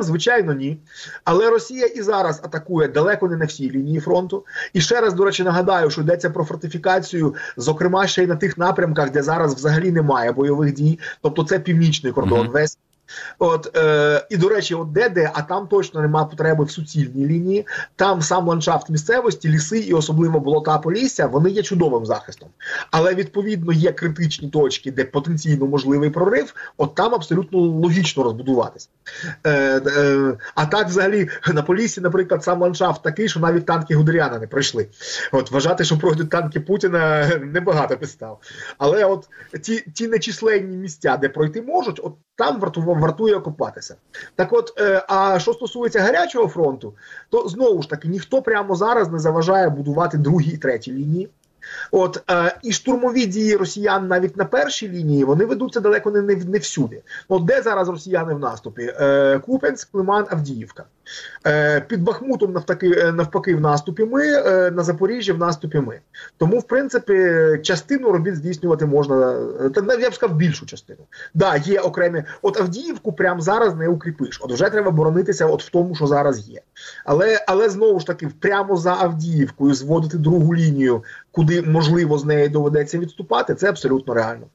Звичайно, 0.00 0.52
ні. 0.52 0.78
Але 1.24 1.50
Росія 1.50 1.86
і 1.86 2.02
зараз 2.02 2.40
атакує 2.44 2.88
далеко 2.88 3.28
не 3.28 3.36
на 3.36 3.44
всій 3.44 3.70
лінії 3.70 4.00
фронту. 4.00 4.44
І 4.72 4.80
ще 4.80 5.00
раз, 5.00 5.14
до 5.14 5.24
речі, 5.24 5.42
нагадаю, 5.42 5.90
що 5.90 6.00
йдеться 6.00 6.30
про 6.30 6.44
фортифікацію, 6.44 7.34
зокрема 7.56 8.06
ще 8.06 8.22
й 8.24 8.26
на 8.26 8.36
тих 8.36 8.58
напрямках, 8.58 9.10
де 9.10 9.22
зараз 9.22 9.54
взагалі 9.54 9.92
немає 9.92 10.32
бойових 10.32 10.74
дій. 10.74 10.98
Тобто 11.22 11.44
це 11.44 11.58
північний 11.58 12.12
кордон. 12.12 12.40
Mm 12.40 12.48
-hmm. 12.48 12.52
Весь 12.52 12.78
От 13.38 13.76
е, 13.76 14.26
і 14.30 14.36
до 14.36 14.48
речі, 14.48 14.74
от 14.74 14.92
де 14.92 15.08
де, 15.08 15.30
а 15.34 15.42
там 15.42 15.66
точно 15.66 16.00
немає 16.00 16.26
потреби 16.26 16.64
в 16.64 16.70
суцільній 16.70 17.26
лінії. 17.26 17.66
Там 17.96 18.22
сам 18.22 18.48
ландшафт 18.48 18.90
місцевості, 18.90 19.48
ліси 19.48 19.78
і 19.78 19.92
особливо 19.92 20.40
болота 20.40 20.78
полісся, 20.78 21.26
вони 21.26 21.50
є 21.50 21.62
чудовим 21.62 22.06
захистом. 22.06 22.48
Але 22.90 23.14
відповідно 23.14 23.72
є 23.72 23.92
критичні 23.92 24.48
точки, 24.48 24.92
де 24.92 25.04
потенційно 25.04 25.66
можливий 25.66 26.10
прорив. 26.10 26.54
От 26.76 26.94
там 26.94 27.14
абсолютно 27.14 27.58
логічно 27.58 28.22
розбудуватися. 28.22 28.88
Е, 29.44 29.50
е, 29.86 30.38
А 30.54 30.66
так, 30.66 30.88
взагалі, 30.88 31.28
на 31.54 31.62
полісі, 31.62 32.00
наприклад, 32.00 32.44
сам 32.44 32.62
ландшафт 32.62 33.02
такий, 33.02 33.28
що 33.28 33.40
навіть 33.40 33.66
танки 33.66 33.94
Гудеряна 33.94 34.38
не 34.38 34.46
пройшли. 34.46 34.86
От 35.32 35.50
вважати, 35.50 35.84
що 35.84 35.98
пройдуть 35.98 36.30
танки 36.30 36.60
Путіна, 36.60 37.30
небагато 37.42 37.96
підстав. 37.96 38.40
Але 38.78 39.04
от 39.04 39.28
ті, 39.62 39.84
ті 39.94 40.08
нечисленні 40.08 40.76
місця, 40.76 41.16
де 41.16 41.28
пройти 41.28 41.62
можуть, 41.62 42.00
от 42.02 42.14
там 42.36 42.60
вартує 42.76 43.34
окупатися. 43.34 43.96
Так, 44.34 44.52
от, 44.52 44.80
е, 44.80 45.04
а 45.08 45.38
що 45.38 45.52
стосується 45.52 46.00
гарячого 46.00 46.48
фронту, 46.48 46.94
то 47.30 47.48
знову 47.48 47.82
ж 47.82 47.90
таки 47.90 48.08
ніхто 48.08 48.42
прямо 48.42 48.74
зараз 48.74 49.08
не 49.08 49.18
заважає 49.18 49.68
будувати 49.68 50.18
другі 50.18 50.50
і 50.50 50.56
треті 50.56 50.92
лінії. 50.92 51.30
От 51.90 52.22
е, 52.30 52.56
і 52.62 52.72
штурмові 52.72 53.26
дії 53.26 53.56
росіян 53.56 54.08
навіть 54.08 54.36
на 54.36 54.44
першій 54.44 54.88
лінії 54.88 55.24
вони 55.24 55.44
ведуться 55.44 55.80
далеко 55.80 56.10
не 56.10 56.22
не, 56.22 56.34
не 56.36 56.58
всюди. 56.58 57.02
От 57.28 57.44
де 57.44 57.62
зараз 57.62 57.88
росіяни 57.88 58.34
в 58.34 58.38
наступі? 58.38 58.94
Е, 59.00 59.38
Купенськ, 59.38 59.88
Лиман, 59.92 60.26
Авдіївка. 60.30 60.84
Е, 61.46 61.80
Під 61.80 62.02
Бахмутом 62.02 62.52
навпаки, 62.52 62.90
е, 62.96 63.12
навпаки 63.12 63.54
в 63.54 63.60
наступі 63.60 64.04
ми, 64.04 64.22
е, 64.26 64.70
на 64.70 64.82
Запоріжжі 64.82 65.32
в 65.32 65.38
наступі 65.38 65.80
ми. 65.80 66.00
Тому, 66.36 66.58
в 66.58 66.62
принципі, 66.62 67.32
частину 67.62 68.12
робіт 68.12 68.36
здійснювати 68.36 68.86
можна. 68.86 69.38
Я 70.00 70.10
б 70.10 70.14
сказав 70.14 70.36
більшу 70.36 70.66
частину. 70.66 70.98
Да, 71.34 71.56
є 71.56 71.80
окремі. 71.80 72.24
От 72.42 72.60
Авдіївку 72.60 73.12
прямо 73.12 73.40
зараз 73.40 73.74
не 73.74 73.88
укріпиш. 73.88 74.40
От 74.42 74.52
вже 74.52 74.70
треба 74.70 74.90
боронитися 74.90 75.46
от 75.46 75.62
в 75.62 75.70
тому, 75.70 75.94
що 75.94 76.06
зараз 76.06 76.48
є. 76.48 76.60
Але 77.04 77.44
але 77.48 77.68
знову 77.68 78.00
ж 78.00 78.06
таки, 78.06 78.28
прямо 78.40 78.76
за 78.76 78.94
Авдіївкою 78.94 79.74
зводити 79.74 80.18
другу 80.18 80.54
лінію, 80.54 81.04
куди 81.30 81.62
можливо 81.62 82.18
з 82.18 82.24
неї 82.24 82.48
доведеться 82.48 82.98
відступати, 82.98 83.54
це 83.54 83.68
абсолютно 83.68 84.14
реально. 84.14 84.46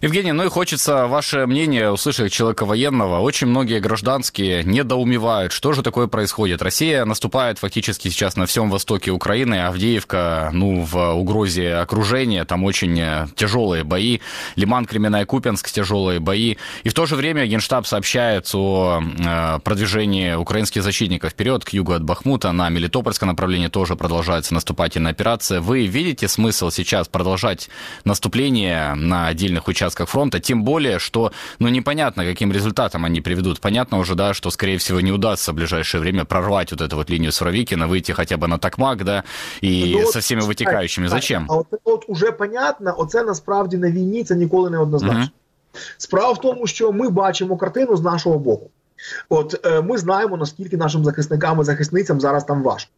Евгений, 0.00 0.32
ну 0.32 0.44
и 0.44 0.48
хочется 0.48 1.06
ваше 1.06 1.46
мнение 1.46 1.90
услышать 1.90 2.32
человека 2.32 2.64
военного. 2.64 3.20
Очень 3.20 3.48
многие 3.48 3.80
гражданские 3.80 4.64
недоумевают, 4.64 5.52
что 5.52 5.72
же 5.72 5.82
такое 5.82 6.06
происходит. 6.06 6.62
Россия 6.62 7.04
наступает 7.04 7.58
фактически 7.58 8.08
сейчас 8.08 8.36
на 8.36 8.46
всем 8.46 8.70
востоке 8.70 9.10
Украины, 9.10 9.66
Авдеевка, 9.66 10.50
ну, 10.52 10.82
в 10.82 11.12
угрозе 11.12 11.74
окружения, 11.74 12.44
там 12.44 12.64
очень 12.64 12.98
э, 12.98 13.26
тяжелые 13.34 13.84
бои. 13.84 14.20
Лиман, 14.56 14.86
Кременная, 14.86 15.26
Купенск, 15.26 15.70
тяжелые 15.70 16.20
бои. 16.20 16.56
И 16.82 16.88
в 16.88 16.94
то 16.94 17.06
же 17.06 17.16
время 17.16 17.46
Генштаб 17.46 17.86
сообщает 17.86 18.48
о 18.54 19.02
э, 19.02 19.58
продвижении 19.62 20.34
украинских 20.34 20.82
защитников 20.82 21.32
вперед, 21.32 21.64
к 21.64 21.70
югу 21.70 21.92
от 21.92 22.02
Бахмута, 22.02 22.52
на 22.52 22.68
Мелитопольское 22.68 23.28
направление 23.28 23.68
тоже 23.68 23.96
продолжается 23.96 24.54
наступательная 24.54 25.12
операция. 25.12 25.60
Вы 25.60 25.86
видите 25.86 26.26
смысл 26.28 26.70
сейчас 26.70 27.08
продолжать 27.08 27.68
наступление 28.04 28.94
на 28.94 29.32
отдельных 29.39 29.67
участках 29.67 29.85
участках 29.85 30.09
фронта, 30.09 30.39
тем 30.39 30.63
более, 30.63 30.99
что, 30.99 31.31
ну, 31.59 31.69
непонятно, 31.69 32.23
каким 32.25 32.51
результатом 32.51 33.05
они 33.05 33.21
приведут. 33.21 33.59
Понятно 33.59 33.99
уже, 33.99 34.15
да, 34.15 34.33
что, 34.33 34.51
скорее 34.51 34.77
всего, 34.77 35.01
не 35.01 35.11
удастся 35.11 35.51
в 35.51 35.55
ближайшее 35.55 36.01
время 36.01 36.25
прорвать 36.25 36.71
вот 36.71 36.81
эту 36.81 36.95
вот 36.95 37.09
линию 37.09 37.31
Суровикина, 37.31 37.87
выйти 37.87 38.13
хотя 38.13 38.37
бы 38.37 38.47
на 38.47 38.57
Токмак, 38.57 39.03
да, 39.03 39.23
и 39.61 39.95
ну, 40.01 40.11
со 40.11 40.19
всеми 40.19 40.41
витікаючими. 40.41 41.07
Зачем? 41.07 41.45
А 41.49 41.55
от, 41.55 41.67
от 41.83 42.05
уже 42.07 42.31
понятно, 42.31 42.95
оце 42.97 43.23
насправді 43.23 43.77
на 43.77 43.91
війні 43.91 44.23
це 44.23 44.35
ніколи 44.35 44.69
не 44.69 44.77
однозначно. 44.77 45.19
Угу. 45.19 45.79
Справа 45.97 46.31
в 46.31 46.41
тому, 46.41 46.67
що 46.67 46.91
ми 46.91 47.09
бачимо 47.09 47.57
картину 47.57 47.97
з 47.97 48.01
нашого 48.01 48.39
боку. 48.39 48.69
От 49.29 49.65
е, 49.65 49.81
ми 49.81 49.97
знаємо, 49.97 50.37
наскільки 50.37 50.77
нашим 50.77 51.05
захисникам 51.05 51.61
і 51.61 51.63
захисницям 51.63 52.21
зараз 52.21 52.43
там 52.43 52.63
важко. 52.63 52.91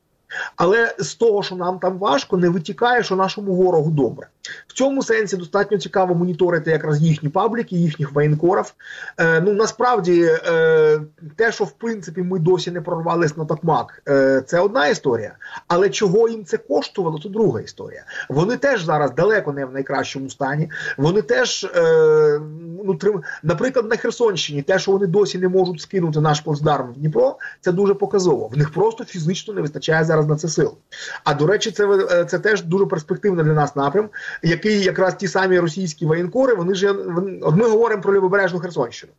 Але 0.57 0.95
з 0.99 1.15
того, 1.15 1.43
що 1.43 1.57
нам 1.57 1.79
там 1.79 1.99
важко, 1.99 2.37
не 2.37 2.49
витікає, 2.49 3.03
що 3.03 3.17
нашому 3.17 3.55
ворогу 3.55 3.91
добре. 3.91 4.27
В 4.67 4.73
цьому 4.73 5.03
сенсі 5.03 5.37
достатньо 5.37 5.79
цікаво 5.79 6.15
моніторити 6.15 6.71
якраз 6.71 7.01
їхні 7.01 7.29
пабліки, 7.29 7.77
їхніх 7.77 8.13
воєнкорів. 8.13 8.75
Е, 9.19 9.41
Ну 9.41 9.53
насправді 9.53 10.31
е, 10.47 11.01
те, 11.37 11.53
що 11.53 11.65
в 11.65 11.71
принципі 11.71 12.23
ми 12.23 12.39
досі 12.39 12.71
не 12.71 12.81
прорвались 12.81 13.37
на 13.37 13.45
Токмак, 13.45 14.03
е, 14.09 14.43
це 14.47 14.61
одна 14.61 14.89
історія. 14.89 15.37
Але 15.69 15.91
чого 15.91 16.29
їм 16.29 16.45
це 16.45 16.57
коштувало, 16.57 17.21
це 17.23 17.29
друга 17.29 17.61
історія. 17.61 18.05
Вони 18.29 18.57
теж 18.57 18.85
зараз 18.85 19.15
далеко 19.15 19.53
не 19.53 19.65
в 19.65 19.73
найкращому 19.73 20.31
стані. 20.31 20.71
Вони 20.97 21.23
теж, 21.23 21.65
е, 21.77 22.41
ну 22.85 22.95
трим... 22.95 23.23
наприклад, 23.43 23.89
на 23.91 23.97
Херсонщині, 23.97 24.63
те, 24.63 24.79
що 24.79 24.93
вони 24.93 25.07
досі 25.07 25.39
не 25.39 25.49
можуть 25.49 25.81
скинути 25.81 26.21
наш 26.21 26.41
плацдарм 26.41 26.93
в 26.93 26.95
Дніпро, 26.95 27.39
це 27.61 27.73
дуже 27.73 27.95
показово. 27.95 28.49
В 28.49 28.59
них 28.59 28.73
просто 28.73 29.05
фізично 29.05 29.55
не 29.55 29.61
вистачає 29.61 30.05
зараз 30.05 30.22
на 30.29 30.37
це 30.37 30.49
сил. 30.49 30.75
А 31.25 31.35
до 31.35 31.47
речі, 31.47 31.71
це 31.71 32.07
е, 32.11 32.25
це 32.25 32.39
теж 32.39 32.63
дуже 32.63 32.87
перспективний 32.87 33.45
для 33.45 33.53
нас 33.53 33.77
напрям 33.77 34.09
який 34.43 34.83
якраз 34.83 35.15
ті 35.15 35.29
самі 35.29 35.59
російські 35.59 36.07
воєнкори, 36.07 36.55
вони 36.55 36.75
ж 36.75 36.93
вони, 36.93 37.41
ми 37.57 37.69
говоримо 37.69 38.03
про 38.03 38.15
лівобережну 38.15 38.59
Херсонщину. 38.59 39.13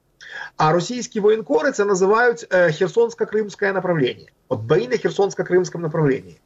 А 0.57 0.71
російські 0.71 1.19
воєнкори 1.19 1.71
це 1.71 1.85
називають 1.85 2.47
е, 2.51 2.67
Херсонсько-Кримське 2.67 3.73
направлення. 3.73 4.25
От 4.49 4.59
бої 4.59 4.87
на 4.87 4.95
Херсонсько-Кримському 4.95 5.79
направлінні. 5.79 6.37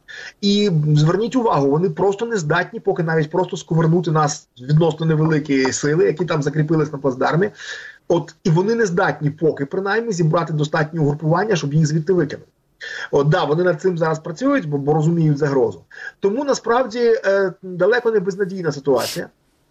І 0.41 0.71
зверніть 0.95 1.35
увагу, 1.35 1.69
вони 1.69 1.89
просто 1.89 2.25
не 2.25 2.37
здатні, 2.37 2.79
поки 2.79 3.03
навіть 3.03 3.31
просто 3.31 3.57
сковернути 3.57 4.11
нас 4.11 4.47
відносно 4.61 5.05
невеликі 5.05 5.71
сили, 5.71 6.05
які 6.05 6.25
там 6.25 6.43
закріпились 6.43 6.91
на 6.91 6.97
плацдармі. 6.97 7.49
От 8.07 8.35
і 8.43 8.49
вони 8.49 8.75
не 8.75 8.85
здатні, 8.85 9.29
поки 9.29 9.65
принаймні 9.65 10.11
зібрати 10.11 10.53
достатнє 10.53 10.99
угрупування, 10.99 11.55
щоб 11.55 11.73
їх 11.73 11.87
звідти 11.87 12.13
викинути. 12.13 12.51
От 13.11 13.29
да, 13.29 13.43
вони 13.43 13.63
над 13.63 13.81
цим 13.81 13.97
зараз 13.97 14.19
працюють, 14.19 14.69
бо, 14.69 14.77
бо 14.77 14.93
розуміють 14.93 15.37
загрозу. 15.37 15.81
Тому 16.19 16.43
насправді 16.43 16.99
е, 17.25 17.53
далеко 17.61 18.11
не 18.11 18.19
безнадійна 18.19 18.71
ситуація. 18.71 19.29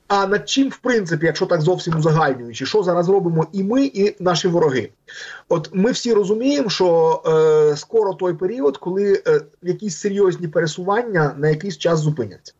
А 0.08 0.26
над 0.26 0.48
чим, 0.48 0.68
в 0.68 0.76
принципі, 0.76 1.26
якщо 1.26 1.46
так 1.46 1.60
зовсім 1.60 1.96
узагальнюючи, 1.96 2.66
що 2.66 2.82
зараз 2.82 3.08
робимо 3.08 3.46
і 3.52 3.64
ми, 3.64 3.84
і 3.84 4.16
наші 4.20 4.48
вороги? 4.48 4.90
От 5.48 5.70
ми 5.72 5.90
всі 5.90 6.12
розуміємо, 6.12 6.70
що 6.70 7.22
е, 7.26 7.76
скоро 7.76 8.14
той 8.14 8.34
період, 8.34 8.76
коли 8.76 9.22
е, 9.26 9.40
якісь 9.62 9.98
серйозні 9.98 10.48
пересування 10.48 11.34
на 11.38 11.48
якийсь 11.48 11.78
час 11.78 11.98
зупиняться. 11.98 12.52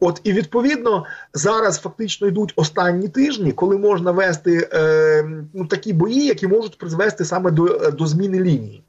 От 0.00 0.20
і 0.24 0.32
відповідно 0.32 1.04
зараз 1.34 1.78
фактично 1.78 2.26
йдуть 2.26 2.52
останні 2.56 3.08
тижні, 3.08 3.52
коли 3.52 3.78
можна 3.78 4.10
вести 4.10 4.68
е, 4.72 5.24
ну, 5.54 5.66
такі 5.66 5.92
бої, 5.92 6.26
які 6.26 6.46
можуть 6.46 6.78
призвести 6.78 7.24
саме 7.24 7.50
до, 7.50 7.66
е, 7.66 7.90
до 7.90 8.06
зміни 8.06 8.40
лінії. 8.40 8.84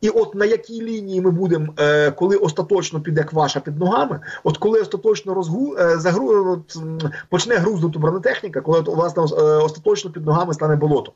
І 0.00 0.08
от 0.08 0.34
на 0.34 0.44
якій 0.44 0.82
лінії 0.82 1.20
ми 1.20 1.30
будемо, 1.30 1.66
е, 1.78 2.10
коли 2.10 2.36
остаточно 2.36 3.00
піде 3.00 3.24
кваша 3.24 3.60
під 3.60 3.78
ногами, 3.78 4.20
от 4.44 4.58
коли 4.58 4.80
остаточно 4.80 5.34
розгу 5.34 5.76
е, 5.78 5.98
загру, 5.98 6.52
от, 6.52 6.76
почне 7.28 7.56
грузнути 7.56 7.98
бронетехніка, 7.98 8.60
коли 8.60 8.78
от, 8.78 8.88
власне 8.88 9.22
остаточно 9.62 10.10
під 10.10 10.26
ногами 10.26 10.54
стане 10.54 10.76
болото. 10.76 11.12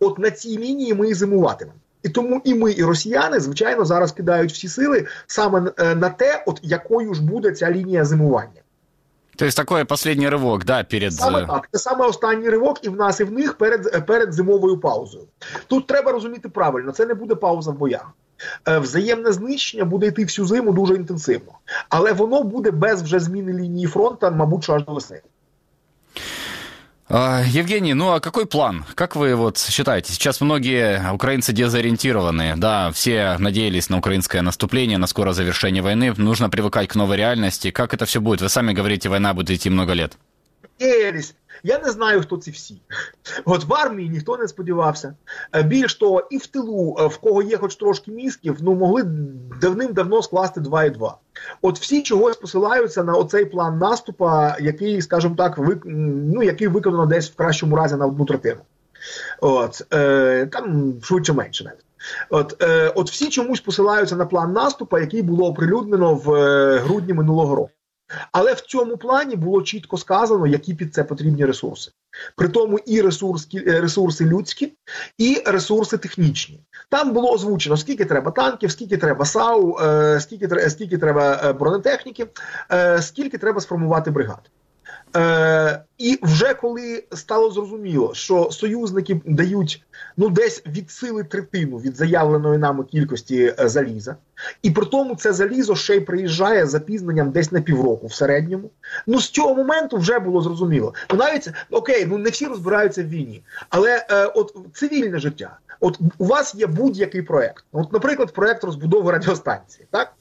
От 0.00 0.18
на 0.18 0.30
цій 0.30 0.58
лінії 0.58 0.94
ми 0.94 1.08
і 1.08 1.14
зимуватимемо. 1.14 1.78
І 2.02 2.08
тому 2.08 2.40
і 2.44 2.54
ми, 2.54 2.72
і 2.72 2.84
росіяни, 2.84 3.40
звичайно, 3.40 3.84
зараз 3.84 4.12
кидають 4.12 4.52
всі 4.52 4.68
сили 4.68 5.06
саме 5.26 5.72
е, 5.78 5.94
на 5.94 6.10
те, 6.10 6.42
от 6.46 6.60
якою 6.62 7.14
ж 7.14 7.22
буде 7.22 7.52
ця 7.52 7.70
лінія 7.70 8.04
зимування. 8.04 8.60
То 9.38 9.44
есть 9.44 9.56
такой 9.56 9.84
останній 9.88 10.28
ривок, 10.28 10.64
да, 10.64 10.84
перед 10.84 11.14
саме 11.14 11.46
так. 11.46 11.68
Це 11.72 11.78
саме 11.78 12.06
останній 12.06 12.48
ривок, 12.48 12.84
і 12.84 12.88
в 12.88 12.96
нас, 12.96 13.20
і 13.20 13.24
в 13.24 13.32
них 13.32 13.54
перед 13.54 14.06
перед 14.06 14.32
зимовою 14.32 14.80
паузою. 14.80 15.24
Тут 15.66 15.86
треба 15.86 16.12
розуміти 16.12 16.48
правильно, 16.48 16.92
це 16.92 17.06
не 17.06 17.14
буде 17.14 17.34
пауза 17.34 17.70
в 17.70 17.78
боях. 17.78 18.10
Е, 18.68 18.78
взаємне 18.78 19.32
знищення 19.32 19.84
буде 19.84 20.06
йти 20.06 20.24
всю 20.24 20.46
зиму 20.46 20.72
дуже 20.72 20.94
інтенсивно, 20.94 21.52
але 21.88 22.12
воно 22.12 22.42
буде 22.42 22.70
без 22.70 23.02
вже 23.02 23.20
зміни 23.20 23.52
лінії 23.52 23.86
фронту, 23.86 24.30
мабуть, 24.30 24.70
аж 24.70 24.84
до 24.84 24.92
весни. 24.92 25.20
Евгений, 27.10 27.94
ну 27.94 28.12
а 28.12 28.20
какой 28.20 28.44
план? 28.44 28.84
Как 28.94 29.16
вы 29.16 29.34
вот 29.34 29.56
считаете? 29.58 30.12
Сейчас 30.12 30.42
многие 30.42 31.10
украинцы 31.10 31.54
дезориентированы, 31.54 32.54
да, 32.56 32.92
все 32.92 33.36
надеялись 33.38 33.88
на 33.88 33.96
украинское 33.96 34.42
наступление, 34.42 34.98
на 34.98 35.06
скорое 35.06 35.32
завершение 35.32 35.82
войны. 35.82 36.12
Нужно 36.18 36.50
привыкать 36.50 36.88
к 36.88 36.94
новой 36.96 37.16
реальности. 37.16 37.70
Как 37.70 37.94
это 37.94 38.04
все 38.04 38.20
будет? 38.20 38.42
Вы 38.42 38.50
сами 38.50 38.74
говорите, 38.74 39.08
война 39.08 39.32
будет 39.32 39.50
идти 39.50 39.70
много 39.70 39.94
лет. 39.94 40.18
Надеялись. 40.78 41.34
Я 41.62 41.78
не 41.78 41.90
знаю, 41.90 42.20
хто 42.20 42.36
ці 42.36 42.50
всі. 42.50 42.82
От 43.44 43.64
в 43.64 43.74
армії 43.74 44.08
ніхто 44.08 44.36
не 44.36 44.48
сподівався. 44.48 45.14
Е, 45.52 45.62
більш 45.62 45.94
того, 45.94 46.28
і 46.30 46.38
в 46.38 46.46
тилу, 46.46 46.96
е, 47.00 47.06
в 47.06 47.18
кого 47.18 47.42
є 47.42 47.56
хоч 47.56 47.76
трошки 47.76 48.10
мізків, 48.10 48.56
ну 48.60 48.74
могли 48.74 49.02
давним-давно 49.60 50.22
скласти 50.22 50.60
2 50.60 50.84
і 50.84 50.90
2. 50.90 51.18
От 51.62 51.78
всі 51.78 52.02
чогось 52.02 52.36
посилаються 52.36 53.04
на 53.04 53.14
оцей 53.14 53.44
план 53.44 53.78
наступа, 53.78 54.56
який, 54.60 55.02
скажімо 55.02 55.34
так, 55.38 55.58
вик... 55.58 55.82
ну, 55.84 56.42
який 56.42 56.68
виконано 56.68 57.06
десь 57.06 57.30
в 57.30 57.34
кращому 57.34 57.76
разі 57.76 57.96
на 57.96 58.06
одну 58.06 58.24
третину. 58.24 58.60
От 59.40 59.86
е, 59.92 60.46
там 60.46 60.94
швидше 61.02 61.32
менше 61.32 61.64
навіть. 61.64 61.84
От 62.30 62.62
е, 62.62 62.92
от 62.94 63.10
всі 63.10 63.28
чомусь 63.28 63.60
посилаються 63.60 64.16
на 64.16 64.26
план 64.26 64.52
наступу, 64.52 64.98
який 64.98 65.22
було 65.22 65.46
оприлюднено 65.46 66.14
в 66.14 66.34
е, 66.34 66.78
грудні 66.78 67.14
минулого 67.14 67.54
року. 67.54 67.70
Але 68.32 68.52
в 68.52 68.60
цьому 68.60 68.96
плані 68.96 69.36
було 69.36 69.62
чітко 69.62 69.98
сказано, 69.98 70.46
які 70.46 70.74
під 70.74 70.94
це 70.94 71.04
потрібні 71.04 71.44
ресурси. 71.44 71.90
При 72.36 72.48
тому 72.48 72.78
і 72.78 73.00
ресурси, 73.00 73.58
ресурси 73.66 74.24
людські, 74.24 74.72
і 75.18 75.42
ресурси 75.46 75.98
технічні. 75.98 76.60
Там 76.90 77.12
було 77.12 77.32
озвучено, 77.32 77.76
скільки 77.76 78.04
треба 78.04 78.30
танків, 78.30 78.70
скільки 78.70 78.96
треба 78.96 79.24
САУ, 79.24 79.78
е, 79.80 80.20
скільки 80.20 80.70
скільки 80.70 80.98
треба 80.98 81.40
е, 81.44 81.52
бронетехніки, 81.52 82.26
е, 82.72 83.02
скільки 83.02 83.38
треба 83.38 83.60
сформувати 83.60 84.10
бригад. 84.10 84.50
Е, 85.16 85.82
І 85.98 86.18
вже 86.22 86.54
коли 86.54 87.04
стало 87.12 87.50
зрозуміло, 87.50 88.14
що 88.14 88.50
союзники 88.50 89.20
дають 89.24 89.84
ну 90.16 90.28
десь 90.28 90.62
від 90.66 90.90
сили 90.90 91.24
третину 91.24 91.78
від 91.78 91.96
заявленої 91.96 92.58
нами 92.58 92.84
кількості 92.84 93.54
е, 93.60 93.68
заліза, 93.68 94.16
і 94.62 94.70
при 94.70 94.86
тому 94.86 95.16
це 95.16 95.32
залізо 95.32 95.74
ще 95.74 95.96
й 95.96 96.00
приїжджає 96.00 96.66
з 96.66 96.70
запізненням 96.70 97.30
десь 97.30 97.52
на 97.52 97.60
півроку 97.60 98.06
в 98.06 98.14
середньому. 98.14 98.70
Ну 99.06 99.20
з 99.20 99.30
цього 99.30 99.54
моменту 99.54 99.96
вже 99.96 100.18
було 100.18 100.40
зрозуміло. 100.40 100.94
Ну 101.10 101.16
навіть 101.16 101.48
окей, 101.70 102.06
ну 102.06 102.18
не 102.18 102.30
всі 102.30 102.46
розбираються 102.46 103.02
в 103.02 103.08
війні, 103.08 103.42
але 103.68 104.06
е, 104.10 104.26
от 104.26 104.56
цивільне 104.74 105.18
життя. 105.18 105.58
От 105.80 106.00
у 106.18 106.24
вас 106.24 106.54
є 106.54 106.66
будь-який 106.66 107.22
проект. 107.22 107.64
От, 107.72 107.92
наприклад, 107.92 108.32
проект 108.32 108.64
розбудови 108.64 109.12
радіостанції. 109.12 109.86
Так, 109.90 110.12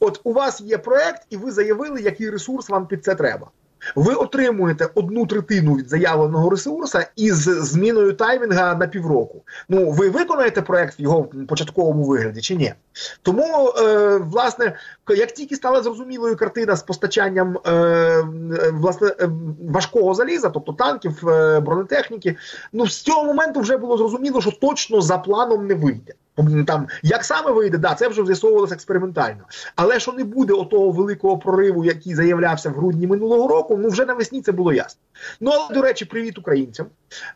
от 0.00 0.20
у 0.24 0.32
вас 0.32 0.60
є 0.60 0.78
проект, 0.78 1.22
і 1.30 1.36
ви 1.36 1.52
заявили, 1.52 2.00
який 2.00 2.30
ресурс 2.30 2.68
вам 2.68 2.86
під 2.86 3.04
це 3.04 3.14
треба. 3.14 3.50
Ви 3.94 4.14
отримуєте 4.14 4.88
одну 4.94 5.26
третину 5.26 5.74
від 5.74 5.88
заявленого 5.88 6.50
ресурса 6.50 7.06
із 7.16 7.36
зміною 7.42 8.12
таймінга 8.12 8.74
на 8.74 8.86
півроку. 8.86 9.42
Ну 9.68 9.90
ви 9.90 10.08
виконаєте 10.08 10.62
проект 10.62 10.98
в 10.98 11.00
його 11.00 11.24
початковому 11.48 12.04
вигляді 12.04 12.40
чи 12.40 12.56
ні? 12.56 12.74
Тому, 13.22 13.68
е, 13.68 14.16
власне, 14.16 14.76
як 15.08 15.32
тільки 15.32 15.56
стала 15.56 15.82
зрозумілою 15.82 16.36
картина 16.36 16.76
з 16.76 16.82
постачанням 16.82 17.58
е, 17.66 18.24
власне 18.72 19.08
е, 19.08 19.28
важкого 19.70 20.14
заліза, 20.14 20.50
тобто 20.50 20.72
танків, 20.72 21.28
е, 21.28 21.60
бронетехніки, 21.60 22.36
ну 22.72 22.86
з 22.86 23.02
цього 23.02 23.24
моменту 23.24 23.60
вже 23.60 23.76
було 23.76 23.98
зрозуміло, 23.98 24.40
що 24.40 24.50
точно 24.50 25.00
за 25.00 25.18
планом 25.18 25.66
не 25.66 25.74
вийде. 25.74 26.14
Там 26.66 26.88
як 27.02 27.24
саме 27.24 27.50
вийде, 27.50 27.78
да, 27.78 27.94
це 27.94 28.08
вже 28.08 28.26
з'ясовувалося 28.26 28.74
експериментально. 28.74 29.40
Але 29.76 30.00
що 30.00 30.12
не 30.12 30.24
буде 30.24 30.52
отого 30.52 30.90
великого 30.90 31.38
прориву, 31.38 31.84
який 31.84 32.14
заявлявся 32.14 32.70
в 32.70 32.72
грудні 32.72 33.06
минулого 33.06 33.48
року, 33.48 33.76
ну 33.76 33.88
вже 33.88 34.04
навесні 34.04 34.42
це 34.42 34.52
було 34.52 34.72
ясно. 34.72 35.00
Ну 35.40 35.50
але 35.50 35.74
до 35.74 35.82
речі, 35.82 36.04
привіт 36.04 36.38
українцям. 36.38 36.86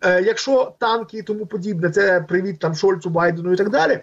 Е, 0.00 0.22
Якщо 0.22 0.74
танки 0.78 1.18
і 1.18 1.22
тому 1.22 1.46
подібне, 1.46 1.90
це 1.90 2.20
привіт 2.20 2.58
там 2.58 2.74
Шольцу, 2.74 3.10
Байдену 3.10 3.52
і 3.52 3.56
так 3.56 3.70
далі. 3.70 4.00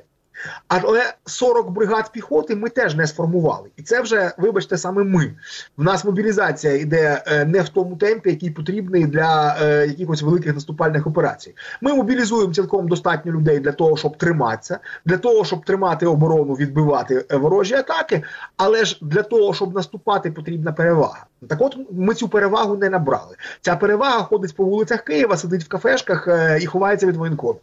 Але 0.68 1.14
40 1.26 1.70
бригад 1.72 2.12
піхоти 2.12 2.56
ми 2.56 2.70
теж 2.70 2.96
не 2.96 3.08
сформували, 3.08 3.70
і 3.78 3.82
це 3.82 4.02
вже, 4.02 4.32
вибачте, 4.38 4.78
саме 4.78 5.04
ми. 5.04 5.34
В 5.78 5.84
нас 5.84 6.06
мобілізація 6.06 6.74
йде 6.74 7.24
е, 7.28 7.46
не 7.46 7.62
в 7.62 7.70
тому 7.70 7.96
темпі, 7.96 8.30
який 8.30 8.50
потрібний 8.50 9.06
для 9.06 9.58
е, 9.62 9.88
якихось 9.88 10.22
великих 10.22 10.54
наступальних 10.54 11.08
операцій. 11.08 11.56
Ми 11.82 11.94
мобілізуємо 11.94 12.54
цілком 12.54 12.88
достатньо 12.88 13.32
людей 13.32 13.60
для 13.60 13.72
того, 13.72 13.98
щоб 13.98 14.18
триматися, 14.18 14.80
для 15.06 15.18
того, 15.18 15.46
щоб 15.46 15.66
тримати 15.66 16.06
оборону, 16.06 16.54
відбивати 16.54 17.26
е, 17.32 17.38
ворожі 17.38 17.74
атаки. 17.74 18.24
Але 18.58 18.86
ж 18.86 18.98
для 19.02 19.24
того, 19.24 19.54
щоб 19.54 19.76
наступати, 19.76 20.32
потрібна 20.32 20.72
перевага. 20.72 21.26
Так, 21.48 21.62
от 21.62 21.78
ми 21.92 22.14
цю 22.14 22.30
перевагу 22.30 22.78
не 22.78 22.90
набрали. 22.90 23.36
Ця 23.62 23.76
перевага 23.76 24.24
ходить 24.24 24.56
по 24.56 24.64
вулицях 24.64 25.02
Києва, 25.02 25.38
сидить 25.38 25.64
в 25.64 25.68
кафешках 25.68 26.28
і 26.62 26.66
ховається 26.66 27.08
від 27.08 27.16
воєнкомів. 27.16 27.62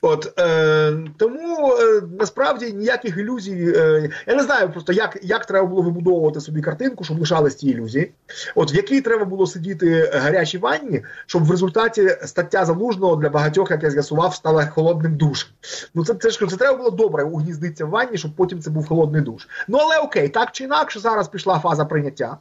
От 0.00 0.38
е, 0.38 0.92
тому 1.16 1.72
е, 1.72 2.02
насправді 2.18 2.72
ніяких 2.72 3.16
ілюзій. 3.16 3.72
Е, 3.76 4.10
я 4.26 4.34
не 4.34 4.42
знаю 4.42 4.70
просто, 4.70 4.92
як 4.92 5.18
як 5.22 5.46
треба 5.46 5.66
було 5.66 5.82
вибудовувати 5.82 6.40
собі 6.40 6.60
картинку, 6.60 7.04
щоб 7.04 7.18
лишались 7.18 7.54
ті 7.54 7.68
ілюзії. 7.68 8.12
От 8.54 8.74
в 8.74 8.76
якій 8.76 9.00
треба 9.00 9.24
було 9.24 9.46
сидіти 9.46 10.10
гарячій 10.14 10.58
ванні, 10.58 11.02
щоб 11.26 11.44
в 11.44 11.50
результаті 11.50 12.16
стаття 12.24 12.64
залужного 12.64 13.16
для 13.16 13.28
багатьох, 13.28 13.70
як 13.70 13.82
я 13.82 13.90
з'ясував, 13.90 14.34
стала 14.34 14.66
холодним 14.66 15.16
душем. 15.16 15.50
Ну 15.94 16.04
це 16.04 16.14
це 16.14 16.30
ж 16.30 16.46
це 16.46 16.56
треба 16.56 16.78
було 16.78 16.90
добре 16.90 17.24
угніздитися 17.24 17.84
в 17.84 17.88
ванні, 17.88 18.18
щоб 18.18 18.36
потім 18.36 18.60
це 18.60 18.70
був 18.70 18.88
холодний 18.88 19.22
душ. 19.22 19.48
Ну 19.68 19.78
але 19.78 19.98
окей, 19.98 20.28
так 20.28 20.52
чи 20.52 20.64
інакше, 20.64 21.00
зараз 21.00 21.28
пішла 21.28 21.58
фаза 21.58 21.84
прийняття. 21.84 22.38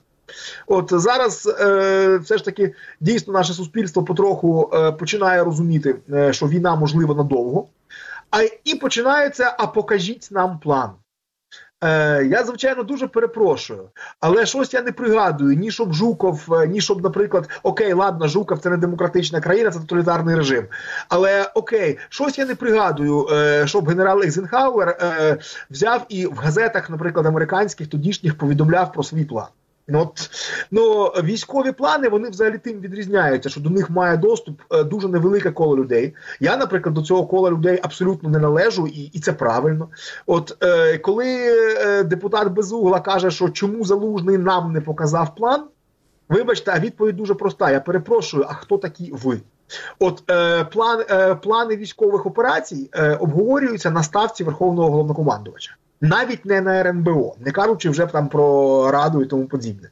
От 0.68 0.90
зараз 0.94 1.56
е, 1.60 2.18
все 2.18 2.38
ж 2.38 2.46
таки 2.46 2.74
дійсно 3.00 3.34
наше 3.34 3.54
суспільство 3.54 4.04
потроху 4.04 4.72
е, 4.74 4.92
починає 4.92 5.44
розуміти, 5.44 5.96
е, 6.14 6.34
що 6.34 6.48
війна 6.48 6.76
можлива 6.76 7.16
надовго, 7.16 7.68
а 8.32 8.42
і 8.64 8.76
починається, 8.76 9.56
а 9.60 9.68
покажіть 9.68 10.28
нам 10.32 10.60
план. 10.60 10.92
Е, 11.84 12.26
Я, 12.26 12.44
звичайно, 12.44 12.84
дуже 12.84 13.08
перепрошую, 13.08 13.90
але 14.20 14.46
щось 14.46 14.74
я 14.74 14.82
не 14.82 14.92
пригадую, 14.92 15.58
ні 15.58 15.72
щоб 15.72 15.94
Жуков, 15.94 16.54
е, 16.54 16.68
ні 16.68 16.82
щоб, 16.82 17.04
наприклад, 17.04 17.50
окей, 17.64 17.94
ладно, 17.94 18.28
Жуков 18.28 18.60
це 18.60 18.70
не 18.70 18.78
демократична 18.78 19.42
країна, 19.42 19.72
це 19.72 19.80
тоталітарний 19.80 20.36
режим. 20.36 20.66
Але 21.10 21.52
окей, 21.54 21.98
щось 22.10 22.38
я 22.38 22.46
не 22.46 22.56
пригадую, 22.56 23.28
е, 23.32 23.68
щоб 23.68 23.88
генерал 23.88 24.22
Ейзенхауер 24.24 24.90
е, 24.90 25.38
взяв 25.72 26.06
і 26.10 26.26
в 26.26 26.36
газетах, 26.36 26.90
наприклад, 26.90 27.26
американських 27.26 27.88
тодішніх 27.88 28.38
повідомляв 28.38 28.94
про 28.94 29.04
свій 29.04 29.26
план. 29.26 29.48
Ну, 29.92 30.00
от, 30.02 30.30
ну, 30.72 31.06
військові 31.24 31.72
плани 31.72 32.10
вони 32.10 32.30
взагалі 32.30 32.58
тим 32.58 32.80
відрізняються, 32.80 33.50
що 33.50 33.62
до 33.62 33.70
них 33.70 33.90
має 33.90 34.18
доступ 34.18 34.62
е, 34.72 34.84
дуже 34.84 35.08
невелике 35.08 35.52
коло 35.52 35.78
людей. 35.78 36.14
Я, 36.40 36.58
наприклад, 36.58 36.96
до 36.96 37.02
цього 37.02 37.26
кола 37.26 37.52
людей 37.52 37.80
абсолютно 37.84 38.30
не 38.30 38.40
належу, 38.40 38.88
і 38.88 39.02
і 39.02 39.20
це 39.20 39.34
правильно. 39.34 39.90
От 40.26 40.58
е, 40.64 40.98
коли 40.98 41.26
е, 41.28 42.04
депутат 42.04 42.48
Безугла 42.54 43.00
каже, 43.00 43.32
що 43.32 43.50
чому 43.50 43.86
залужний 43.86 44.38
нам 44.38 44.74
не 44.74 44.82
показав 44.82 45.36
план, 45.36 45.64
вибачте, 46.30 46.72
а 46.76 46.80
відповідь 46.80 47.16
дуже 47.16 47.34
проста. 47.34 47.72
Я 47.72 47.80
перепрошую, 47.80 48.46
а 48.50 48.54
хто 48.54 48.78
такі 48.78 49.12
ви? 49.12 49.42
От 50.00 50.24
е, 50.32 50.64
план, 50.64 51.04
е, 51.10 51.36
плани 51.36 51.76
військових 51.76 52.26
операцій 52.26 52.90
е, 52.94 53.16
обговорюються 53.16 53.92
на 53.92 54.04
ставці 54.04 54.44
Верховного 54.44 54.90
головнокомандувача 54.90 55.76
навіть 56.02 56.46
не 56.46 56.62
на 56.62 56.80
РНБО, 56.80 57.36
не 57.40 57.52
кажучи 57.52 57.90
вже 57.90 58.06
там 58.06 58.30
про 58.30 58.92
раду 58.92 59.22
і 59.22 59.26
тому 59.26 59.46
подібне. 59.46 59.90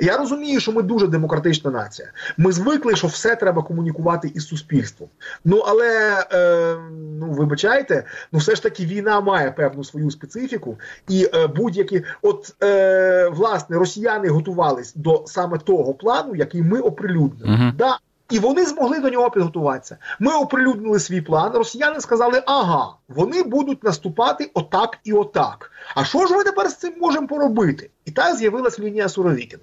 Я 0.00 0.16
розумію, 0.16 0.60
що 0.60 0.72
ми 0.72 0.82
дуже 0.82 1.06
демократична 1.06 1.70
нація. 1.70 2.08
Ми 2.36 2.52
звикли, 2.52 2.96
що 2.96 3.06
все 3.06 3.36
треба 3.36 3.62
комунікувати 3.62 4.32
із 4.34 4.46
суспільством. 4.46 5.08
Ну 5.44 5.58
але 5.66 6.24
е, 6.32 6.76
ну 7.20 7.30
вибачайте, 7.30 8.04
ну 8.32 8.38
все 8.38 8.54
ж 8.54 8.62
таки 8.62 8.86
війна 8.86 9.20
має 9.20 9.50
певну 9.50 9.84
свою 9.84 10.10
специфіку, 10.10 10.78
і 11.08 11.28
е, 11.34 11.46
будь-які, 11.46 12.04
от 12.22 12.54
е, 12.62 13.28
власне, 13.28 13.78
росіяни 13.78 14.28
готувались 14.28 14.94
до 14.94 15.22
саме 15.26 15.58
того 15.58 15.94
плану, 15.94 16.34
який 16.34 16.62
ми 16.62 16.80
оприлюднили. 16.80 17.52
Uh 17.52 17.60
-huh. 17.60 17.76
Да, 17.76 17.98
і 18.32 18.38
вони 18.38 18.66
змогли 18.66 18.98
до 18.98 19.10
нього 19.10 19.30
підготуватися. 19.30 19.96
Ми 20.20 20.34
оприлюднили 20.34 20.98
свій 21.00 21.20
план. 21.20 21.52
Росіяни 21.52 22.00
сказали, 22.00 22.42
ага, 22.46 22.94
вони 23.08 23.42
будуть 23.42 23.84
наступати 23.84 24.50
отак 24.54 24.98
і 25.04 25.12
отак. 25.12 25.70
А 25.94 26.04
що 26.04 26.26
ж 26.26 26.36
ми 26.36 26.44
тепер 26.44 26.68
з 26.68 26.76
цим 26.76 26.92
можемо 27.00 27.26
поробити? 27.26 27.90
І 28.04 28.10
так 28.10 28.36
з'явилась 28.36 28.78
лінія 28.78 29.08
Суровікін. 29.08 29.58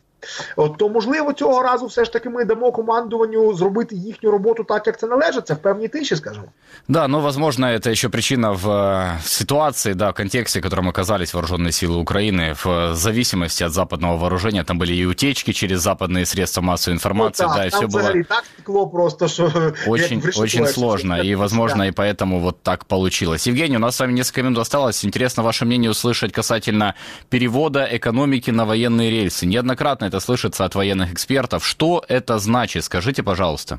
От, 0.56 0.78
то 0.78 0.88
можливо 0.88 1.32
цього 1.32 1.62
разу 1.62 1.86
все 1.86 2.04
ж 2.04 2.12
таки 2.12 2.30
ми 2.30 2.44
дамо 2.44 2.72
командуванню 2.72 3.54
зробити 3.54 3.96
їхню 3.96 4.30
роботу 4.30 4.64
так, 4.64 4.86
як 4.86 4.98
це 4.98 5.06
належить, 5.06 5.46
це 5.46 5.54
в 5.54 5.58
певній 5.58 5.88
тиші, 5.88 6.16
скажімо. 6.16 6.46
Да, 6.88 7.08
но, 7.08 7.20
возможно, 7.20 7.66
это 7.66 7.90
еще 7.90 8.08
причина 8.08 8.50
в 8.50 8.68
э, 8.68 9.18
ситуации, 9.24 9.94
да, 9.94 10.10
в 10.10 10.14
контексте, 10.14 10.60
в 10.60 10.62
котором 10.62 10.88
оказались 10.88 11.34
вооруженные 11.34 11.72
силы 11.72 11.96
Украины, 11.96 12.54
в 12.64 12.94
зависимости 12.94 13.64
от 13.64 13.72
западного 13.72 14.16
вооружения. 14.16 14.64
Там 14.64 14.78
были 14.78 14.92
и 14.92 15.06
утечки 15.06 15.52
через 15.52 15.80
западные 15.80 16.26
средства 16.26 16.62
массовой 16.62 16.96
информации, 16.96 17.46
ну, 17.46 17.54
да, 17.54 17.66
и 17.66 17.70
все 17.70 17.86
было... 17.86 18.24
так 18.28 18.44
текло 18.56 18.86
просто, 18.86 19.28
что... 19.28 19.72
Очень, 19.86 20.22
очень 20.36 20.66
сложно, 20.66 21.14
и, 21.14 21.34
возможно, 21.34 21.84
и 21.84 21.90
поэтому 21.90 22.40
вот 22.40 22.62
так 22.62 22.84
получилось. 22.84 23.46
Евгений, 23.46 23.76
у 23.76 23.80
нас 23.80 23.96
с 23.96 24.00
вами 24.00 24.12
несколько 24.12 24.42
минут 24.42 24.58
осталось. 24.58 25.04
Интересно 25.04 25.42
ваше 25.42 25.64
мнение 25.64 25.90
услышать 25.90 26.32
касательно 26.32 26.94
перевода 27.30 27.88
экономики 27.90 28.50
на 28.50 28.64
военные 28.64 29.10
рельсы. 29.10 29.46
Неоднократно 29.46 30.07
это 30.08 30.20
слышится 30.20 30.64
от 30.64 30.74
военных 30.74 31.12
экспертов. 31.12 31.66
Что 31.66 32.04
это 32.08 32.38
значит? 32.38 32.84
Скажите, 32.84 33.22
пожалуйста. 33.22 33.78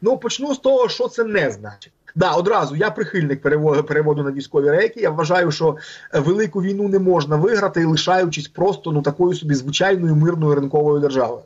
Ну, 0.00 0.18
почну 0.18 0.54
з 0.54 0.58
того, 0.58 0.88
що 0.88 1.08
це 1.08 1.24
не 1.24 1.50
значить. 1.50 1.92
Да, 2.16 2.32
одразу 2.32 2.76
я 2.76 2.90
прихильник 2.90 3.42
переводу, 3.42 3.84
переводу 3.84 4.22
на 4.22 4.32
військові 4.32 4.70
рейки. 4.70 5.00
Я 5.00 5.10
вважаю, 5.10 5.50
що 5.50 5.76
велику 6.12 6.62
війну 6.62 6.88
не 6.88 6.98
можна 6.98 7.36
виграти, 7.36 7.86
лишаючись 7.86 8.48
просто 8.48 8.92
ну 8.92 9.02
такою 9.02 9.34
собі 9.34 9.54
звичайною 9.54 10.16
мирною 10.16 10.54
ринковою 10.54 11.00
державою. 11.00 11.42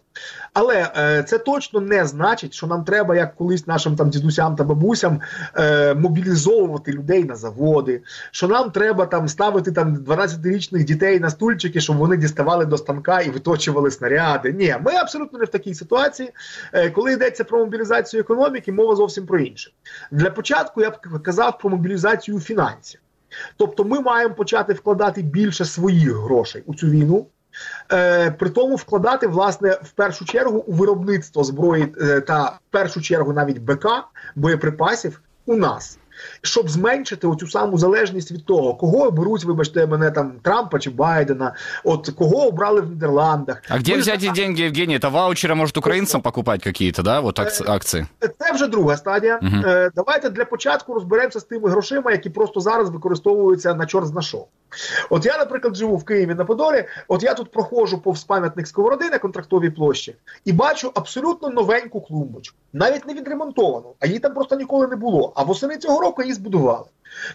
Але 0.54 0.92
е, 0.98 1.24
це 1.24 1.38
точно 1.38 1.80
не 1.80 2.06
значить, 2.06 2.54
що 2.54 2.68
нам 2.68 2.84
треба, 2.84 3.16
як 3.16 3.36
колись 3.36 3.68
нашим 3.68 3.96
там 3.96 4.10
дідусям 4.10 4.56
та 4.56 4.64
бабусям, 4.64 5.22
е, 5.56 5.94
мобілізовувати 5.94 6.92
людей 6.92 7.24
на 7.24 7.36
заводи, 7.36 8.02
що 8.32 8.48
нам 8.48 8.72
треба 8.72 9.06
там 9.06 9.28
ставити 9.28 9.72
там 9.72 9.96
12-річних 9.96 10.84
дітей 10.84 11.20
на 11.20 11.30
стульчики, 11.30 11.82
щоб 11.82 11.98
вони 11.98 12.18
діставали 12.18 12.66
до 12.66 12.78
станка 12.78 13.22
і 13.22 13.30
виточували 13.30 13.92
снаряди. 13.92 14.54
Ні, 14.54 14.76
ми 14.86 14.92
абсолютно 14.92 15.40
не 15.40 15.46
в 15.46 15.50
такій 15.50 15.74
ситуації. 15.74 16.32
Е, 16.74 16.90
коли 16.90 17.14
йдеться 17.14 17.44
про 17.44 17.60
мобілізацію 17.60 18.22
економіки, 18.22 18.72
мова 18.72 18.96
зовсім 18.96 19.26
про 19.26 19.40
інше. 19.40 19.72
Для 20.12 20.30
початку 20.30 20.82
я 20.82 20.90
б 20.90 21.24
казав 21.24 21.58
про 21.58 21.70
мобілізацію 21.70 22.40
фінансів. 22.40 23.00
Тобто 23.58 23.84
ми 23.84 24.00
маємо 24.00 24.36
почати 24.36 24.74
вкладати 24.74 25.22
більше 25.22 25.66
своїх 25.66 26.16
грошей 26.16 26.64
у 26.66 26.76
цю 26.76 26.88
війну. 26.88 27.28
Е, 27.92 28.32
при 28.32 28.50
тому 28.50 28.76
вкладати 28.76 29.28
власне 29.28 29.78
в 29.84 29.92
першу 29.92 30.26
чергу 30.26 30.58
у 30.58 30.74
виробництво 30.74 31.44
зброї 31.44 31.94
е, 32.02 32.22
та 32.22 32.44
в 32.44 32.72
першу 32.72 33.02
чергу 33.02 33.34
навіть 33.34 33.60
БК 33.60 33.88
боєприпасів 34.36 35.22
у 35.46 35.56
нас 35.56 36.00
щоб 36.43 36.71
зменшити 36.71 37.27
оцю 37.27 37.49
саму 37.49 37.79
залежність 37.79 38.33
від 38.33 38.45
того, 38.45 38.75
кого 38.75 39.07
оберуть, 39.07 39.45
вибачте, 39.45 39.87
мене 39.87 40.11
там 40.11 40.33
Трампа 40.43 40.79
чи 40.79 40.91
Байдена, 40.91 41.55
от 41.85 42.11
кого 42.19 42.47
обрали 42.47 42.81
в 42.81 42.91
Нідерландах. 42.91 43.63
А 43.69 43.79
где 43.79 43.97
взять 43.97 44.23
эти 44.23 44.35
деньги, 44.35 44.63
Евгений? 44.63 44.97
Это 44.97 45.11
ваучеры, 45.11 45.55
может, 45.55 45.77
украинцам 45.77 46.23
покупать 46.23 46.63
какие-то, 46.63 47.03
да, 47.03 47.21
вот 47.21 47.39
акции? 47.39 48.07
Це 48.39 48.53
вже 48.53 48.67
друга 48.67 48.97
стадія. 48.97 49.41
Угу. 49.43 49.91
Давайте 49.95 50.31
для 50.31 50.45
початку 50.45 50.95
розберемося 50.95 51.41
з 51.41 51.45
тими 51.45 51.71
грошима, 51.71 52.13
які 52.13 52.31
просто 52.31 52.61
зараз 52.61 52.91
використовуються 52.91 53.75
на 53.75 53.87
чорт 53.87 54.07
зна 54.07 54.23
що. 54.23 54.45
От 55.11 55.27
я, 55.27 55.39
наприклад, 55.39 55.77
живу 55.77 55.97
в 55.97 56.05
Києві 56.05 56.35
на 56.35 56.45
Подолі, 56.45 56.85
от 57.09 57.23
я 57.23 57.35
тут 57.35 57.51
проходжу 57.51 58.01
повз 58.05 58.25
пам'ятник 58.25 58.67
Сковороди 58.67 59.11
на 59.11 59.19
контрактовій 59.19 59.71
площі 59.71 60.15
і 60.45 60.53
бачу 60.53 60.93
абсолютно 60.95 61.51
новеньку 61.51 62.01
клумбочку, 62.01 62.57
навіть 62.73 63.07
не 63.07 63.15
відремонтовану, 63.15 63.95
а 64.01 64.07
її 64.07 64.19
там 64.19 64.35
просто 64.35 64.57
ніколи 64.57 64.87
не 64.87 64.97
було. 64.97 65.33
А 65.37 65.43
восени 65.43 65.77
цього 65.77 66.01
року 66.01 66.23
її 66.23 66.32
Buduval. 66.40 66.88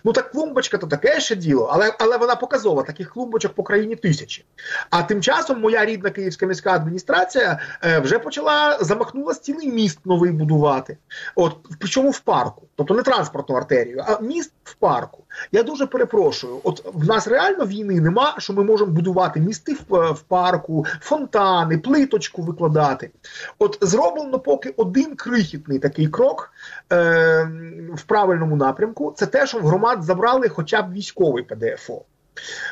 Ну 0.05 0.13
так 0.13 0.31
клумбочка 0.31 0.79
то 0.79 0.87
таке 0.87 1.21
ще 1.21 1.37
діло, 1.37 1.71
але 1.73 1.95
але 1.99 2.17
вона 2.17 2.37
показова. 2.37 2.83
Таких 2.83 3.13
клумбочок 3.13 3.53
по 3.53 3.63
країні 3.63 3.97
тисячі. 3.97 4.45
А 4.91 5.03
тим 5.03 5.23
часом 5.23 5.61
моя 5.61 5.85
рідна 5.85 6.11
київська 6.11 6.47
міська 6.47 6.73
адміністрація 6.73 7.59
е, 7.85 7.99
вже 7.99 8.19
почала 8.19 8.79
замахнулася 8.81 9.41
цілий 9.41 9.73
міст 9.73 9.99
новий 10.05 10.31
будувати. 10.31 10.97
От 11.35 11.57
причому 11.79 12.11
в 12.11 12.21
парку, 12.21 12.63
тобто 12.77 12.95
не 12.95 13.03
транспортну 13.03 13.57
артерію, 13.57 14.05
а 14.07 14.21
міст 14.21 14.53
в 14.65 14.75
парку. 14.75 15.25
Я 15.53 15.63
дуже 15.63 15.87
перепрошую. 15.87 16.61
От 16.65 16.85
в 16.95 17.07
нас 17.07 17.27
реально 17.27 17.67
війни 17.67 18.01
нема, 18.01 18.35
що 18.39 18.53
ми 18.53 18.65
можемо 18.65 18.93
будувати 18.93 19.41
місти 19.41 19.77
в, 19.89 20.13
в 20.13 20.21
парку, 20.21 20.87
фонтани, 21.01 21.79
плиточку 21.79 22.43
викладати. 22.43 23.11
От 23.59 23.79
зроблено 23.81 24.39
поки 24.39 24.75
один 24.77 25.17
крихітний 25.17 25.79
такий 25.79 26.09
крок 26.09 26.53
е, 26.93 27.51
в 27.95 28.03
правильному 28.03 28.57
напрямку. 28.57 29.15
Це 29.17 29.27
те, 29.27 29.47
що 29.47 29.59
в 29.59 29.68
громад 29.69 30.03
забрали 30.03 30.49
хоча 30.49 30.83
б 30.83 30.93
військовий 30.93 31.43
ПДФО. 31.43 32.05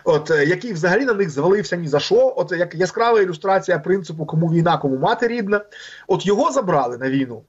От 0.04 0.30
е, 0.30 0.44
який 0.44 0.72
взагалі 0.72 1.04
на 1.04 1.14
них 1.14 1.30
звалився 1.30 1.76
ні 1.76 1.88
за 1.88 2.00
що, 2.00 2.34
от 2.36 2.52
як 2.52 2.74
яскрава 2.74 3.20
ілюстрація 3.20 3.78
принципу, 3.78 4.26
кому 4.26 4.52
війна, 4.52 4.78
кому 4.78 4.96
мати 4.96 5.28
рідна, 5.28 5.60
от 6.06 6.26
його 6.26 6.52
забрали 6.52 6.98
на 6.98 7.10
війну. 7.10 7.42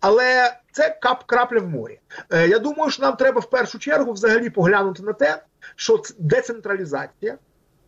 Але 0.00 0.52
це 0.72 0.98
кап 1.02 1.24
крапля 1.26 1.58
в 1.58 1.68
морі. 1.68 2.00
Е, 2.30 2.48
Я 2.48 2.58
думаю, 2.58 2.90
що 2.90 3.02
нам 3.02 3.16
треба 3.16 3.40
в 3.40 3.50
першу 3.50 3.78
чергу 3.78 4.12
взагалі 4.12 4.50
поглянути 4.50 5.02
на 5.02 5.12
те, 5.12 5.42
що 5.76 6.02
децентралізація 6.18 7.38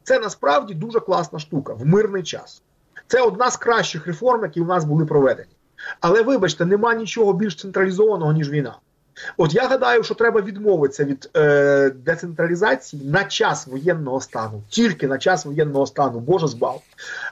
це 0.03 0.19
насправді 0.19 0.75
дуже 0.75 1.01
класна 1.01 1.39
штука 1.39 1.73
в 1.73 1.87
мирний 1.87 2.23
час. 2.23 2.63
Це 3.07 3.21
одна 3.23 3.51
з 3.51 3.57
кращих 3.57 4.07
реформ, 4.07 4.43
які 4.43 4.61
у 4.61 4.65
нас 4.65 4.85
були 4.85 5.07
проведені. 5.07 5.57
Але 6.01 6.23
вибачте, 6.23 6.65
нема 6.67 6.95
нічого 6.95 7.33
більш 7.33 7.57
централізованого 7.57 8.33
ніж 8.33 8.51
війна. 8.51 8.79
От 9.37 9.55
я 9.55 9.69
гадаю, 9.69 10.03
що 10.03 10.15
треба 10.15 10.41
відмовитися 10.41 11.05
від 11.05 11.31
е, 11.37 11.91
децентралізації 11.91 13.05
на 13.05 13.25
час 13.25 13.67
воєнного 13.67 14.21
стану, 14.21 14.63
тільки 14.69 15.07
на 15.07 15.19
час 15.19 15.45
воєнного 15.45 15.87
стану, 15.87 16.21
Боже 16.21 16.49
збав. 16.49 16.83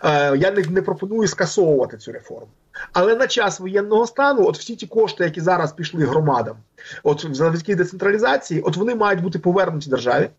Е, 0.05 0.36
Я 0.36 0.51
не, 0.51 0.62
не 0.62 0.82
пропоную 0.82 1.28
скасовувати 1.28 1.97
цю 1.97 2.12
реформу. 2.12 2.49
Але 2.93 3.16
на 3.16 3.26
час 3.26 3.61
воєнного 3.61 4.07
стану, 4.07 4.47
от 4.47 4.59
всі 4.59 4.76
ті 4.76 4.86
кошти, 4.86 5.24
які 5.24 5.41
зараз 5.41 5.72
пішли 5.72 6.05
громадам, 6.05 6.57
от 7.03 7.26
завдяки 7.32 7.74
децентралізації, 7.76 8.61
от 8.61 8.76
вони 8.76 8.95
мають 8.95 9.22
бути 9.22 9.38
повернуті 9.38 9.91
державі. 9.91 10.30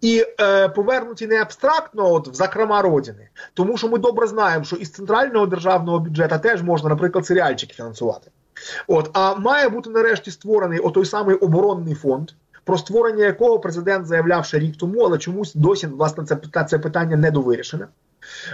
І 0.00 0.26
е, 0.40 0.68
повернуті 0.68 1.26
не 1.26 1.42
абстрактно, 1.42 2.12
от 2.12 2.28
в 2.28 2.34
закрома 2.34 2.82
родини, 2.82 3.28
тому 3.54 3.76
що 3.76 3.88
ми 3.88 3.98
добре 3.98 4.26
знаємо, 4.26 4.64
що 4.64 4.76
із 4.76 4.90
центрального 4.90 5.46
державного 5.46 5.98
бюджету 5.98 6.38
теж 6.42 6.62
можна, 6.62 6.88
наприклад, 6.88 7.26
серіальчики 7.26 7.74
фінансувати. 7.74 8.30
От 8.86 9.10
а 9.12 9.34
має 9.34 9.68
бути 9.68 9.90
нарешті 9.90 10.30
створений 10.30 10.78
отой 10.78 11.04
самий 11.04 11.36
оборонний 11.36 11.94
фонд, 11.94 12.30
про 12.64 12.78
створення 12.78 13.24
якого 13.24 13.58
президент 13.58 14.06
заявляв 14.06 14.44
ще 14.44 14.58
рік 14.58 14.76
тому, 14.76 15.00
але 15.00 15.18
чомусь 15.18 15.54
досі 15.54 15.86
власне 15.86 16.24
це 16.24 16.64
це 16.64 16.78
питання 16.78 17.16
не 17.16 17.30
довирішене. 17.30 17.86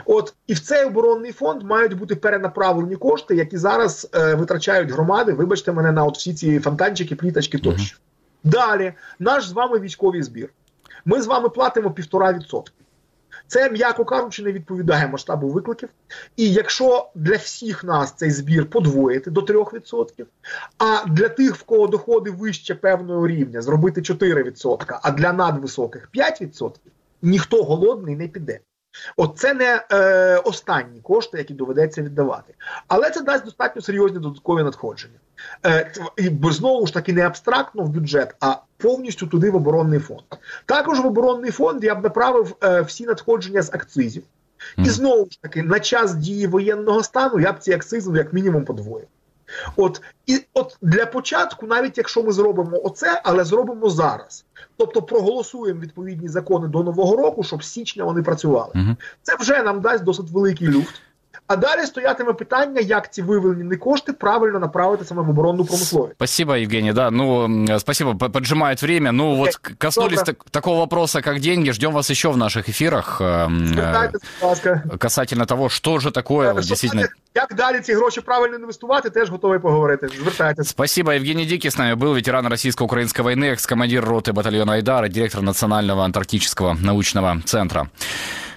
От 0.06 0.34
і 0.46 0.54
в 0.54 0.60
цей 0.60 0.84
оборонний 0.84 1.32
фонд 1.32 1.62
мають 1.62 1.98
бути 1.98 2.16
перенаправлені 2.16 2.96
кошти, 2.96 3.36
які 3.36 3.56
зараз 3.58 4.10
е, 4.14 4.34
витрачають 4.34 4.90
громади. 4.90 5.32
Вибачте 5.32 5.72
мене 5.72 5.92
на 5.92 6.04
от 6.04 6.16
всі 6.16 6.34
ці 6.34 6.58
фонтанчики, 6.60 7.16
пліточки 7.16 7.58
тощо. 7.58 7.96
Uh-huh. 7.96 8.50
Далі 8.50 8.92
наш 9.18 9.46
з 9.48 9.52
вами 9.52 9.78
військовий 9.78 10.22
збір. 10.22 10.48
Ми 11.04 11.22
з 11.22 11.26
вами 11.26 11.48
платимо 11.48 11.90
півтора 11.90 12.32
відсотки. 12.32 12.81
Це, 13.52 13.70
м'яко 13.70 14.04
кажучи, 14.04 14.42
не 14.42 14.52
відповідає 14.52 15.08
масштабу 15.08 15.48
викликів. 15.48 15.88
І 16.36 16.52
якщо 16.52 17.10
для 17.14 17.36
всіх 17.36 17.84
нас 17.84 18.12
цей 18.12 18.30
збір 18.30 18.70
подвоїти 18.70 19.30
до 19.30 19.40
3%, 19.40 20.24
а 20.78 21.04
для 21.06 21.28
тих, 21.28 21.56
в 21.56 21.62
кого 21.62 21.86
доходи 21.86 22.30
вище 22.30 22.74
певного 22.74 23.26
рівня, 23.26 23.62
зробити 23.62 24.00
4%, 24.00 24.98
а 25.02 25.10
для 25.10 25.32
надвисоких 25.32 26.10
5%, 26.14 26.70
ніхто 27.22 27.62
голодний 27.62 28.16
не 28.16 28.28
піде. 28.28 28.60
От 29.16 29.38
це 29.38 29.54
не 29.54 29.84
е, 29.92 30.36
останні 30.36 31.00
кошти, 31.00 31.38
які 31.38 31.54
доведеться 31.54 32.02
віддавати, 32.02 32.54
але 32.88 33.10
це 33.10 33.20
дасть 33.20 33.44
достатньо 33.44 33.82
серйозні 33.82 34.18
додаткові 34.18 34.62
надходження. 34.62 35.18
Е, 35.66 35.92
і 36.16 36.30
знову 36.50 36.86
ж 36.86 36.94
таки 36.94 37.12
не 37.12 37.26
абстрактно 37.26 37.82
в 37.82 37.88
бюджет, 37.88 38.34
а 38.40 38.56
повністю 38.76 39.26
туди 39.26 39.50
в 39.50 39.56
оборонний 39.56 39.98
фонд. 39.98 40.22
Також 40.66 41.00
в 41.00 41.06
оборонний 41.06 41.50
фонд 41.50 41.84
я 41.84 41.94
б 41.94 42.04
направив 42.04 42.56
е, 42.64 42.80
всі 42.80 43.06
надходження 43.06 43.62
з 43.62 43.74
акцизів, 43.74 44.22
і 44.76 44.88
знову 44.88 45.30
ж 45.30 45.42
таки 45.42 45.62
на 45.62 45.80
час 45.80 46.14
дії 46.14 46.46
воєнного 46.46 47.02
стану 47.02 47.40
я 47.40 47.52
б 47.52 47.58
ці 47.58 47.72
акцизи 47.72 48.18
як 48.18 48.32
мінімум 48.32 48.64
подвоїв. 48.64 49.06
От 49.76 50.02
і 50.26 50.40
от 50.54 50.76
для 50.82 51.06
початку, 51.06 51.66
навіть 51.66 51.98
якщо 51.98 52.22
ми 52.22 52.32
зробимо 52.32 52.80
оце, 52.84 53.20
але 53.24 53.44
зробимо 53.44 53.90
зараз. 53.90 54.44
Тобто 54.76 55.02
проголосуємо 55.02 55.80
відповідні 55.80 56.28
закони 56.28 56.68
до 56.68 56.82
нового 56.82 57.16
року, 57.16 57.42
щоб 57.42 57.64
з 57.64 57.72
січня 57.72 58.04
вони 58.04 58.22
працювали. 58.22 58.72
Угу. 58.74 58.96
Це 59.22 59.36
вже 59.36 59.62
нам 59.62 59.80
дасть 59.80 60.04
досить 60.04 60.30
великий 60.30 60.68
люфт. 60.68 60.94
А 61.51 61.55
далі 61.55 61.85
стоятиме 61.85 62.33
питання, 62.33 62.81
як 62.81 63.13
ці 63.13 63.21
виведені 63.21 63.75
кошти 63.75 64.13
правильно 64.13 64.59
направити 64.59 65.05
саме 65.05 65.21
в 65.21 65.29
оборонну 65.29 65.65
промисловість. 65.65 66.15
Спасибо, 66.15 66.53
Евгений. 66.53 66.93
Да, 66.93 67.11
ну, 67.11 67.79
спасибо, 67.79 68.15
поджимает 68.15 68.81
время. 68.81 69.11
Ну, 69.11 69.35
вот 69.35 69.55
коснулись 69.55 70.21
так, 70.21 70.43
такого 70.51 70.77
вопроса, 70.77 71.21
как 71.21 71.39
деньги. 71.39 71.71
Ждем 71.71 71.93
вас 71.93 72.09
еще 72.09 72.29
в 72.29 72.37
наших 72.37 72.69
эфирах. 72.69 73.21
Э, 73.21 74.11
касательно 74.97 75.45
того, 75.45 75.69
что 75.69 75.99
же 75.99 76.11
такое 76.11 76.53
вот, 76.53 76.65
действительно... 76.65 77.07
Як 77.35 77.55
далі 77.55 77.79
ці 77.79 77.93
гроші 77.93 78.21
правильно 78.21 78.55
інвестувати, 78.55 79.09
теж 79.09 79.29
готовий 79.29 79.59
поговорити. 79.59 80.07
Звертайтесь. 80.07 80.67
Спасибо. 80.67 81.11
Евгений 81.11 81.45
Дикий 81.45 81.71
с 81.71 81.77
нами 81.77 81.95
был, 81.95 82.15
ветеран 82.15 82.47
российско-украинской 82.47 83.21
войны, 83.21 83.51
экс-командир 83.51 84.05
роты 84.05 84.33
батальона 84.33 84.73
Айдар 84.73 85.05
и 85.05 85.09
директор 85.09 85.41
Национального 85.41 86.03
антарктического 86.03 86.73
научного 86.73 87.41
центра. 87.45 87.89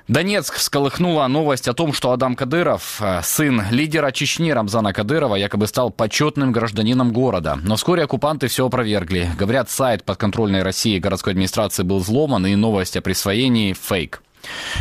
Донецк 0.07 0.53
всколыхнула 0.53 1.25
новость 1.25 1.67
о 1.67 1.73
том, 1.73 1.91
что 1.91 2.11
Адам 2.11 2.35
Кадыров, 2.35 3.01
э, 3.01 3.21
сын 3.23 3.63
лидера 3.71 4.11
Чечни 4.11 4.51
Рамзана 4.51 4.93
Кадырова, 4.93 5.35
якобы 5.35 5.65
стал 5.65 5.89
почетным 5.89 6.51
гражданином 6.51 7.11
города. 7.11 7.57
Но 7.63 7.75
вскоре 7.75 8.03
оккупанты 8.03 8.47
все 8.47 8.67
опровергли. 8.67 9.31
Говорят, 9.35 9.71
сайт 9.71 10.03
подконтрольной 10.03 10.61
России 10.61 10.99
городской 10.99 11.33
администрации 11.33 11.81
был 11.81 11.97
взломан, 11.97 12.45
и 12.45 12.55
новость 12.55 12.95
о 12.97 13.01
присвоении– 13.01 13.73
фейк. 13.81 14.21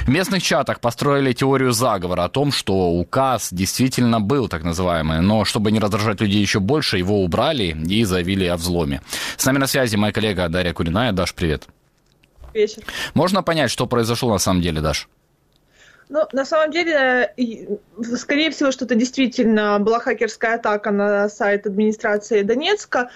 В 0.05 0.11
местных 0.11 0.43
чатах 0.43 0.81
построили 0.81 1.33
теорию 1.33 1.72
заговора 1.72 2.25
о 2.25 2.29
том, 2.29 2.53
что 2.53 2.91
указ 2.91 3.49
действительно 3.51 4.20
был 4.20 4.49
так 4.49 4.62
называемый, 4.62 5.22
но 5.22 5.47
чтобы 5.47 5.72
не 5.72 5.79
раздражать 5.79 6.20
людей 6.20 6.43
еще 6.43 6.61
больше, 6.61 6.99
его 6.99 7.25
убрали 7.25 7.75
и 7.89 8.05
заявили 8.05 8.45
о 8.45 8.57
взломе. 8.57 9.01
С 9.39 9.47
нами 9.47 9.57
на 9.57 9.66
связи 9.66 9.97
моя 9.97 10.12
коллега 10.12 10.51
Дарья 10.51 10.75
Куриная. 10.75 11.12
Даш, 11.12 11.33
привет. 11.33 11.66
Вечер. 12.53 12.83
Можно 13.14 13.43
понять, 13.43 13.70
что 13.70 13.87
произошло 13.87 14.31
на 14.31 14.39
самом 14.39 14.61
деле, 14.61 14.83
Даш? 14.83 15.09
Ну, 16.09 16.26
на 16.32 16.44
самом 16.44 16.70
деле, 16.70 17.34
скорее 18.16 18.50
всего, 18.50 18.70
что 18.70 18.84
это 18.84 18.94
действительно 18.94 19.78
была 19.78 20.00
хакерская 20.00 20.57
атака 20.57 20.90
на 20.90 21.28
сайт 21.28 21.66
администрации 21.66 22.42
Донецка. 22.42 23.11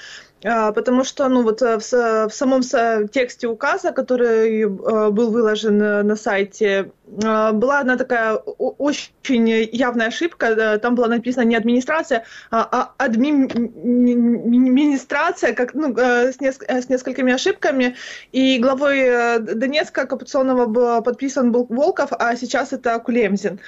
А, 0.45 0.73
потому 0.73 1.03
что, 1.03 1.29
ну, 1.29 1.43
вот 1.43 1.61
в, 1.61 1.81
в 1.81 2.31
самом 2.31 2.63
тексте 3.09 3.49
указа, 3.49 3.91
который 3.93 4.67
был 4.67 5.31
выложен 5.31 5.79
на 5.79 6.17
сайте, 6.17 6.93
была 7.07 7.81
одна 7.81 7.97
такая 7.97 8.35
очень 8.35 9.49
явная 9.49 10.09
ошибка. 10.09 10.79
Там 10.79 10.95
была 10.95 11.09
написана 11.09 11.45
не 11.45 11.57
администрация, 11.57 12.25
а 12.51 12.93
администрация, 12.99 15.55
как, 15.55 15.75
ну, 15.75 15.93
с, 15.97 16.37
неск- 16.41 16.71
с 16.71 16.89
несколькими 16.89 17.33
ошибками. 17.33 17.97
И 18.31 18.59
главой 18.59 19.41
Донецка 19.41 20.03
оккупационного 20.03 21.01
подписан 21.01 21.51
был 21.51 21.67
Волков, 21.69 22.13
а 22.13 22.37
сейчас 22.37 22.73
это 22.73 22.97
Кулемзин. 23.01 23.59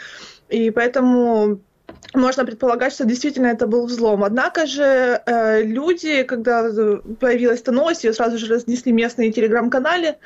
И 0.49 0.71
поэтому 0.71 1.61
можно 2.15 2.45
предполагать, 2.45 2.93
что 2.93 3.05
действительно 3.05 3.47
это 3.47 3.67
был 3.67 3.87
взлом. 3.87 4.25
Однако 4.25 4.67
же 4.67 5.23
э, 5.25 5.63
люди, 5.63 6.23
когда 6.23 6.63
появилась 7.21 7.61
эта 7.61 7.73
новость, 7.73 8.05
ее 8.05 8.13
сразу 8.13 8.39
же 8.39 8.53
разнесли 8.53 8.93
местные 8.93 9.33
телеграм-каналы, 9.33 10.17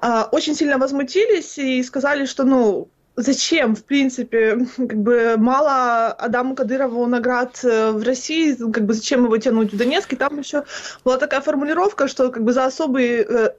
э, 0.00 0.22
очень 0.32 0.54
сильно 0.54 0.78
возмутились 0.78 1.58
и 1.58 1.82
сказали, 1.82 2.26
что 2.26 2.44
ну 2.44 2.88
зачем, 3.16 3.76
в 3.76 3.84
принципе, 3.84 4.66
как 4.76 4.96
бы 4.96 5.34
мало 5.36 6.12
Адаму 6.12 6.54
Кадырову 6.54 7.06
наград 7.06 7.60
э, 7.64 7.90
в 7.90 8.02
России, 8.02 8.54
как 8.54 8.84
бы 8.86 8.94
зачем 8.94 9.24
его 9.24 9.36
тянуть 9.38 9.72
в 9.72 9.76
Донецк, 9.76 10.12
и 10.12 10.16
там 10.16 10.38
еще 10.38 10.64
была 11.04 11.18
такая 11.18 11.40
формулировка, 11.40 12.08
что 12.08 12.30
как 12.30 12.44
бы 12.44 12.52
за 12.52 12.64
особый 12.64 13.24
э, 13.28 13.52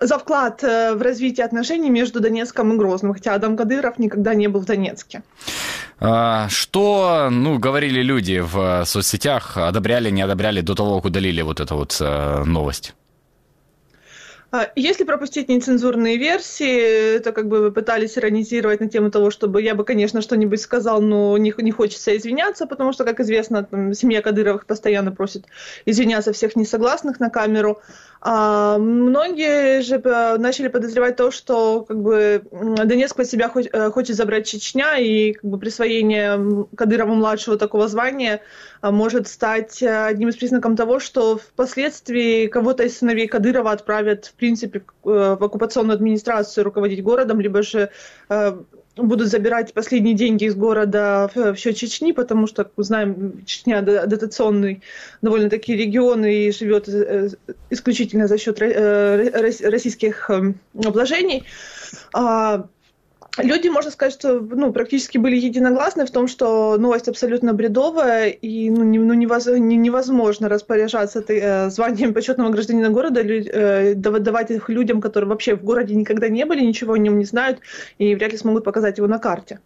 за 0.00 0.18
вклад 0.18 0.64
э, 0.64 0.94
в 0.94 1.02
развитие 1.02 1.44
отношений 1.44 1.90
между 1.90 2.20
Донецком 2.20 2.72
и 2.72 2.76
Грозным, 2.76 3.12
хотя 3.12 3.34
Адам 3.34 3.56
Кадыров 3.56 3.98
никогда 3.98 4.34
не 4.34 4.48
был 4.48 4.60
в 4.60 4.64
Донецке. 4.64 5.22
А, 6.00 6.48
что, 6.48 7.28
ну, 7.30 7.58
говорили 7.58 8.02
люди 8.02 8.40
в 8.40 8.84
соцсетях, 8.86 9.56
одобряли, 9.56 10.10
не 10.10 10.22
одобряли 10.22 10.62
до 10.62 10.74
того, 10.74 10.96
как 10.96 11.06
удалили 11.06 11.42
вот 11.42 11.60
эту 11.60 11.76
вот 11.76 11.96
э, 12.00 12.44
новость? 12.44 12.94
А, 14.52 14.68
если 14.74 15.04
пропустить 15.04 15.48
нецензурные 15.48 16.16
версии, 16.16 17.18
то 17.18 17.32
как 17.32 17.46
бы 17.46 17.60
вы 17.60 17.70
пытались 17.70 18.18
иронизировать 18.18 18.80
на 18.80 18.88
тему 18.88 19.10
того, 19.10 19.30
чтобы 19.30 19.62
я 19.62 19.76
бы, 19.76 19.84
конечно, 19.84 20.22
что-нибудь 20.22 20.60
сказал, 20.60 21.00
но 21.00 21.38
не, 21.38 21.54
не 21.58 21.70
хочется 21.70 22.16
извиняться, 22.16 22.66
потому 22.66 22.92
что, 22.92 23.04
как 23.04 23.20
известно, 23.20 23.62
там, 23.62 23.94
семья 23.94 24.22
Кадыровых 24.22 24.66
постоянно 24.66 25.12
просит 25.12 25.44
извиняться 25.86 26.32
всех 26.32 26.56
несогласных 26.56 27.20
на 27.20 27.30
камеру. 27.30 27.80
А 28.22 28.76
многие 28.76 29.80
же 29.80 29.96
э, 29.96 30.36
начали 30.36 30.68
подозревать 30.68 31.16
то, 31.16 31.30
что 31.30 31.86
как 31.88 32.02
бы 32.02 32.42
Донецк 32.52 33.16
под 33.16 33.26
себя 33.26 33.50
э, 33.54 33.90
хочет 33.90 34.14
забрать 34.14 34.46
Чечня, 34.46 34.98
и 34.98 35.32
как 35.32 35.44
бы 35.50 35.58
присвоение 35.58 36.66
Кадырова-младшего 36.76 37.56
такого 37.56 37.88
звания 37.88 38.42
а, 38.82 38.90
может 38.90 39.26
стать 39.26 39.82
э, 39.82 40.04
одним 40.04 40.28
из 40.28 40.36
признаков 40.36 40.76
того, 40.76 41.00
что 41.00 41.38
впоследствии 41.38 42.46
кого-то 42.46 42.82
из 42.82 42.98
сыновей 42.98 43.26
Кадырова 43.26 43.72
отправят, 43.72 44.26
в 44.26 44.34
принципе, 44.34 44.82
в 45.02 45.42
оккупационную 45.42 45.94
администрацию 45.94 46.64
руководить 46.64 47.02
городом, 47.02 47.40
либо 47.40 47.62
же 47.62 47.90
будут 48.96 49.28
забирать 49.28 49.72
последние 49.72 50.14
деньги 50.14 50.44
из 50.44 50.54
города 50.54 51.30
в 51.34 51.56
счет 51.56 51.76
Чечни, 51.76 52.12
потому 52.12 52.46
что, 52.46 52.64
как 52.64 52.72
мы 52.76 52.84
знаем, 52.84 53.44
Чечня 53.46 53.82
дотационный 53.82 54.82
довольно-таки 55.22 55.76
регион 55.76 56.24
и 56.24 56.50
живет 56.50 56.88
э, 56.88 57.30
исключительно 57.70 58.26
за 58.26 58.38
счет 58.38 58.60
э, 58.60 59.30
российских 59.68 60.28
эм, 60.30 60.58
обложений. 60.74 61.44
А, 62.12 62.66
люди, 63.38 63.68
можно 63.68 63.90
сказать, 63.90 64.12
что 64.12 64.40
ну, 64.40 64.72
практически 64.72 65.18
были 65.18 65.36
единогласны 65.36 66.06
в 66.06 66.10
том, 66.10 66.28
что 66.28 66.76
новость 66.78 67.08
абсолютно 67.08 67.52
бредовая, 67.52 68.28
и 68.28 68.70
ну, 68.70 68.84
не, 68.84 68.98
ну, 68.98 69.14
невозможно 69.14 70.48
распоряжаться 70.48 71.22
ты, 71.22 71.40
э, 71.40 71.70
званием 71.70 72.14
почетного 72.14 72.50
гражданина 72.50 72.90
города, 72.90 73.20
э, 73.22 73.94
давать 73.94 74.50
их 74.50 74.68
людям, 74.68 75.00
которые 75.00 75.28
вообще 75.28 75.54
в 75.54 75.64
городе 75.64 75.94
никогда 75.94 76.28
не 76.28 76.44
были, 76.44 76.64
ничего 76.64 76.94
о 76.94 76.98
нем 76.98 77.18
не 77.18 77.24
знают, 77.24 77.60
и 77.98 78.14
вряд 78.14 78.32
ли 78.32 78.38
смогут 78.38 78.64
показать 78.64 78.98
его 78.98 79.06
на 79.06 79.18
карте. 79.18 79.60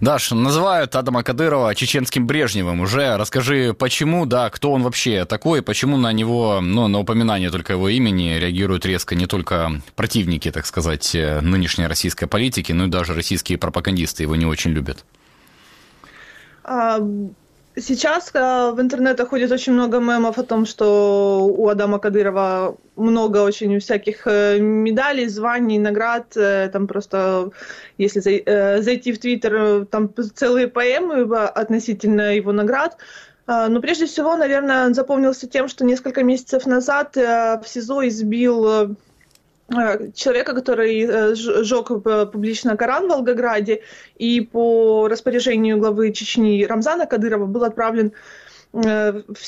Даш, 0.00 0.30
называют 0.30 0.94
Адама 0.94 1.22
Кадырова 1.22 1.74
чеченским 1.74 2.26
Брежневым 2.26 2.80
уже. 2.80 3.16
Расскажи, 3.16 3.74
почему, 3.74 4.26
да, 4.26 4.48
кто 4.50 4.72
он 4.72 4.82
вообще 4.82 5.24
такой, 5.24 5.60
почему 5.60 5.96
на 5.96 6.12
него, 6.12 6.60
ну, 6.60 6.86
на 6.86 7.00
упоминание 7.00 7.50
только 7.50 7.72
его 7.72 7.88
имени 7.88 8.38
реагируют 8.38 8.86
резко 8.86 9.16
не 9.16 9.26
только 9.26 9.80
противники, 9.96 10.50
так 10.52 10.66
сказать, 10.66 11.14
э, 11.14 11.40
нынешней 11.40 11.86
российской 11.86 12.26
политики, 12.26 12.70
но 12.72 12.84
и 12.84 12.88
даже 12.88 13.14
российские 13.14 13.58
пропагандисты 13.58 14.22
его 14.22 14.36
не 14.36 14.46
очень 14.46 14.70
любят. 14.70 15.04
А, 16.62 17.00
Сейчас 17.80 18.30
э, 18.34 18.70
в 18.72 18.80
интернете 18.80 19.24
ходит 19.24 19.52
очень 19.52 19.72
много 19.72 19.98
мемов 19.98 20.38
о 20.38 20.42
том, 20.42 20.66
что 20.66 21.46
у 21.46 21.68
Адама 21.68 21.98
Кадырова 21.98 22.76
много 22.96 23.38
очень 23.42 23.78
всяких 23.78 24.26
э, 24.26 24.58
медалей, 24.58 25.28
званий, 25.28 25.78
наград. 25.78 26.36
Э, 26.36 26.68
там 26.72 26.86
просто, 26.86 27.50
если 27.98 28.20
зайти 28.80 29.12
в 29.12 29.18
Твиттер, 29.18 29.86
там 29.86 30.12
целые 30.34 30.68
поэмы 30.68 31.36
относительно 31.36 32.34
его 32.34 32.52
наград. 32.52 32.96
Но 33.46 33.80
прежде 33.80 34.04
всего, 34.04 34.36
наверное, 34.36 34.84
он 34.86 34.94
запомнился 34.94 35.48
тем, 35.48 35.68
что 35.68 35.82
несколько 35.82 36.22
месяцев 36.22 36.66
назад 36.66 37.16
в 37.16 37.62
СИЗО 37.64 38.06
избил 38.06 38.96
человека, 40.14 40.54
который 40.54 41.02
э, 41.02 41.34
сжег 41.34 41.88
публично 42.32 42.76
Коран 42.76 43.06
в 43.06 43.10
Волгограде, 43.10 43.82
и 44.16 44.40
по 44.40 45.08
распоряжению 45.08 45.78
главы 45.78 46.12
Чечни 46.12 46.64
Рамзана 46.64 47.06
Кадырова 47.06 47.46
был 47.46 47.64
отправлен 47.64 48.12
э, 48.72 49.22
в 49.28 49.38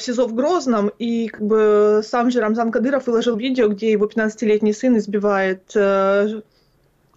СИЗО 0.00 0.26
в 0.26 0.34
Грозном, 0.34 0.90
и 0.98 1.28
как 1.28 1.42
бы 1.42 2.02
сам 2.04 2.30
же 2.30 2.40
Рамзан 2.40 2.72
Кадыров 2.72 3.06
выложил 3.06 3.36
видео, 3.36 3.68
где 3.68 3.92
его 3.92 4.06
15-летний 4.06 4.72
сын 4.72 4.96
избивает 4.98 5.62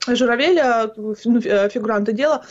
Журавеля, 0.08 0.92
ну, 0.96 1.14
фигуранта 1.16 2.12
дела, 2.12 2.44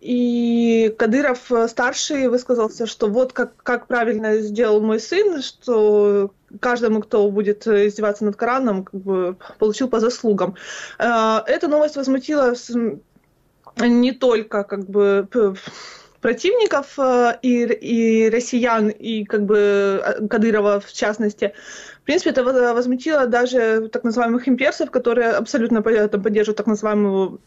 и 0.00 0.94
Кадыров 0.98 1.50
старший 1.68 2.28
высказался, 2.28 2.86
что 2.86 3.08
вот 3.08 3.32
как, 3.32 3.56
как 3.62 3.86
правильно 3.86 4.38
сделал 4.38 4.80
мой 4.80 5.00
сын, 5.00 5.42
что 5.42 6.30
каждому, 6.60 7.00
кто 7.00 7.30
будет 7.30 7.66
э, 7.66 7.88
издеваться 7.88 8.24
над 8.24 8.36
Кораном, 8.36 8.84
как 8.84 9.00
бы 9.00 9.36
получил 9.58 9.88
по 9.88 10.00
заслугам. 10.00 10.56
Э, 10.98 11.40
эта 11.46 11.68
новость 11.68 11.96
возмутила 11.96 12.54
не 13.78 14.12
только 14.12 14.64
как 14.64 14.84
бы 14.86 15.26
противников 16.20 16.98
э, 16.98 17.38
и, 17.42 17.64
и 17.64 18.30
россиян, 18.30 18.88
и 18.88 19.24
как 19.24 19.44
бы 19.44 20.02
Кадырова 20.30 20.80
в 20.80 20.92
частности. 20.92 21.54
В 22.02 22.04
принципе, 22.04 22.30
это 22.30 22.42
возмутило 22.42 23.26
даже 23.26 23.88
так 23.88 24.02
называемых 24.02 24.48
имперцев, 24.48 24.90
которые 24.90 25.30
абсолютно 25.30 25.82
поддерживают 25.82 26.56
так 26.56 26.66
называемую 26.66 27.40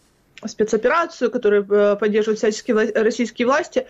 спецоперацию, 0.46 1.32
которую 1.32 1.66
поддерживают 1.98 2.40
всяческие 2.40 2.92
российские 2.94 3.48
власти, 3.48 3.86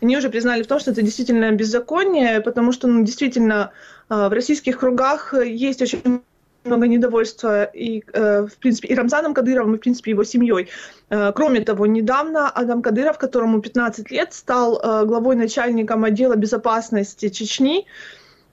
они 0.00 0.16
уже 0.16 0.30
признали 0.30 0.62
в 0.62 0.66
том, 0.66 0.80
что 0.80 0.90
это 0.90 1.02
действительно 1.02 1.50
беззаконие, 1.52 2.40
потому 2.40 2.72
что 2.72 2.88
ну, 2.88 3.04
действительно 3.04 3.72
а, 4.08 4.28
в 4.28 4.32
российских 4.32 4.78
кругах 4.78 5.34
есть 5.34 5.82
очень 5.82 6.22
много 6.64 6.86
недовольства 6.86 7.64
и, 7.64 8.02
э, 8.12 8.46
в 8.46 8.56
принципе, 8.58 8.88
и 8.88 8.94
Рамзаном 8.94 9.34
Кадыровым, 9.34 9.74
и, 9.74 9.78
в 9.78 9.80
принципе, 9.80 10.10
его 10.10 10.24
семьей. 10.24 10.68
Э, 11.08 11.32
кроме 11.34 11.60
того, 11.60 11.86
недавно 11.86 12.50
Адам 12.50 12.82
Кадыров, 12.82 13.18
которому 13.18 13.60
15 13.60 14.10
лет, 14.10 14.34
стал 14.34 14.78
э, 14.78 15.06
главой 15.06 15.36
начальником 15.36 16.04
отдела 16.04 16.36
безопасности 16.36 17.28
Чечни, 17.28 17.86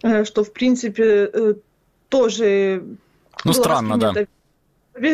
что, 0.01 0.43
в 0.43 0.53
принципе, 0.53 1.55
тоже... 2.09 2.83
Ну, 3.43 3.53
странно, 3.53 3.97
да. 3.97 4.13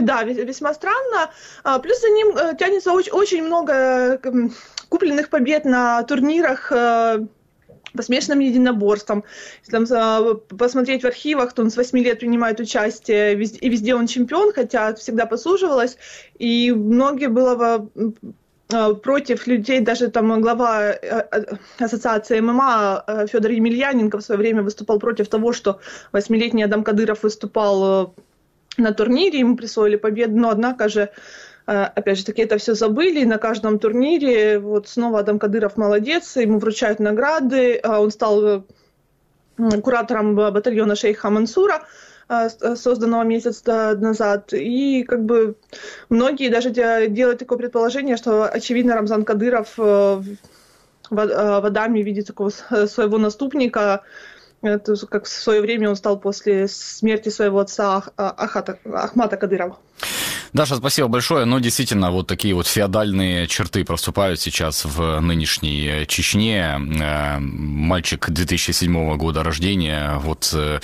Да, 0.02 0.24
весьма 0.24 0.74
странно. 0.74 1.32
А, 1.64 1.80
плюс 1.80 2.00
за 2.02 2.10
ним 2.10 2.56
тянется 2.58 2.92
очень, 2.92 3.12
очень 3.12 3.44
много 3.44 4.20
купленных 4.90 5.30
побед 5.30 5.66
на 5.66 6.04
турнирах 6.04 6.72
по 7.94 8.04
смешанным 8.04 8.40
единоборствам. 8.40 9.24
Если 9.66 9.72
там, 9.72 10.40
посмотреть 10.58 11.04
в 11.04 11.08
архивах, 11.08 11.54
то 11.54 11.62
он 11.62 11.72
с 11.72 11.78
8 11.78 11.98
лет 12.00 12.20
принимает 12.20 12.60
участие, 12.60 13.34
и 13.34 13.70
везде 13.70 13.96
он 13.96 14.08
чемпион, 14.08 14.54
хотя 14.54 14.94
всегда 14.96 15.26
послуживалось. 15.26 15.98
И 16.38 16.72
многие 16.72 17.28
было 17.28 17.90
против 19.04 19.48
людей, 19.48 19.80
даже 19.80 20.10
там 20.10 20.42
глава 20.42 20.92
э, 20.92 20.98
э, 21.32 21.44
ассоциации 21.80 22.40
ММА 22.40 23.04
э, 23.08 23.28
Федор 23.28 23.52
Емельяненко 23.52 24.18
в 24.18 24.22
свое 24.22 24.40
время 24.40 24.64
выступал 24.64 25.00
против 25.00 25.28
того, 25.28 25.54
что 25.54 25.80
восьмилетний 26.12 26.66
Адам 26.66 26.84
Кадыров 26.84 27.24
выступал 27.24 28.14
на 28.78 28.94
турнире, 28.94 29.40
ему 29.40 29.58
присвоили 29.58 29.98
победу, 29.98 30.38
но 30.38 30.50
однако 30.50 30.90
же 30.90 31.10
Э, 31.68 31.84
опять 31.84 32.18
же 32.18 32.26
таки, 32.26 32.42
это 32.42 32.58
все 32.58 32.74
забыли. 32.74 33.24
На 33.24 33.38
каждом 33.38 33.80
турнире 33.80 34.60
вот 34.60 34.88
снова 34.88 35.20
Адам 35.20 35.40
Кадыров 35.40 35.78
молодец, 35.78 36.36
ему 36.36 36.60
вручают 36.60 37.00
награды. 37.00 37.80
Э, 37.82 37.98
он 37.98 38.12
стал 38.12 38.46
э, 38.46 38.62
куратором 39.82 40.36
батальона 40.36 40.96
шейха 40.96 41.30
Мансура, 41.30 41.84
созданного 42.76 43.24
месяц 43.24 43.64
назад. 43.66 44.54
И 44.54 45.04
как 45.04 45.24
бы 45.26 45.56
многие 46.10 46.50
даже 46.50 46.70
делают 46.70 47.40
такое 47.40 47.58
предположение, 47.58 48.18
что, 48.18 48.46
очевидно, 48.46 48.96
Рамзан 48.96 49.26
Кадыров 49.26 49.78
в 49.78 50.24
Адаме 51.10 52.02
видит 52.04 52.28
такого 52.28 52.50
своего 52.50 53.18
наступника, 53.18 54.04
как 54.62 55.26
в 55.26 55.30
свое 55.30 55.60
время 55.62 55.90
он 55.90 55.96
стал 55.96 56.20
после 56.20 56.68
смерти 56.68 57.30
своего 57.30 57.60
отца 57.60 58.04
Ахата, 58.16 58.78
Ахмата 58.86 59.36
Кадырова. 59.36 59.78
Даша, 60.54 60.76
спасибо 60.76 61.08
большое. 61.08 61.46
Ну, 61.46 61.62
действительно, 61.62 62.12
вот 62.12 62.28
такие 62.28 62.54
вот 62.54 62.68
феодальные 62.68 63.48
черты 63.48 63.86
проступают 63.86 64.42
сейчас 64.42 64.84
в 64.84 65.22
нынешней 65.22 66.06
Чечне. 66.08 66.78
Э, 67.02 67.40
мальчик 67.40 68.30
2007 68.30 69.16
года 69.16 69.44
рождения 69.44 70.18
вот 70.18 70.54
э, 70.54 70.80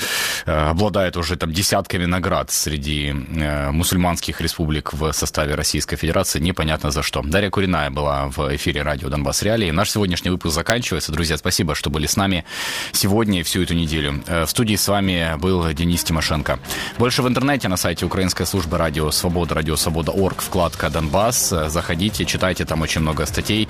обладает 0.46 1.18
уже 1.18 1.36
там 1.36 1.52
десятками 1.52 2.06
наград 2.06 2.50
среди 2.50 3.10
э, 3.10 3.72
мусульманских 3.72 4.40
республик 4.40 4.94
в 4.94 5.12
составе 5.12 5.56
Российской 5.56 5.98
Федерации. 5.98 6.40
Непонятно 6.40 6.90
за 6.92 7.04
что. 7.04 7.22
Дарья 7.22 7.50
Куриная 7.50 7.90
была 7.90 8.28
в 8.28 8.56
эфире 8.56 8.84
радио 8.84 9.10
Донбасс 9.10 9.44
Реалии. 9.44 9.72
Наш 9.72 9.92
сегодняшний 9.92 10.32
выпуск 10.32 10.56
заканчивается. 10.56 11.12
Друзья, 11.12 11.38
спасибо, 11.38 11.76
что 11.76 11.90
были 11.90 12.08
с 12.08 12.16
нами 12.16 12.46
сегодня 12.94 13.42
и 13.42 13.44
всю 13.44 13.64
эту 13.64 13.74
неделю. 13.74 14.24
В 14.28 14.48
студии 14.48 14.78
с 14.78 14.88
вами 14.88 15.36
был 15.40 15.68
Денис 15.74 16.06
Тимошенко. 16.06 16.58
Больше 16.98 17.22
в 17.22 17.28
интернете 17.28 17.68
на 17.68 17.76
сайте 17.76 18.06
Украинской 18.06 18.46
службы 18.46 18.78
радио 18.78 19.07
«Свобода» 19.12 19.56
радио 19.56 19.76
«Свобода.орг», 19.76 20.42
вкладка 20.42 20.90
«Донбасс». 20.90 21.54
Заходите, 21.68 22.26
читайте, 22.26 22.66
там 22.66 22.82
очень 22.82 23.02
много 23.02 23.26
статей. 23.26 23.68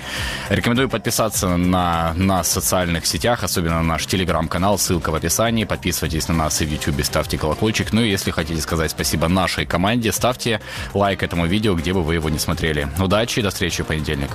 Рекомендую 0.48 0.88
подписаться 0.88 1.56
на 1.56 2.14
нас 2.14 2.48
в 2.48 2.52
социальных 2.52 3.06
сетях, 3.06 3.44
особенно 3.44 3.76
на 3.76 3.82
наш 3.82 4.06
телеграм-канал, 4.06 4.78
ссылка 4.78 5.10
в 5.10 5.14
описании. 5.14 5.64
Подписывайтесь 5.64 6.28
на 6.28 6.34
нас 6.34 6.60
и 6.60 6.66
в 6.66 6.70
YouTube, 6.70 7.04
ставьте 7.04 7.38
колокольчик. 7.38 7.92
Ну 7.92 8.02
и 8.02 8.10
если 8.10 8.30
хотите 8.30 8.60
сказать 8.60 8.90
спасибо 8.90 9.28
нашей 9.28 9.66
команде, 9.66 10.12
ставьте 10.12 10.60
лайк 10.94 11.22
этому 11.22 11.46
видео, 11.46 11.74
где 11.74 11.92
бы 11.92 12.02
вы 12.02 12.14
его 12.14 12.28
не 12.28 12.38
смотрели. 12.38 12.88
Удачи 12.98 13.40
и 13.40 13.42
до 13.42 13.50
встречи 13.50 13.82
в 13.82 13.86
понедельник. 13.86 14.30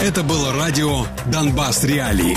Это 0.00 0.22
было 0.22 0.52
радио 0.52 1.04
«Донбасс 1.26 1.82
Реалии». 1.82 2.36